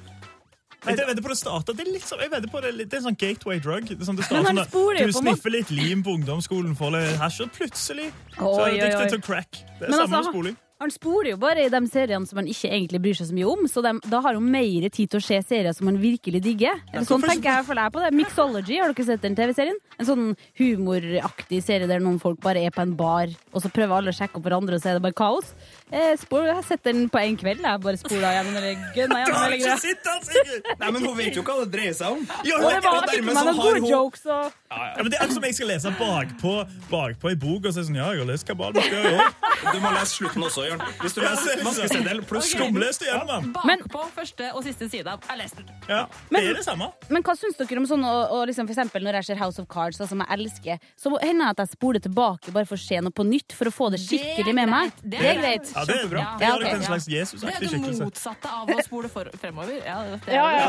Jeg 0.84 0.98
vedder 1.00 1.22
på 1.24 1.30
det 1.32 1.38
startet, 1.40 1.76
det 1.78 1.86
er 1.86 1.92
litt 1.94 2.10
jeg 2.10 2.30
vedder 2.30 2.50
på 2.52 2.60
det, 2.60 2.68
er 2.74 2.84
det 2.84 2.92
er 2.92 2.98
en 3.00 3.06
sånn 3.06 3.16
gateway 3.16 3.58
drug. 3.58 3.86
Det 3.88 3.96
er 3.96 4.04
sånn, 4.04 4.18
det 4.20 4.26
starter 4.26 5.06
du 5.06 5.12
sniffer 5.16 5.54
litt 5.54 5.70
lim 5.72 6.02
på 6.04 6.12
ungdomsskolen, 6.18 6.74
får 6.76 6.92
litt 6.92 7.16
hasj, 7.22 7.40
og 7.46 7.54
plutselig 7.56 8.10
så 8.36 8.66
er 8.66 8.76
du 8.76 8.98
oi. 9.00 9.08
til 9.08 9.22
crack. 9.24 9.48
Det 9.78 9.88
er 9.88 9.90
Men 9.90 9.98
samme 10.02 10.18
altså, 10.20 10.32
spoling. 10.34 10.56
Han 10.82 10.90
spoler 10.90 11.30
jo 11.30 11.36
bare 11.38 11.62
i 11.62 11.70
de 11.70 11.80
seriene 11.86 12.26
som 12.26 12.40
han 12.40 12.48
ikke 12.50 12.66
egentlig 12.66 12.98
bryr 13.04 13.14
seg 13.14 13.28
så 13.28 13.36
mye 13.36 13.46
om, 13.46 13.60
så 13.70 13.82
de, 13.84 13.92
da 14.10 14.18
har 14.24 14.34
han 14.34 14.48
mer 14.50 14.88
tid 14.90 15.12
til 15.12 15.20
å 15.20 15.22
se 15.22 15.38
serier 15.46 15.76
som 15.76 15.86
han 15.86 16.00
virkelig 16.02 16.40
digger. 16.42 16.80
Eller 16.90 17.06
sånn 17.06 17.22
tenker 17.22 17.46
jeg 17.46 17.66
for 17.68 17.78
deg 17.78 17.86
jeg 17.86 17.94
på 17.94 18.02
det. 18.02 18.10
Mixology, 18.18 18.80
har 18.82 18.90
dere 18.90 19.06
sett 19.06 19.22
den 19.22 19.38
TV-serien? 19.38 19.78
En 20.02 20.08
sånn 20.08 20.24
humoraktig 20.58 21.60
serie 21.62 21.86
der 21.90 22.02
noen 22.02 22.18
folk 22.22 22.40
bare 22.42 22.64
er 22.66 22.74
på 22.74 22.82
en 22.82 22.96
bar, 22.98 23.30
og 23.52 23.62
så 23.62 23.70
prøver 23.70 24.00
alle 24.00 24.10
å 24.10 24.18
sjekke 24.18 24.40
opp 24.40 24.48
hverandre, 24.48 24.80
og 24.80 24.82
så 24.82 24.90
er 24.90 24.98
det 24.98 25.04
bare 25.06 25.18
kaos. 25.22 25.54
Eh, 25.92 26.14
spor, 26.16 26.46
jeg 26.48 26.64
setter 26.64 26.94
den 26.96 27.10
på 27.12 27.20
en 27.20 27.36
kveld. 27.38 27.60
Jeg 27.60 27.80
bare 27.84 27.98
spola 28.00 28.30
gjennom 28.34 28.56
eller 28.56 28.78
gønna 28.96 29.18
gjennom 29.20 29.42
hele 29.44 29.58
greia. 29.60 30.76
Nei, 30.80 30.90
men 30.90 31.04
hun 31.04 31.16
vet 31.18 31.36
jo 31.36 31.42
hva 31.44 31.58
det 31.60 31.70
dreier 31.74 31.92
seg 31.94 32.14
om. 32.16 32.22
Ja, 32.48 32.56
Og 32.56 32.70
det 32.72 32.80
var 32.82 33.04
dermed 33.10 33.28
men 33.28 33.36
så 33.36 33.44
noen 33.44 33.58
har 33.58 33.68
gode 33.68 33.82
hun 33.84 33.90
jokes 33.92 34.24
og 34.26 34.52
Ja, 34.74 35.02
men 35.04 35.10
Det 35.12 35.18
er 35.22 35.30
som 35.30 35.44
jeg 35.46 35.54
skal 35.54 35.68
lese 35.70 35.92
bakpå, 36.00 36.54
bakpå 36.90 37.30
i 37.30 37.36
bok 37.38 37.68
og 37.68 37.74
si 37.76 37.84
sånn 37.86 37.98
Ja, 38.00 38.08
jeg 38.16 38.24
har 38.24 38.30
lest 38.32 38.48
det 38.48 38.56
har. 38.56 39.28
Du 39.70 39.78
må 39.80 39.92
lese 39.94 40.16
slutten 40.16 40.42
også, 40.48 40.64
Jørn. 40.66 40.82
Hvis 41.04 41.14
du 41.14 41.20
leser 41.22 41.62
maskeseddel 41.62 42.22
pluss 42.26 42.50
Skumleste 42.54 43.06
gjennom 43.06 43.28
den. 43.30 43.52
Bakpå 43.54 44.02
første 44.16 44.50
og 44.54 44.64
siste 44.64 44.88
side. 44.90 45.04
Jeg 45.28 45.38
leste 45.38 45.62
den. 45.62 45.70
Ja, 45.88 46.06
Men- 46.30 46.42
det 46.42 46.50
er 46.50 46.54
det 46.58 46.64
samme. 46.64 46.90
Men 47.08 47.22
hva 47.22 47.36
syns 47.38 47.56
dere 47.60 47.78
om 47.78 47.86
sånn 47.86 48.04
og, 48.04 48.32
og 48.32 48.48
liksom, 48.48 48.66
for 48.66 48.74
eksempel 48.74 49.04
når 49.04 49.20
jeg 49.20 49.24
ser 49.30 49.36
House 49.44 49.58
of 49.60 49.68
Cards, 49.68 49.98
da, 49.98 50.06
som 50.06 50.18
jeg 50.24 50.28
elsker, 50.40 50.78
så 50.98 51.14
hender 51.22 51.52
det 51.54 51.60
at 51.60 51.68
jeg 51.68 51.76
spoler 51.76 52.00
tilbake 52.00 52.50
bare 52.52 52.66
for 52.66 52.74
å 52.76 52.82
se 52.82 52.98
noe 53.00 53.12
på 53.14 53.24
nytt, 53.28 53.52
for 53.52 53.66
å 53.70 53.72
få 53.74 53.90
det 53.94 54.00
skikkelig 54.00 54.54
med 54.54 54.68
meg. 54.74 54.92
Det 55.04 55.20
er 55.20 55.22
Det 55.22 55.30
er 55.36 55.40
greit. 55.40 55.74
Ja, 55.84 55.94
det 55.94 56.04
er 56.04 56.08
bra. 56.10 56.22
Ja, 56.24 56.32
Det 56.38 56.46
gjør 56.46 56.54
ok, 56.54 56.60
det 56.60 56.68
til 56.68 56.76
en 56.76 56.82
ja. 56.82 56.88
slags 56.88 57.06
Det 57.06 57.18
er 57.50 57.60
det 57.64 57.98
motsatte 58.00 58.52
av 58.58 58.70
å 58.74 58.84
spole 58.86 59.10
for, 59.12 59.30
fremover. 59.40 59.74
Ja, 59.84 59.96
det 60.04 60.18
er 60.26 60.34
Ja, 60.34 60.46
ja, 60.58 60.68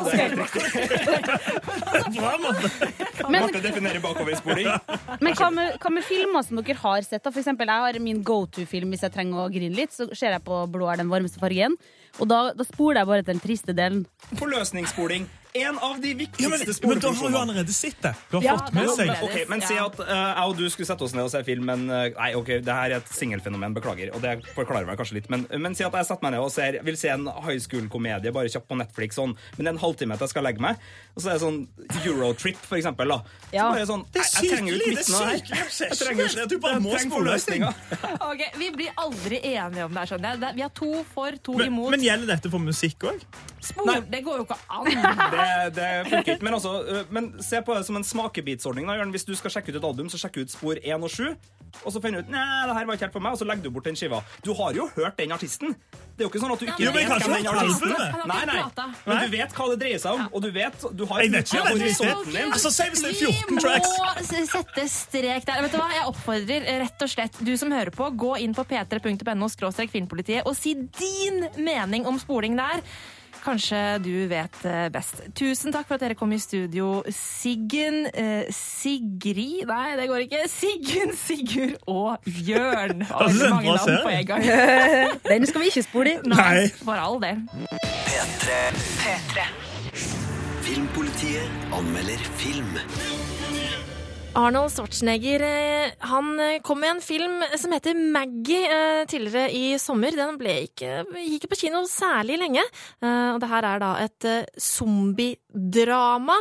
Bra, 2.16 2.34
måte. 2.46 2.72
Men, 3.30 3.40
Måtte 3.46 3.62
definere 3.64 4.02
bakoverspoling. 4.04 4.68
men 5.24 5.38
hva, 5.40 5.50
med, 5.56 5.78
hva 5.82 5.94
med 5.96 6.06
filmer 6.08 6.46
som 6.48 6.60
dere 6.62 6.78
har 6.84 7.08
sett? 7.08 7.24
da? 7.24 7.32
For 7.32 7.42
eksempel, 7.44 7.72
jeg 7.72 7.88
har 7.88 8.02
min 8.04 8.22
go 8.26 8.44
to-film 8.46 8.92
hvis 8.94 9.06
jeg 9.08 9.16
trenger 9.16 9.46
å 9.46 9.50
grine 9.54 9.76
litt. 9.78 9.96
Så 9.96 10.10
ser 10.14 10.36
jeg 10.36 10.44
på 10.46 10.66
Blå 10.72 10.92
er 10.92 11.02
den 11.02 11.12
varmeste 11.14 11.42
fargen. 11.42 11.80
Og 12.20 12.30
da, 12.32 12.52
da 12.56 12.64
spoler 12.68 13.02
jeg 13.02 13.12
bare 13.12 13.26
til 13.26 13.34
den 13.34 13.44
triste 13.44 13.76
delen. 13.78 14.06
Forløsningsspoling. 14.40 15.28
En 15.56 15.78
av 15.80 16.00
de 16.04 16.10
Ja, 16.38 16.50
men, 16.52 16.60
men 16.60 17.00
da 17.00 17.12
har 17.16 17.30
hun 17.30 17.36
allerede 17.40 17.72
sett 17.74 18.02
det. 18.04 18.12
Du 18.30 18.38
har 18.38 18.44
Ja, 18.44 18.56
fått 18.60 18.74
med 18.76 18.90
seg 18.92 19.10
Okay, 19.16 19.44
Ok, 19.46 19.50
men 19.50 19.62
si 19.64 19.78
at 19.80 20.00
uh, 20.02 20.10
jeg 20.12 20.50
og 20.52 20.58
du 20.60 20.66
skulle 20.74 20.88
sette 20.90 21.06
oss 21.08 21.14
ned 21.16 21.24
og 21.24 21.32
se 21.32 21.40
film, 21.48 21.64
men 21.70 21.86
uh, 21.88 22.10
Nei, 22.18 22.32
ok, 22.36 22.50
det 22.66 22.76
her 22.76 22.92
er 22.92 22.98
et 23.00 23.12
singelfenomen, 23.16 23.74
beklager. 23.78 24.12
Og 24.18 24.20
det 24.24 24.34
forklarer 24.56 24.88
meg 24.90 25.00
kanskje 25.00 25.16
litt. 25.22 25.30
Men, 25.32 25.46
men 25.64 25.78
si 25.78 25.86
at 25.88 25.96
jeg 25.96 26.10
setter 26.10 26.28
meg 26.28 26.36
ned 26.36 26.44
og 26.44 26.52
ser, 26.52 26.80
vil 26.84 26.98
se 27.00 27.14
en 27.14 27.30
high 27.46 27.62
school-komedie 27.64 28.34
bare 28.36 28.52
kjapt 28.52 28.68
på 28.68 28.78
Netflix, 28.82 29.16
sånn, 29.16 29.36
men 29.56 29.64
det 29.64 29.70
er 29.72 29.76
en 29.78 29.82
halvtime 29.86 30.18
til 30.20 30.28
jeg 30.28 30.34
skal 30.36 30.46
legge 30.50 30.66
meg. 30.66 30.84
Og 31.16 31.24
så 31.24 31.32
er 31.32 31.40
det 31.40 31.44
sånn 31.46 31.62
Eurotrip, 32.04 32.60
for 32.68 32.76
eksempel. 32.82 33.16
da. 33.16 33.22
Så 33.56 33.70
bare 33.72 33.88
sånn, 33.90 34.04
er 34.12 34.20
jeg, 34.20 34.34
jeg 34.36 34.52
trenger 34.52 34.74
jo 34.74 34.80
sykelig, 34.80 34.92
ikke 34.92 34.92
det 34.92 34.92
er 34.92 35.00
vitsen 35.00 35.16
her. 35.16 35.72
Jeg 35.86 36.00
trenger 36.02 36.24
jo 36.26 36.30
Det 36.36 36.44
er 36.46 36.52
du 36.52 36.58
bare 36.68 36.84
må 36.84 36.94
spole 37.00 37.14
forløsninga. 37.16 37.72
Ok, 38.30 38.42
Vi 38.60 38.70
blir 38.76 38.92
aldri 39.00 39.40
enige 39.54 39.86
om 39.88 39.94
det 39.96 40.04
her. 40.04 40.12
skjønner 40.12 40.40
jeg. 40.44 40.56
Vi 40.60 40.66
har 40.66 40.72
to 40.82 40.92
for, 41.14 41.40
to 41.46 41.56
Men, 41.60 41.72
imot. 41.72 41.92
men 41.96 42.04
gjelder 42.04 42.34
dette 42.36 42.52
for 42.52 42.60
musikk 42.64 43.08
òg? 43.08 43.24
Spol, 43.66 43.94
det 44.12 44.20
går 44.26 44.42
jo 44.44 44.46
ikke 44.46 44.58
an. 44.70 44.92
Det, 45.46 45.76
det 45.76 45.90
funker 46.10 46.36
ikke. 46.36 46.46
Men, 46.48 46.58
altså, 46.58 46.74
øh, 46.84 47.12
men 47.14 47.30
se 47.44 47.62
på 47.66 47.76
det 47.78 47.86
som 47.88 48.00
en 48.00 48.04
smakebitsordning. 48.04 48.88
Da. 48.90 49.06
Hvis 49.16 49.28
du 49.28 49.36
skal 49.38 49.54
sjekke 49.54 49.74
ut 49.74 49.80
et 49.82 49.88
album, 49.92 50.10
så 50.10 50.22
sjekk 50.22 50.42
ut 50.44 50.54
spor 50.54 50.82
1 50.82 51.04
og 51.04 51.12
7. 51.12 51.36
Og 51.84 51.92
så 51.92 52.00
finner 52.02 52.22
du 52.22 52.28
ut 52.30 52.32
Nei, 52.32 52.44
det 52.70 52.76
her 52.78 52.88
var 52.88 52.96
ikke 52.98 53.08
helt 53.10 53.16
for 53.16 53.24
meg, 53.26 53.36
og 53.36 53.40
så 53.42 53.48
legger 53.50 53.66
du 53.68 53.74
bort 53.76 53.88
den 53.90 53.98
skiva. 54.00 54.22
Du 54.46 54.54
har 54.56 54.76
jo 54.78 54.88
hørt 54.96 55.18
den 55.20 55.34
artisten. 55.36 55.76
Det 56.16 56.24
er 56.24 56.28
jo 56.28 56.30
ikke 56.32 56.40
sånn 56.40 56.54
at 56.54 56.62
du 56.62 56.66
ikke 56.70 56.86
ja, 56.86 56.92
men 56.96 57.10
vet 57.10 57.26
hvem 57.26 57.34
den 57.36 57.50
artisten 57.52 57.92
er. 57.92 58.14
Nei, 58.32 58.42
nei. 58.48 58.60
Men 59.04 59.20
du 59.20 59.34
vet 59.34 59.56
hva 59.58 59.66
det 59.74 59.80
dreier 59.82 60.00
seg 60.00 60.16
om, 60.16 60.30
og 60.32 60.46
du 60.46 60.50
vet 60.56 60.86
du 60.96 61.04
har 61.10 61.24
Jeg 61.26 61.34
vet 61.34 61.50
ikke 61.52 61.66
det. 61.66 61.74
horisonten 61.74 62.38
din. 62.38 62.54
Altså, 62.56 62.72
Si 62.76 62.88
hvis 62.94 63.04
det 63.04 63.10
er 63.10 63.18
Vi 63.20 63.34
14 63.34 63.60
tracks. 63.66 63.92
må 64.00 64.46
sette 64.54 64.88
strek 64.92 65.50
der. 65.50 65.62
Vet 65.66 65.76
du 65.76 65.80
hva? 65.82 65.90
Jeg 65.96 66.08
oppfordrer 66.14 66.70
eh, 66.72 66.80
rett 66.86 67.06
og 67.06 67.12
slett 67.12 67.42
du 67.44 67.52
som 67.60 67.76
hører 67.76 67.92
på, 67.96 68.08
gå 68.16 68.32
inn 68.46 68.56
på 68.56 68.64
p3.no 68.72 69.52
filmpolitiet 69.92 70.48
og 70.48 70.56
si 70.56 70.74
din 70.74 71.48
mening 71.60 72.08
om 72.08 72.20
spoling 72.20 72.56
der. 72.56 72.84
Kanskje 73.46 73.80
du 74.02 74.14
vet 74.30 74.56
eh, 74.66 74.88
best. 74.90 75.22
Tusen 75.38 75.74
takk 75.74 75.86
for 75.86 76.00
at 76.00 76.02
dere 76.02 76.18
kom 76.18 76.32
i 76.34 76.40
studio, 76.42 77.04
Siggen, 77.14 78.08
eh, 78.10 78.48
Sigrid 78.50 79.68
Nei, 79.70 79.92
det 80.00 80.08
går 80.10 80.26
ikke. 80.26 80.42
Siggen, 80.50 81.14
Sigurd 81.26 81.76
og 81.86 82.18
Jørn. 82.26 83.06
Altså, 83.06 83.52
mange 83.54 83.76
navn 83.76 84.02
på 84.04 84.16
en 84.16 84.26
gang. 84.26 84.44
Den 85.32 85.46
skal 85.46 85.62
vi 85.62 85.72
ikke 85.74 85.86
spole 85.86 86.16
i. 86.16 86.18
Nei. 86.26 86.68
For 86.82 86.98
all 86.98 87.22
del. 87.22 87.46
Filmpolitiet 90.66 91.74
anmelder 91.74 92.30
film. 92.42 92.78
Arnold 94.36 94.72
Schwarzenegger 94.72 95.42
eh, 95.42 95.92
han 96.00 96.40
eh, 96.40 96.62
kom 96.62 96.80
med 96.80 96.90
en 96.90 97.02
film 97.02 97.44
som 97.58 97.72
heter 97.72 97.96
Maggie 97.96 98.68
eh, 98.68 99.06
tidligere 99.08 99.52
i 99.52 99.80
sommer. 99.80 100.12
Den 100.12 100.36
ikke, 100.36 101.06
gikk 101.16 101.38
ikke 101.38 101.52
på 101.54 101.60
kino 101.62 101.86
særlig 101.88 102.36
lenge. 102.42 102.64
Og 103.00 103.40
det 103.40 103.50
her 103.50 103.68
er 103.70 103.80
da 103.80 103.92
et 104.04 104.28
zombiedrama, 104.60 106.36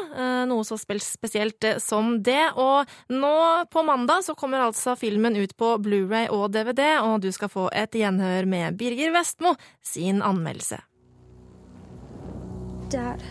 noe 0.51 0.67
så 0.67 0.79
spesielt 0.79 1.67
som 1.83 2.17
det. 2.25 2.51
Og 2.59 2.91
nå 3.15 3.35
på 3.71 3.87
mandag 3.87 4.25
så 4.27 4.35
kommer 4.39 4.65
altså 4.65 4.97
filmen 4.99 5.39
ut 5.39 5.55
på 5.57 5.75
Blu-ray 5.83 6.27
og 6.35 6.51
DVD, 6.55 6.99
og 7.05 7.23
du 7.23 7.31
skal 7.35 7.53
få 7.53 7.69
et 7.75 7.95
gjenhør 7.95 8.49
med 8.51 8.79
Birger 8.81 9.15
Vestmo 9.15 9.55
sin 9.83 10.23
anmeldelse. 10.23 10.83
Dad, 12.91 13.23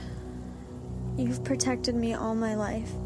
you've 1.18 1.44
protected 1.44 1.96
me 1.96 2.14
all 2.14 2.36
my 2.36 2.56
life. 2.56 3.03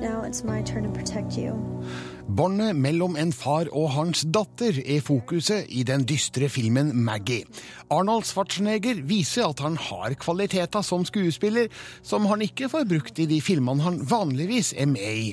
Now 0.00 0.22
it's 0.22 0.42
my 0.44 0.62
turn 0.62 0.84
to 0.84 0.88
protect 0.98 1.36
you. 1.36 1.84
Båndet 2.30 2.76
mellom 2.78 3.16
en 3.18 3.32
far 3.34 3.66
og 3.74 3.88
hans 3.90 4.20
datter 4.30 4.76
er 4.84 5.00
fokuset 5.02 5.66
i 5.74 5.80
den 5.88 6.04
dystre 6.06 6.46
filmen 6.52 6.92
Maggie. 7.02 7.42
Arnold 7.90 8.28
Schwarzenegger 8.28 9.00
viser 9.02 9.48
at 9.48 9.58
han 9.64 9.74
har 9.74 10.14
kvaliteter 10.20 10.84
som 10.86 11.02
skuespiller 11.08 11.66
som 12.06 12.28
han 12.30 12.44
ikke 12.46 12.68
får 12.70 12.86
brukt 12.92 13.18
i 13.18 13.26
de 13.26 13.40
filmene 13.42 13.82
han 13.82 13.98
vanligvis 14.06 14.70
er 14.78 14.86
med 14.92 15.24
i. 15.24 15.32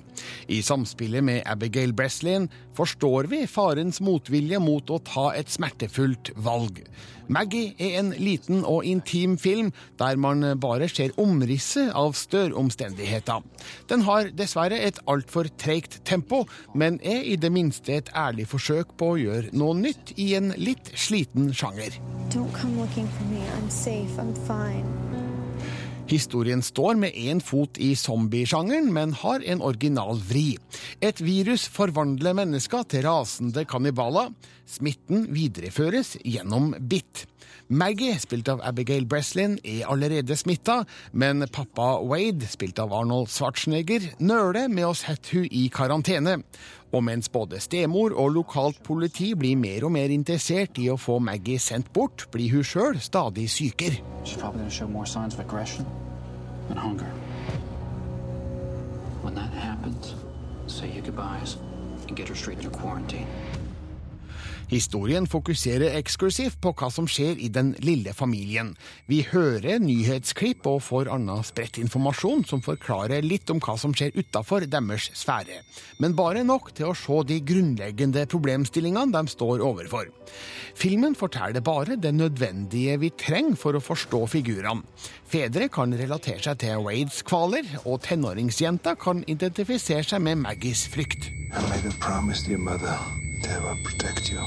I 0.50 0.64
samspillet 0.66 1.22
med 1.28 1.44
Abigail 1.46 1.94
Breslin 1.94 2.50
forstår 2.78 3.30
vi 3.30 3.44
farens 3.52 4.02
motvilje 4.02 4.58
mot 4.64 4.90
å 4.90 4.98
ta 5.06 5.28
et 5.38 5.54
smertefullt 5.54 6.34
valg. 6.42 6.82
Maggie 7.28 7.74
er 7.84 7.98
en 8.00 8.14
liten 8.16 8.62
og 8.64 8.86
intim 8.88 9.36
film 9.38 9.74
der 10.00 10.16
man 10.16 10.46
bare 10.64 10.88
ser 10.88 11.12
omrisset 11.20 11.92
av 11.92 12.16
støromstendigheter. 12.16 13.44
Den 13.92 14.06
har 14.08 14.32
dessverre 14.32 14.80
et 14.80 15.02
altfor 15.12 15.50
treigt 15.60 16.00
tempo, 16.08 16.46
men 16.74 16.87
er 17.04 17.26
i 17.28 17.36
det 17.36 17.52
minste 17.52 17.98
et 18.00 18.10
ærlig 18.16 18.48
forsøk 18.48 18.96
på 18.98 19.12
å 19.14 19.18
gjøre 19.20 19.52
noe 19.52 19.76
nytt 19.76 20.14
i 20.16 20.30
en 20.40 20.54
litt 20.56 20.94
sliten 20.96 21.52
sjanger. 21.52 22.00
Historien 26.08 26.62
står 26.64 26.96
med 26.96 27.16
én 27.20 27.42
fot 27.44 27.78
i 27.84 27.92
zombiesjangeren, 28.00 28.88
men 28.96 29.12
har 29.26 29.44
en 29.44 29.62
original 29.62 30.16
vri. 30.30 30.56
Et 31.04 31.20
virus 31.20 31.68
forvandler 31.68 32.38
mennesker 32.38 32.88
til 32.88 33.04
rasende 33.04 33.66
kannibaler. 33.68 34.32
Smitten 34.68 35.28
videreføres 35.36 36.16
gjennom 36.24 36.72
bitt. 36.80 37.26
Maggie, 37.70 38.16
spilt 38.20 38.48
av 38.48 38.62
Abigail 38.64 39.06
Breslin, 39.06 39.58
er 39.64 39.90
allerede 39.92 40.38
smitta, 40.40 40.86
men 41.12 41.44
pappa 41.52 41.98
Wade, 42.00 42.48
spilt 42.48 42.80
av 42.80 42.94
Arnold 42.96 43.28
Schwarzenegger, 43.28 44.06
nøler 44.24 44.70
med 44.72 44.88
å 44.88 44.94
sette 44.96 45.36
hun 45.36 45.50
i 45.52 45.66
karantene. 45.68 46.38
Og 46.96 47.04
mens 47.04 47.28
både 47.28 47.60
stemor 47.60 48.16
og 48.16 48.32
lokalt 48.38 48.80
politi 48.88 49.34
blir 49.36 49.60
mer 49.60 49.84
og 49.84 49.92
mer 49.98 50.14
interessert 50.16 50.80
i 50.80 50.88
å 50.88 50.96
få 50.96 51.20
Maggie 51.20 51.60
sendt 51.60 51.92
bort, 51.92 52.30
blir 52.32 52.56
hun 52.56 52.64
sjøl 52.64 53.02
stadig 53.04 53.50
sykere. 53.52 54.00
When 59.24 59.36
that 59.36 59.52
happens, 59.52 60.16
say 60.68 60.88
your 60.88 61.04
goodbyes 61.04 61.58
and 62.08 62.16
get 62.16 62.30
her 62.30 62.36
straight 62.36 62.60
into 62.60 62.70
quarantine. 62.70 63.28
Historien 64.68 65.24
fokuserer 65.30 65.96
eksklusivt 65.96 66.58
på 66.60 66.74
hva 66.76 66.90
som 66.92 67.06
skjer 67.08 67.40
i 67.40 67.48
den 67.54 67.70
lille 67.80 68.12
familien. 68.16 68.74
Vi 69.08 69.22
hører 69.30 69.80
nyhetsklipp 69.80 70.68
og 70.68 70.82
får 70.84 71.08
annen 71.14 71.46
spredt 71.48 71.80
informasjon 71.80 72.44
som 72.50 72.64
forklarer 72.66 73.24
litt 73.24 73.48
om 73.54 73.62
hva 73.64 73.78
som 73.80 73.94
skjer 73.96 74.18
utafor 74.18 74.66
deres 74.68 75.08
sfære. 75.16 75.62
Men 76.04 76.18
bare 76.20 76.44
nok 76.44 76.74
til 76.76 76.92
å 76.92 76.98
se 77.00 77.22
de 77.30 77.40
grunnleggende 77.48 78.26
problemstillingene 78.28 79.16
de 79.16 79.32
står 79.32 79.64
overfor. 79.64 80.12
Filmen 80.76 81.16
forteller 81.16 81.64
bare 81.64 81.96
det 81.96 82.12
nødvendige 82.18 82.98
vi 83.00 83.12
trenger 83.16 83.56
for 83.56 83.78
å 83.78 83.84
forstå 83.84 84.26
figurene. 84.36 84.84
Fedre 85.28 85.70
kan 85.72 85.96
relatere 85.96 86.44
seg 86.44 86.60
til 86.62 86.84
Wades 86.84 87.22
kvaler, 87.28 87.68
og 87.86 88.02
tenåringsjenta 88.04 88.98
kan 89.00 89.24
identifisere 89.32 90.04
seg 90.08 90.24
med 90.28 90.44
Maggies 90.44 90.86
frykt. 90.92 91.32
I 91.48 91.64
made 91.70 91.88
a 91.88 91.96
promise 92.00 92.44
to 92.44 92.52
your 92.52 92.60
mother 92.60 93.00
I 93.46 93.60
will 93.60 93.76
protect 93.78 94.32
you. 94.32 94.42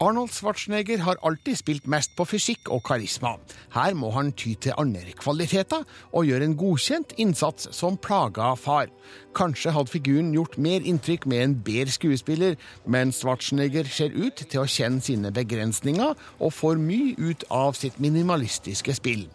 Arnold 0.00 0.30
Schwarzenegger 0.32 1.02
har 1.04 1.18
alltid 1.20 1.58
spilt 1.60 1.88
mest 1.92 2.14
på 2.16 2.24
fysikk 2.24 2.70
og 2.72 2.80
karisma. 2.88 3.34
Her 3.74 3.92
må 3.92 4.08
han 4.14 4.30
ty 4.32 4.54
til 4.56 4.72
andre 4.80 5.12
kvaliteter 5.20 5.84
og 6.16 6.24
gjøre 6.24 6.46
en 6.48 6.54
godkjent 6.56 7.12
innsats 7.20 7.68
som 7.76 7.98
plaga 8.00 8.54
far. 8.56 8.88
Kanskje 9.36 9.74
hadde 9.76 9.92
figuren 9.92 10.32
gjort 10.32 10.56
mer 10.56 10.80
inntrykk 10.88 11.26
med 11.28 11.42
en 11.44 11.58
bedre 11.66 11.92
skuespiller, 11.92 12.56
men 12.88 13.12
Schwarzenegger 13.12 13.84
ser 13.92 14.16
ut 14.16 14.40
til 14.40 14.62
å 14.62 14.70
kjenne 14.70 15.04
sine 15.04 15.34
begrensninger 15.36 16.16
og 16.16 16.56
får 16.56 16.80
mye 16.80 17.12
ut 17.20 17.44
av 17.52 17.76
sitt 17.76 18.00
minimalistiske 18.00 18.96
spill. 18.96 19.26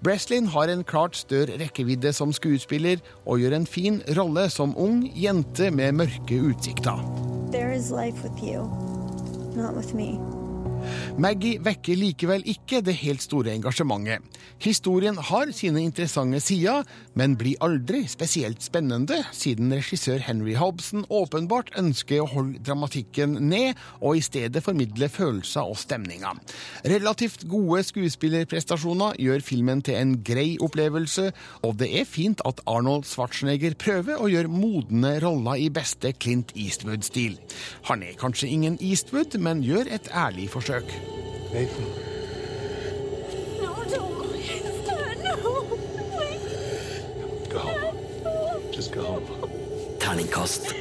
Breslin 0.00 0.48
har 0.56 0.72
en 0.72 0.88
klart 0.88 1.20
større 1.20 1.60
rekkevidde 1.60 2.16
som 2.16 2.32
skuespiller 2.32 3.04
og 3.26 3.44
gjør 3.44 3.60
en 3.60 3.68
fin 3.68 4.00
rolle 4.16 4.48
som 4.48 4.72
ung 4.80 5.04
jente 5.12 5.68
med 5.68 6.00
mørke 6.00 6.40
utsikter. 6.48 6.96
There 7.52 7.76
is 7.76 7.92
life 7.92 8.24
with 8.24 8.40
you, 8.42 8.64
not 9.56 9.76
with 9.76 9.94
me. 9.94 10.18
Maggie 11.18 11.60
vekker 11.64 11.96
likevel 11.96 12.44
ikke 12.50 12.82
det 12.84 12.96
helt 13.00 13.22
store 13.24 13.54
engasjementet. 13.54 14.24
Historien 14.62 15.16
har 15.16 15.52
sine 15.54 15.84
interessante 15.84 16.40
sider, 16.42 16.84
men 17.18 17.36
blir 17.38 17.58
aldri 17.64 18.04
spesielt 18.10 18.62
spennende, 18.64 19.20
siden 19.34 19.72
regissør 19.74 20.22
Henry 20.26 20.54
Hobson 20.58 21.04
åpenbart 21.12 21.72
ønsker 21.78 22.22
å 22.22 22.28
holde 22.30 22.62
dramatikken 22.64 23.38
ned, 23.48 23.78
og 24.00 24.18
i 24.18 24.24
stedet 24.24 24.62
formidle 24.64 25.08
følelser 25.12 25.70
og 25.70 25.78
stemninger. 25.80 26.40
Relativt 26.94 27.46
gode 27.50 27.82
skuespillerprestasjoner 27.88 29.18
gjør 29.22 29.44
filmen 29.46 29.82
til 29.86 29.98
en 30.00 30.16
grei 30.26 30.54
opplevelse, 30.62 31.30
og 31.62 31.78
det 31.82 31.90
er 32.00 32.08
fint 32.08 32.42
at 32.48 32.62
Arnold 32.70 33.08
Schwarzenegger 33.08 33.78
prøver 33.80 34.20
å 34.20 34.30
gjøre 34.30 34.52
modne 34.52 35.16
roller 35.24 35.60
i 35.64 35.70
beste 35.74 36.14
Clint 36.18 36.54
Eastwood-stil. 36.58 37.38
Han 37.90 38.06
er 38.06 38.18
kanskje 38.20 38.50
ingen 38.50 38.80
Eastwood, 38.82 39.38
men 39.38 39.64
gjør 39.64 39.90
et 39.98 40.10
ærlig 40.14 40.50
forsøk. 40.54 40.90
Nathan. 41.54 42.03
Terningkast 50.00 50.74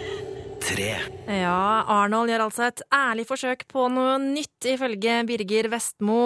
tre. 0.63 0.95
Ja, 1.27 1.83
Arnold 1.87 2.31
gjør 2.31 2.45
altså 2.45 2.67
et 2.67 2.81
ærlig 2.93 3.25
forsøk 3.27 3.65
på 3.71 3.87
noe 3.91 4.15
nytt, 4.21 4.67
ifølge 4.73 5.19
Birger 5.27 5.69
Vestmo. 5.73 6.19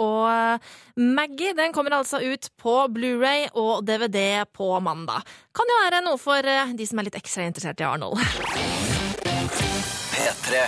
Og 0.00 1.00
Maggie 1.00 1.54
den 1.56 1.74
kommer 1.76 1.98
altså 1.98 2.20
ut 2.20 2.50
på 2.60 2.74
Blu-ray 2.94 3.48
og 3.54 3.86
DVD 3.88 4.44
på 4.52 4.70
mandag. 4.84 5.24
Kan 5.56 5.72
jo 5.72 5.80
være 5.84 6.02
noe 6.06 6.20
for 6.20 6.44
eh, 6.44 6.74
de 6.76 6.86
som 6.88 7.00
er 7.00 7.08
litt 7.08 7.18
ekstra 7.18 7.48
interessert 7.48 7.82
i 7.82 7.88
Arnold. 7.88 8.20
P3. 10.12 10.64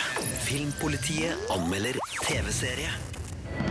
Filmpolitiet 0.46 1.50
anmelder 1.52 1.98
TV-serie. 2.24 2.92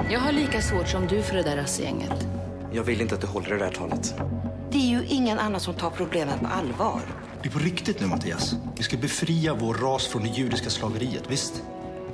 Jeg 0.09 0.21
har 0.21 0.35
like 0.35 0.61
svårt 0.61 0.91
som 0.91 1.07
du 1.07 1.21
for 1.23 1.39
det 1.39 1.47
där 1.49 1.57
rassgänget. 1.57 2.27
Jeg 2.73 2.85
vil 2.85 3.01
ikke 3.01 3.17
at 3.17 3.21
du 3.21 3.27
holder 3.27 3.57
det 3.57 3.59
der 3.65 3.79
talet. 3.81 4.48
Det 4.71 4.77
är 4.77 4.99
ju 4.99 5.05
ingen 5.05 5.39
annan 5.39 5.59
som 5.59 5.73
tar 5.73 5.89
problemet 5.89 6.39
på 6.39 6.47
allvar. 6.47 7.01
Det 7.43 7.49
är 7.49 7.53
på 7.53 7.59
riktigt 7.59 7.99
nu, 8.01 8.07
Mattias. 8.07 8.55
Vi 8.77 8.83
ska 8.83 8.97
befria 8.97 9.53
vår 9.53 9.73
ras 9.73 10.07
från 10.07 10.21
det 10.21 10.29
judiska 10.29 10.69
slaveriet, 10.69 11.23
visst? 11.27 11.63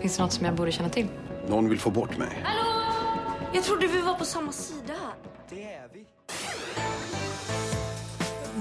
Finns 0.01 0.17
det 0.17 0.23
något 0.23 0.33
som 0.33 0.45
jag 0.45 0.55
borde 0.55 0.71
känna 0.71 0.89
till? 0.89 1.07
Någon 1.47 1.69
vill 1.69 1.79
få 1.79 1.89
bort 1.89 2.17
mig. 2.17 2.45
Jag 3.53 3.63
trodde 3.63 3.87
vi 3.87 4.01
var 4.01 4.13
på 4.13 4.25
samme 4.25 4.51
side. 4.53 4.91
Det 5.49 5.63
er 5.63 5.89
vi. 5.93 6.05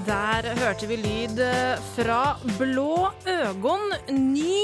Der 0.05 0.55
hørte 0.55 0.87
vi 0.87 0.97
lyd 0.97 1.39
eh, 1.39 1.79
fra 1.95 2.35
Blå 2.57 3.11
øgon, 3.25 3.93
ny 4.09 4.55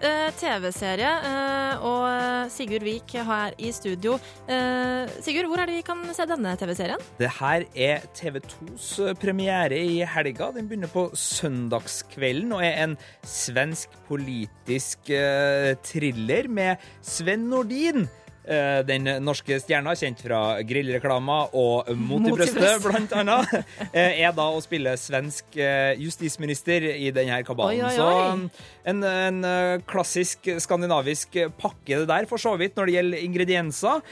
TV-serie. 0.00 1.12
eh, 1.26 1.84
og 1.86 2.04
eh, 2.10 2.50
Sigurd 2.52 2.84
Vik 2.86 3.14
her 3.26 3.54
i 3.58 3.70
studio. 3.72 4.16
Eh, 4.48 5.08
Sigurd, 5.24 5.48
hvor 5.50 5.62
er 5.62 5.66
det 5.70 5.78
vi 5.78 5.84
kan 5.86 6.02
se 6.14 6.26
denne 6.28 6.52
TV-serien? 6.58 7.00
Det 7.18 7.30
her 7.38 7.64
er 7.74 8.04
TV2s 8.16 9.14
premiere 9.22 9.78
i 9.78 10.04
helga. 10.04 10.50
Den 10.54 10.68
begynner 10.68 10.92
på 10.92 11.08
søndagskvelden 11.14 12.52
og 12.52 12.64
er 12.64 12.84
en 12.84 12.96
svensk 13.24 13.88
politisk 14.08 15.10
eh, 15.10 15.74
thriller 15.86 16.48
med 16.48 16.76
Sven 17.02 17.48
Nordin. 17.50 18.08
Eh, 18.46 18.80
Den 18.86 19.08
norske 19.24 19.58
stjerna, 19.62 19.94
kjent 19.98 20.22
fra 20.24 20.40
grillreklamer 20.66 21.54
og 21.58 21.90
Mot 21.98 22.26
i 22.26 22.32
brøstet, 22.34 22.80
blant 22.84 23.12
annet, 23.16 23.52
eh, 23.92 24.22
er 24.22 24.34
da 24.36 24.46
å 24.54 24.62
spille 24.64 24.94
svensk 25.00 25.58
eh, 25.60 25.94
justisminister 26.00 26.86
i 26.94 27.10
denne 27.14 27.42
kabalen. 27.46 27.82
Oi, 27.82 27.90
oi, 27.90 27.94
Så 27.96 28.06
oi. 28.06 28.26
um, 28.32 28.46
en, 28.86 29.02
en 29.02 29.82
klassisk 29.88 30.46
skandinavisk 30.62 31.36
pakke 31.58 32.02
det 32.02 32.08
der, 32.10 32.28
for 32.30 32.38
så 32.42 32.54
vidt, 32.60 32.76
når 32.78 32.86
det 32.86 32.96
gjelder 32.96 33.24
ingredienser. 33.26 34.04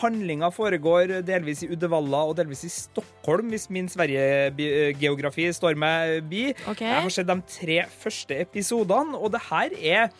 Handlinga 0.00 0.48
foregår 0.54 1.18
delvis 1.26 1.64
i 1.66 1.70
Uddevalla 1.74 2.22
og 2.30 2.36
delvis 2.38 2.64
i 2.64 2.72
Stockholm, 2.72 3.50
hvis 3.52 3.68
min 3.72 3.90
Sverige-geografi 3.92 5.50
står 5.56 5.76
meg 5.78 6.24
bi. 6.30 6.48
Okay. 6.64 6.88
Jeg 6.88 7.04
har 7.06 7.14
sett 7.18 7.28
de 7.28 7.38
tre 7.50 7.78
første 8.00 8.40
episodene, 8.46 9.18
og 9.18 9.32
det 9.36 9.44
her 9.50 9.76
er 9.76 10.10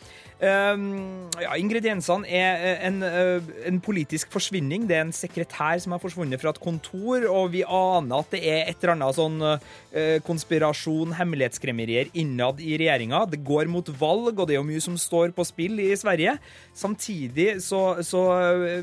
ja, 0.41 1.55
Ingrediensene 1.57 2.29
er 2.29 2.61
eh, 2.61 2.83
en, 2.85 3.01
eh, 3.03 3.47
en 3.71 3.79
politisk 3.81 4.29
forsvinning. 4.35 4.85
Det 4.89 4.97
er 4.99 5.07
en 5.07 5.15
sekretær 5.17 5.81
som 5.81 5.95
har 5.95 6.03
forsvunnet 6.03 6.43
fra 6.43 6.53
et 6.53 6.61
kontor, 6.61 7.25
og 7.31 7.55
vi 7.55 7.63
aner 7.65 8.21
at 8.21 8.35
det 8.35 8.43
er 8.45 8.69
et 8.69 8.85
eller 8.85 8.97
annet 8.97 9.17
sånn 9.17 9.41
eh, 9.49 10.19
konspirasjon, 10.27 11.17
hemmelighetskremmerier 11.17 12.13
innad 12.21 12.61
i 12.61 12.77
regjeringa. 12.77 13.25
Det 13.33 13.41
går 13.47 13.71
mot 13.73 13.89
valg, 13.97 14.35
og 14.35 14.45
det 14.45 14.57
er 14.57 14.61
jo 14.61 14.69
mye 14.69 14.85
som 14.85 14.99
står 15.01 15.33
på 15.37 15.47
spill 15.49 15.81
i 15.81 15.93
Sverige. 15.97 16.37
Samtidig 16.77 17.63
så, 17.65 18.03
så 18.05 18.27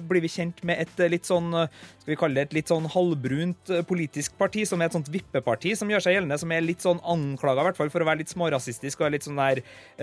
blir 0.02 0.26
vi 0.26 0.32
kjent 0.34 0.64
med 0.66 0.82
et 0.82 1.06
litt 1.14 1.30
sånn 1.30 1.52
skal 2.04 2.12
vi 2.12 2.20
kalle 2.20 2.36
det 2.36 2.44
et 2.50 2.56
litt 2.58 2.72
sånn 2.72 2.88
halvbrunt 2.92 3.70
politisk 3.88 4.34
parti, 4.36 4.66
som 4.68 4.82
er 4.82 4.90
et 4.90 4.96
sånt 4.98 5.08
vippeparti 5.08 5.72
som 5.80 5.88
gjør 5.88 6.04
seg 6.04 6.18
gjeldende, 6.18 6.36
som 6.42 6.52
er 6.52 6.66
litt 6.66 6.84
sånn 6.84 7.00
anklaga 7.00 7.70
for 7.78 7.88
å 7.88 8.08
være 8.10 8.20
litt 8.20 8.34
smårasistisk 8.34 9.06
og 9.06 9.14
litt 9.14 9.24
sånn 9.24 9.40
der 9.40 9.62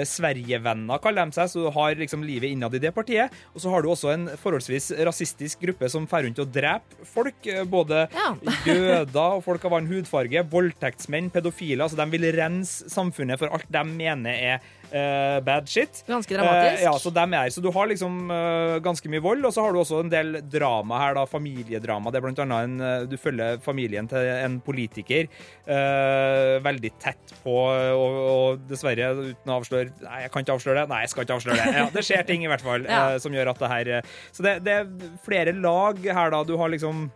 Sverigevenner, 0.08 1.02
kaller 1.04 1.28
de 1.28 1.36
seg, 1.36 1.39
så 1.48 1.66
du 1.66 1.70
har 1.74 1.96
liksom 2.00 2.24
livet 2.26 2.50
innad 2.50 2.74
i 2.76 2.82
det 2.82 2.92
partiet. 2.96 3.32
Og 3.54 3.62
så 3.62 3.72
har 3.72 3.82
du 3.82 3.90
også 3.92 4.12
en 4.14 4.28
forholdsvis 4.40 4.90
rasistisk 5.06 5.62
gruppe 5.64 5.88
som 5.92 6.08
fer 6.10 6.26
rundt 6.26 6.42
og 6.42 6.52
dreper 6.52 7.08
folk, 7.14 7.48
Både 7.70 7.80
både 7.90 8.06
jøder 8.68 9.38
og 9.38 9.44
folk 9.44 9.64
av 9.66 9.78
annen 9.78 9.90
hudfarge, 9.92 10.44
voldtektsmenn, 10.52 11.30
pedofile, 11.34 11.84
altså 11.84 11.98
de 12.00 12.08
vil 12.14 12.28
rense 12.36 12.90
samfunnet 12.92 13.40
for 13.40 13.52
alt 13.54 13.68
de 13.70 13.84
mener 13.88 14.36
er 14.54 14.68
eh, 14.92 15.38
bad 15.46 15.68
shit. 15.70 16.02
Ganske 16.08 16.36
dramatisk. 16.36 16.80
Uh, 16.80 16.84
ja, 16.88 16.92
så 16.98 17.12
dem 17.14 17.34
er, 17.38 17.50
så 17.54 17.62
du 17.64 17.70
har 17.74 17.90
liksom 17.90 18.30
uh, 18.30 18.78
ganske 18.84 19.10
mye 19.12 19.22
vold, 19.24 19.44
og 19.46 19.54
så 19.54 19.64
har 19.64 19.74
du 19.74 19.80
også 19.82 20.02
en 20.04 20.12
del 20.12 20.40
drama 20.50 20.98
her, 21.02 21.16
da, 21.18 21.24
familiedrama. 21.30 22.10
Det 22.12 22.20
er 22.20 22.26
blant 22.26 22.42
annet 22.44 22.66
en, 22.68 22.76
eh, 22.84 23.06
du 23.10 23.16
følger 23.20 23.60
familien 23.64 24.08
til 24.10 24.26
en 24.30 24.58
politiker 24.64 25.28
eh, 25.70 26.56
veldig 26.64 26.92
tett 27.02 27.34
på, 27.44 27.54
og, 27.70 28.18
og 28.20 28.66
dessverre 28.70 29.12
uten 29.16 29.52
å 29.52 29.58
avsløre 29.60 29.92
Nei, 30.04 30.22
jeg 30.24 30.32
kan 30.34 30.44
ikke 30.44 30.56
avsløre 30.58 30.82
det. 30.82 30.90
Nei, 30.90 31.00
jeg 31.04 31.12
skal 31.14 31.26
ikke 31.26 31.38
avsløre 31.38 31.58
det. 31.60 31.74
Ja, 31.78 31.86
det 31.94 32.04
skjer 32.06 32.26
ting 32.28 32.44
i 32.44 32.50
hvert 32.50 32.64
fall 32.64 32.86
Ja. 32.90 33.00
eh, 33.14 33.18
som 33.22 33.34
gjør 33.34 33.52
at 33.52 33.62
det 33.62 33.70
her 33.72 33.92
eh, 33.98 34.14
Så 34.34 34.44
det, 34.46 34.58
det 34.66 34.76
er 34.80 34.90
flere 35.24 35.54
lag 35.56 36.00
her, 36.04 36.32
da. 36.34 36.42
Du 36.46 36.56
har 36.60 36.72
liksom 36.72 37.08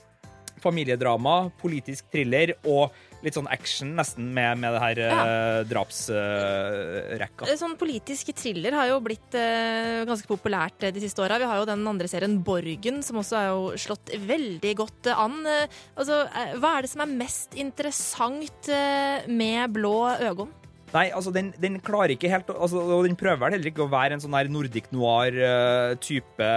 familiedrama, 0.64 1.50
politisk 1.60 2.06
thriller 2.12 2.54
og 2.62 2.94
litt 3.24 3.36
sånn 3.38 3.48
action 3.50 3.94
nesten 3.96 4.28
med, 4.36 4.58
med 4.60 4.74
det 4.76 4.82
her 4.82 5.00
uh, 5.08 5.60
drapsrekka. 5.68 7.48
Eh, 7.48 7.56
Sånn 7.60 7.76
politisk 7.80 8.32
thriller 8.36 8.76
har 8.76 8.90
jo 8.90 8.98
blitt 9.04 9.36
uh, 9.38 10.04
ganske 10.08 10.28
populært 10.28 10.84
eh, 10.84 10.92
de 10.94 11.02
siste 11.04 11.22
åra. 11.24 11.38
Vi 11.40 11.48
har 11.48 11.62
jo 11.62 11.68
den 11.68 11.84
andre 11.88 12.10
serien 12.10 12.36
Borgen, 12.44 13.02
som 13.06 13.20
også 13.22 13.38
er 13.40 13.48
jo 13.52 13.70
slått 13.80 14.12
veldig 14.28 14.74
godt 14.82 15.10
eh, 15.10 15.22
an. 15.24 15.40
Eh, 15.48 15.78
altså, 15.96 16.22
eh, 16.28 16.54
hva 16.60 16.76
er 16.78 16.84
det 16.86 16.92
som 16.92 17.04
er 17.06 17.16
mest 17.24 17.56
interessant 17.58 18.68
eh, 18.72 19.24
med 19.30 19.72
Blå 19.74 19.96
øgon? 20.28 20.52
Nei, 20.94 21.08
altså 21.10 21.32
den, 21.34 21.48
den 21.58 21.80
klarer 21.82 22.12
ikke 22.14 22.28
helt 22.30 22.46
altså, 22.54 22.78
Og 22.78 23.00
den 23.08 23.16
prøver 23.18 23.40
vel 23.40 23.56
heller 23.56 23.66
ikke 23.72 23.82
å 23.82 23.90
være 23.90 24.14
en 24.14 24.20
sånn 24.22 24.36
her 24.38 24.46
Nordic 24.52 24.92
noir-type 24.94 26.48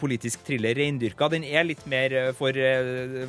politisk 0.00 0.44
thriller 0.46 0.76
reindyrka. 0.78 1.28
Den 1.32 1.44
er 1.44 1.66
litt 1.68 1.84
mer 1.90 2.14
eh, 2.16 2.30
for, 2.38 2.56
eh, 2.56 3.26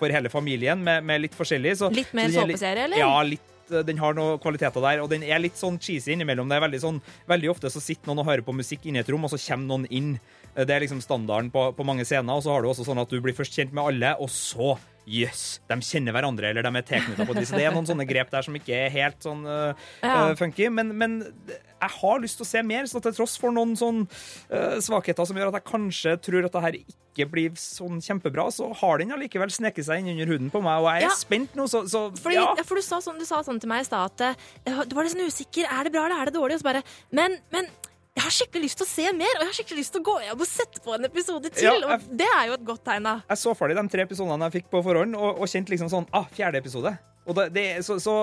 for 0.00 0.12
hele 0.12 0.32
familien, 0.32 0.82
med, 0.82 1.04
med 1.06 1.22
litt 1.26 1.36
forskjellig. 1.38 1.76
Så, 1.80 1.90
Litt 1.94 2.10
mer 2.16 2.30
er 2.30 2.34
såpeserie, 2.40 2.88
eller? 2.88 2.98
Ja, 3.00 3.12
litt. 3.26 3.46
eh, 3.70 3.82
Den 3.86 3.98
har 4.02 4.14
noen 4.18 4.40
kvaliteter 4.42 4.82
der, 4.84 5.02
og 5.04 5.10
den 5.12 5.22
er 5.26 5.38
litt 5.42 5.58
sånn 5.58 5.78
cheesy 5.82 6.12
innimellom. 6.14 6.48
Det 6.50 6.58
er 6.58 6.66
veldig 6.66 6.82
sånn, 6.82 7.00
veldig 7.30 7.50
ofte 7.54 7.70
så 7.72 7.82
sitter 7.82 8.10
noen 8.10 8.22
og 8.24 8.30
hører 8.30 8.44
på 8.46 8.54
musikk 8.56 8.86
inne 8.90 9.02
i 9.02 9.06
et 9.06 9.10
rom, 9.14 9.24
og 9.26 9.32
så 9.34 9.40
kommer 9.46 9.70
noen 9.76 9.86
inn. 9.90 10.12
Eh, 10.56 10.64
Det 10.64 10.74
er 10.76 10.82
liksom 10.86 11.02
standarden 11.04 11.50
på, 11.54 11.68
på 11.78 11.86
mange 11.86 12.04
scener. 12.08 12.34
Og 12.34 12.42
så 12.46 12.54
har 12.54 12.62
du 12.66 12.70
også 12.72 12.86
sånn 12.90 13.02
at 13.02 13.10
du 13.10 13.20
blir 13.22 13.34
først 13.38 13.54
kjent 13.54 13.72
med 13.76 13.84
alle, 13.86 14.16
og 14.18 14.30
så 14.34 14.74
Jøss, 15.06 15.60
de 15.70 15.76
kjenner 15.86 16.10
hverandre, 16.16 16.48
eller 16.50 16.66
de 16.66 16.70
er 16.80 16.86
tilknytta 16.88 17.26
på 17.28 17.34
et 17.36 17.44
vis. 17.44 17.52
Det 17.54 17.62
er 17.62 17.74
noen 17.76 17.86
sånne 17.86 18.06
grep 18.08 18.32
der 18.32 18.42
som 18.42 18.56
ikke 18.58 18.74
er 18.74 18.90
helt 18.90 19.22
sånn 19.22 19.44
uh, 19.46 19.70
Ja. 20.02 20.34
funky. 20.34 20.66
Men, 20.74 20.90
men 20.98 21.18
jeg 21.30 21.92
har 22.00 22.18
lyst 22.24 22.40
til 22.40 22.46
å 22.46 22.48
se 22.50 22.62
mer, 22.66 22.88
så 22.90 22.98
til 23.04 23.14
tross 23.14 23.36
for 23.38 23.54
noen 23.54 23.76
sånn 23.78 24.02
uh, 24.50 24.76
svakheter 24.82 25.28
som 25.28 25.38
gjør 25.38 25.52
at 25.52 25.60
jeg 25.60 25.68
kanskje 25.70 26.16
tror 26.26 26.48
at 26.48 26.56
det 26.58 26.64
her 26.66 26.78
ikke 26.82 27.28
blir 27.32 27.54
sånn 27.56 28.02
kjempebra, 28.04 28.48
så 28.52 28.72
har 28.82 28.98
den 29.00 29.14
allikevel 29.14 29.48
sneket 29.54 29.86
seg 29.86 30.02
inn 30.02 30.10
under 30.16 30.34
huden 30.34 30.50
på 30.52 30.60
meg, 30.66 30.82
og 30.82 30.90
jeg 30.90 31.06
er 31.06 31.08
Ja. 31.08 31.14
spent 31.16 31.54
nå, 31.56 31.68
så, 31.70 31.84
så 31.88 32.08
Fordi, 32.18 32.36
ja. 32.42 32.50
For 32.66 32.76
du 32.76 32.82
sa, 32.84 32.98
sånn, 33.04 33.22
du 33.22 33.24
sa 33.28 33.40
sånn 33.46 33.62
til 33.62 33.70
meg 33.70 33.86
i 33.86 33.88
stad 33.88 34.10
at 34.10 34.42
uh, 34.66 34.82
du 34.84 34.98
var 34.98 35.06
litt 35.06 35.14
sånn 35.14 35.24
usikker. 35.30 35.70
Er 35.70 35.86
det 35.86 35.94
bra 35.94 36.08
eller 36.10 36.18
er 36.24 36.32
det 36.32 36.34
dårlig? 36.36 36.58
Og 36.58 36.64
så 36.66 36.72
bare 36.74 36.82
Men, 37.14 37.38
men 37.54 37.70
jeg 38.16 38.24
har 38.24 38.32
skikkelig 38.32 38.64
lyst 38.64 38.78
til 38.80 38.86
å 38.86 38.88
se 38.88 39.10
mer, 39.12 39.34
og 39.36 39.42
jeg 39.44 39.50
har 39.50 39.56
skikkelig 39.58 39.82
lyst 39.82 39.92
til 39.94 40.00
å 40.00 40.06
gå 40.08 40.14
hjem 40.24 40.40
og 40.40 40.48
sette 40.48 40.80
på 40.84 40.94
en 40.96 41.04
episode 41.08 41.50
til. 41.52 41.66
Ja, 41.68 41.74
Og 41.98 42.06
det 42.16 42.28
er 42.32 42.46
jo 42.48 42.54
et 42.56 42.64
godt 42.64 42.82
tegn, 42.88 43.04
da. 43.04 43.12
Jeg 43.28 43.42
så 43.42 43.52
ferdig 43.58 43.76
de 43.76 43.84
tre 43.92 44.06
episodene 44.08 44.48
jeg 44.48 44.54
fikk 44.62 44.70
på 44.72 44.80
forhånd, 44.86 45.18
og, 45.20 45.42
og 45.44 45.50
kjente 45.52 45.74
liksom 45.74 45.90
sånn 45.92 46.08
Ah, 46.16 46.24
fjerde 46.32 46.62
episode. 46.64 46.94
Og 47.26 47.34
det, 47.34 47.44
det, 47.56 47.64
så, 47.84 47.98
så 48.00 48.14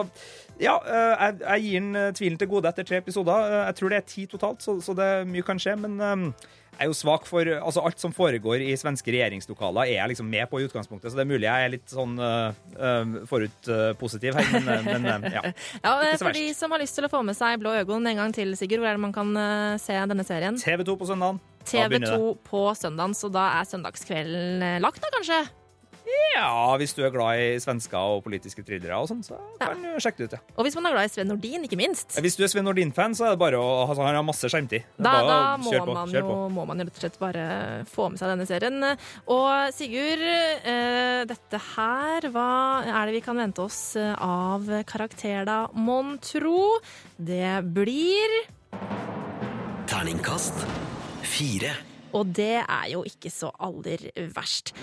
ja, 0.63 0.77
eh, 0.81 1.13
jeg, 1.27 1.37
jeg 1.43 1.63
gir 1.67 1.79
den 1.83 1.95
eh, 1.99 2.11
tvilen 2.15 2.39
til 2.41 2.49
gode 2.55 2.69
etter 2.71 2.87
tre 2.87 3.01
episoder. 3.03 3.47
Eh, 3.51 3.63
Jeg 3.69 3.77
tror 3.79 3.93
det 3.93 3.97
er 3.99 4.05
ti 4.07 4.25
totalt, 4.31 4.63
så, 4.63 4.77
så 4.81 4.95
det 4.97 5.09
mye 5.29 5.43
kan 5.45 5.59
skje. 5.61 5.73
Men 5.83 5.97
eh, 5.99 6.47
jeg 6.74 6.86
er 6.86 6.89
jo 6.89 6.97
svak 6.97 7.28
for 7.30 7.47
Altså, 7.53 7.84
alt 7.86 8.01
som 8.01 8.13
foregår 8.15 8.63
i 8.65 8.74
svenske 8.80 9.13
regjeringslokaler, 9.13 9.88
er 9.88 9.99
jeg 9.99 10.13
liksom 10.13 10.30
med 10.30 10.49
på 10.51 10.59
i 10.59 10.67
utgangspunktet, 10.67 11.11
så 11.11 11.19
det 11.19 11.26
er 11.26 11.32
mulig 11.32 11.47
jeg 11.47 11.67
er 11.67 11.74
litt 11.74 11.93
sånn 11.93 12.17
uh, 12.19 12.51
forutpositiv 13.30 14.38
her, 14.39 14.51
men, 14.53 14.69
eh, 14.74 14.99
men 15.03 15.28
ja. 15.32 15.43
Ja, 15.86 15.95
For 16.19 16.36
de 16.36 16.45
som 16.57 16.74
har 16.74 16.82
lyst 16.82 16.97
til 16.97 17.07
å 17.07 17.11
få 17.11 17.24
med 17.26 17.38
seg 17.38 17.61
Blå 17.61 17.74
øgon 17.84 18.07
en 18.09 18.21
gang 18.24 18.36
til, 18.36 18.55
Sigurd, 18.59 18.84
hvor 18.84 18.91
er 18.91 18.99
det 18.99 19.05
man 19.05 19.15
kan 19.15 19.34
se 19.82 19.97
denne 20.11 20.26
serien? 20.28 20.57
TV2 20.59 20.97
på 20.99 21.09
søndagen. 21.09 21.41
TV2 21.69 22.15
på 22.47 22.63
søndagen, 22.78 23.17
så 23.17 23.32
da 23.34 23.49
er 23.59 23.69
søndagskvelden 23.69 24.82
lagt, 24.84 25.03
da 25.03 25.11
kanskje? 25.17 25.43
Ja, 26.34 26.74
hvis 26.82 26.95
du 26.97 27.04
er 27.06 27.12
glad 27.14 27.39
i 27.39 27.60
svensker 27.62 27.95
og 28.16 28.24
politiske 28.26 28.64
thrillere 28.66 28.97
og 28.97 29.06
sånn, 29.08 29.22
så 29.24 29.38
kan 29.62 29.80
du 29.80 29.91
sjekke 30.01 30.24
det 30.24 30.26
ut, 30.28 30.34
ja. 30.36 30.39
Og 30.58 30.66
hvis 30.66 30.76
man 30.76 30.88
er 30.89 30.95
glad 30.95 31.08
i 31.08 31.12
Sven 31.14 31.30
Nordin, 31.30 31.64
ikke 31.68 31.78
minst. 31.80 32.16
Hvis 32.26 32.36
du 32.36 32.41
er 32.43 32.49
Sven 32.51 32.66
Nordin-fan, 32.68 33.14
så 33.16 33.28
er 33.28 33.36
det 33.36 33.41
bare 33.43 33.60
å 33.62 33.68
altså, 33.86 34.01
Han 34.04 34.18
har 34.18 34.26
masse 34.26 34.49
skjermtid. 34.49 34.82
Er 34.82 35.06
Da, 35.06 35.12
bare 35.14 35.30
da 35.30 35.38
må, 35.62 35.72
på, 35.72 35.93
man 35.93 36.10
kjør 36.12 36.20
jo, 36.24 36.32
på. 36.32 36.49
må 36.58 36.66
man 36.72 36.82
jo 36.82 36.88
rett 36.89 36.97
og 36.97 37.06
slett 37.06 37.20
bare 37.22 37.45
få 37.93 38.10
med 38.12 38.20
seg 38.24 38.34
denne 38.34 38.49
serien. 38.49 38.89
Og 39.38 39.78
Sigurd, 39.78 40.26
eh, 40.26 41.22
dette 41.30 41.62
her, 41.76 42.28
hva 42.34 42.49
er 42.89 43.06
det 43.12 43.18
vi 43.20 43.24
kan 43.30 43.38
vente 43.39 43.64
oss 43.64 43.82
eh, 44.01 44.12
av 44.18 44.68
karakter, 44.89 45.45
da? 45.47 45.62
Mon 45.78 46.18
tro? 46.24 46.80
Det 47.22 47.62
blir 47.78 48.38
Terningkast 49.88 50.66
fire. 51.22 51.76
Og 52.14 52.36
det 52.36 52.61
er 52.61 52.88
jo 52.93 53.03
ikke 53.03 53.30
så 53.34 53.51
aller 53.59 54.09
verst. 54.36 54.74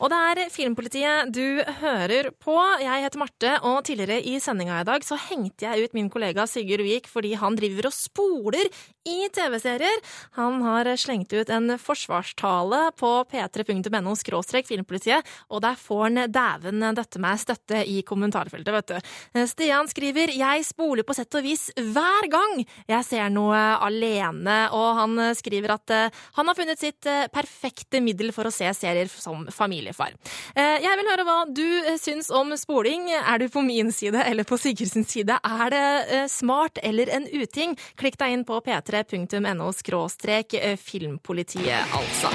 Og 0.00 0.10
det 0.12 0.18
er 0.30 0.52
Filmpolitiet 0.52 1.32
du 1.34 1.60
hører 1.80 2.30
på. 2.42 2.56
Jeg 2.82 3.04
heter 3.04 3.20
Marte, 3.20 3.52
og 3.66 3.82
tidligere 3.88 4.20
i 4.20 4.36
sendinga 4.42 4.80
i 4.82 4.88
dag 4.88 5.04
så 5.06 5.18
hengte 5.28 5.66
jeg 5.66 5.86
ut 5.86 5.96
min 5.96 6.10
kollega 6.12 6.46
Sigurd 6.48 6.84
Vik 6.84 7.08
fordi 7.10 7.34
han 7.40 7.56
driver 7.58 7.88
og 7.90 7.96
spoler 7.96 8.68
i 9.08 9.28
TV-serier. 9.32 10.02
Han 10.36 10.60
har 10.64 10.90
slengt 11.00 11.32
ut 11.32 11.50
en 11.52 11.74
forsvarstale 11.80 12.82
på 13.00 13.12
p3.no 13.30 14.14
skråstrek 14.18 14.68
filmpolitiet, 14.68 15.26
og 15.48 15.62
der 15.64 15.78
får 15.80 16.02
han 16.06 16.22
dæven 16.32 16.84
døtte 16.96 17.22
meg 17.22 17.40
støtte 17.40 17.82
i 17.88 18.00
kommentarfeltet, 18.06 18.74
vet 18.76 18.92
du. 18.92 19.46
Stian 19.48 19.88
skriver 19.90 20.34
jeg 20.36 20.66
spoler 20.68 21.06
på 21.06 21.16
sett 21.16 21.34
og 21.38 21.46
vis 21.46 21.68
hver 21.76 22.28
gang 22.30 22.60
jeg 22.90 23.06
ser 23.06 23.32
noe 23.32 23.58
alene, 23.80 24.60
og 24.76 25.00
han 25.00 25.18
skriver 25.38 25.74
at 25.76 25.94
eh, 25.94 26.20
han 26.36 26.48
har 26.48 26.58
funnet 26.58 26.80
sitt 26.80 27.06
eh, 27.08 27.28
perfekte 27.32 28.00
middel 28.04 28.34
for 28.34 28.48
å 28.48 28.54
se 28.54 28.68
serier 28.76 29.08
som 29.30 29.46
familiefar. 29.54 30.14
Eh, 30.54 30.78
Jeg 30.82 30.98
vil 31.00 31.10
høre 31.10 31.24
hva 31.28 31.38
du 31.54 31.64
eh, 31.86 31.96
syns 32.00 32.30
om 32.34 32.50
spoling. 32.58 33.08
Er 33.14 33.38
du 33.38 33.48
på 33.52 33.62
min 33.62 33.92
side 33.94 34.24
eller 34.26 34.44
på 34.48 34.58
Sigurds 34.58 34.96
side? 35.10 35.38
Er 35.44 35.70
det 35.74 35.84
eh, 36.10 36.26
smart 36.30 36.78
eller 36.82 37.10
en 37.14 37.26
uting? 37.30 37.76
Klikk 38.00 38.18
deg 38.20 38.34
inn 38.36 38.44
på 38.48 38.60
p3.no 38.66 39.70
skråstrek 39.76 40.56
filmpolitiet, 40.80 41.94
altså. 41.96 42.30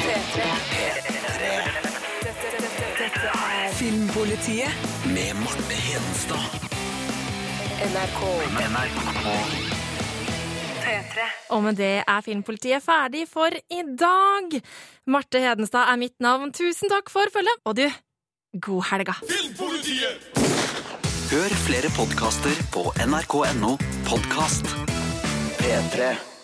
Filmpolitiet 3.75 4.69
med 5.13 5.35
Marte 5.35 5.73
Hedenstad. 5.87 6.45
NRK. 7.85 8.21
Og 11.55 11.63
med 11.65 11.77
det 11.79 11.93
er 12.03 12.25
Filmpolitiet 12.25 12.83
ferdig 12.83 13.25
for 13.31 13.53
i 13.53 13.81
dag. 13.99 14.57
Marte 15.07 15.41
Hedenstad 15.41 15.91
er 15.91 16.01
mitt 16.01 16.17
navn. 16.23 16.53
Tusen 16.55 16.91
takk 16.91 17.11
for 17.13 17.31
følget, 17.33 17.63
og 17.65 17.77
du, 17.79 17.85
god 18.61 18.83
helga. 18.91 19.17
Filmpolitiet! 19.25 20.29
Hør 21.25 21.57
flere 21.65 21.89
podkaster 21.97 22.61
på 22.75 22.85
nrk.no 23.07 23.73
podkast. 24.05 24.71
P3. 25.57 26.34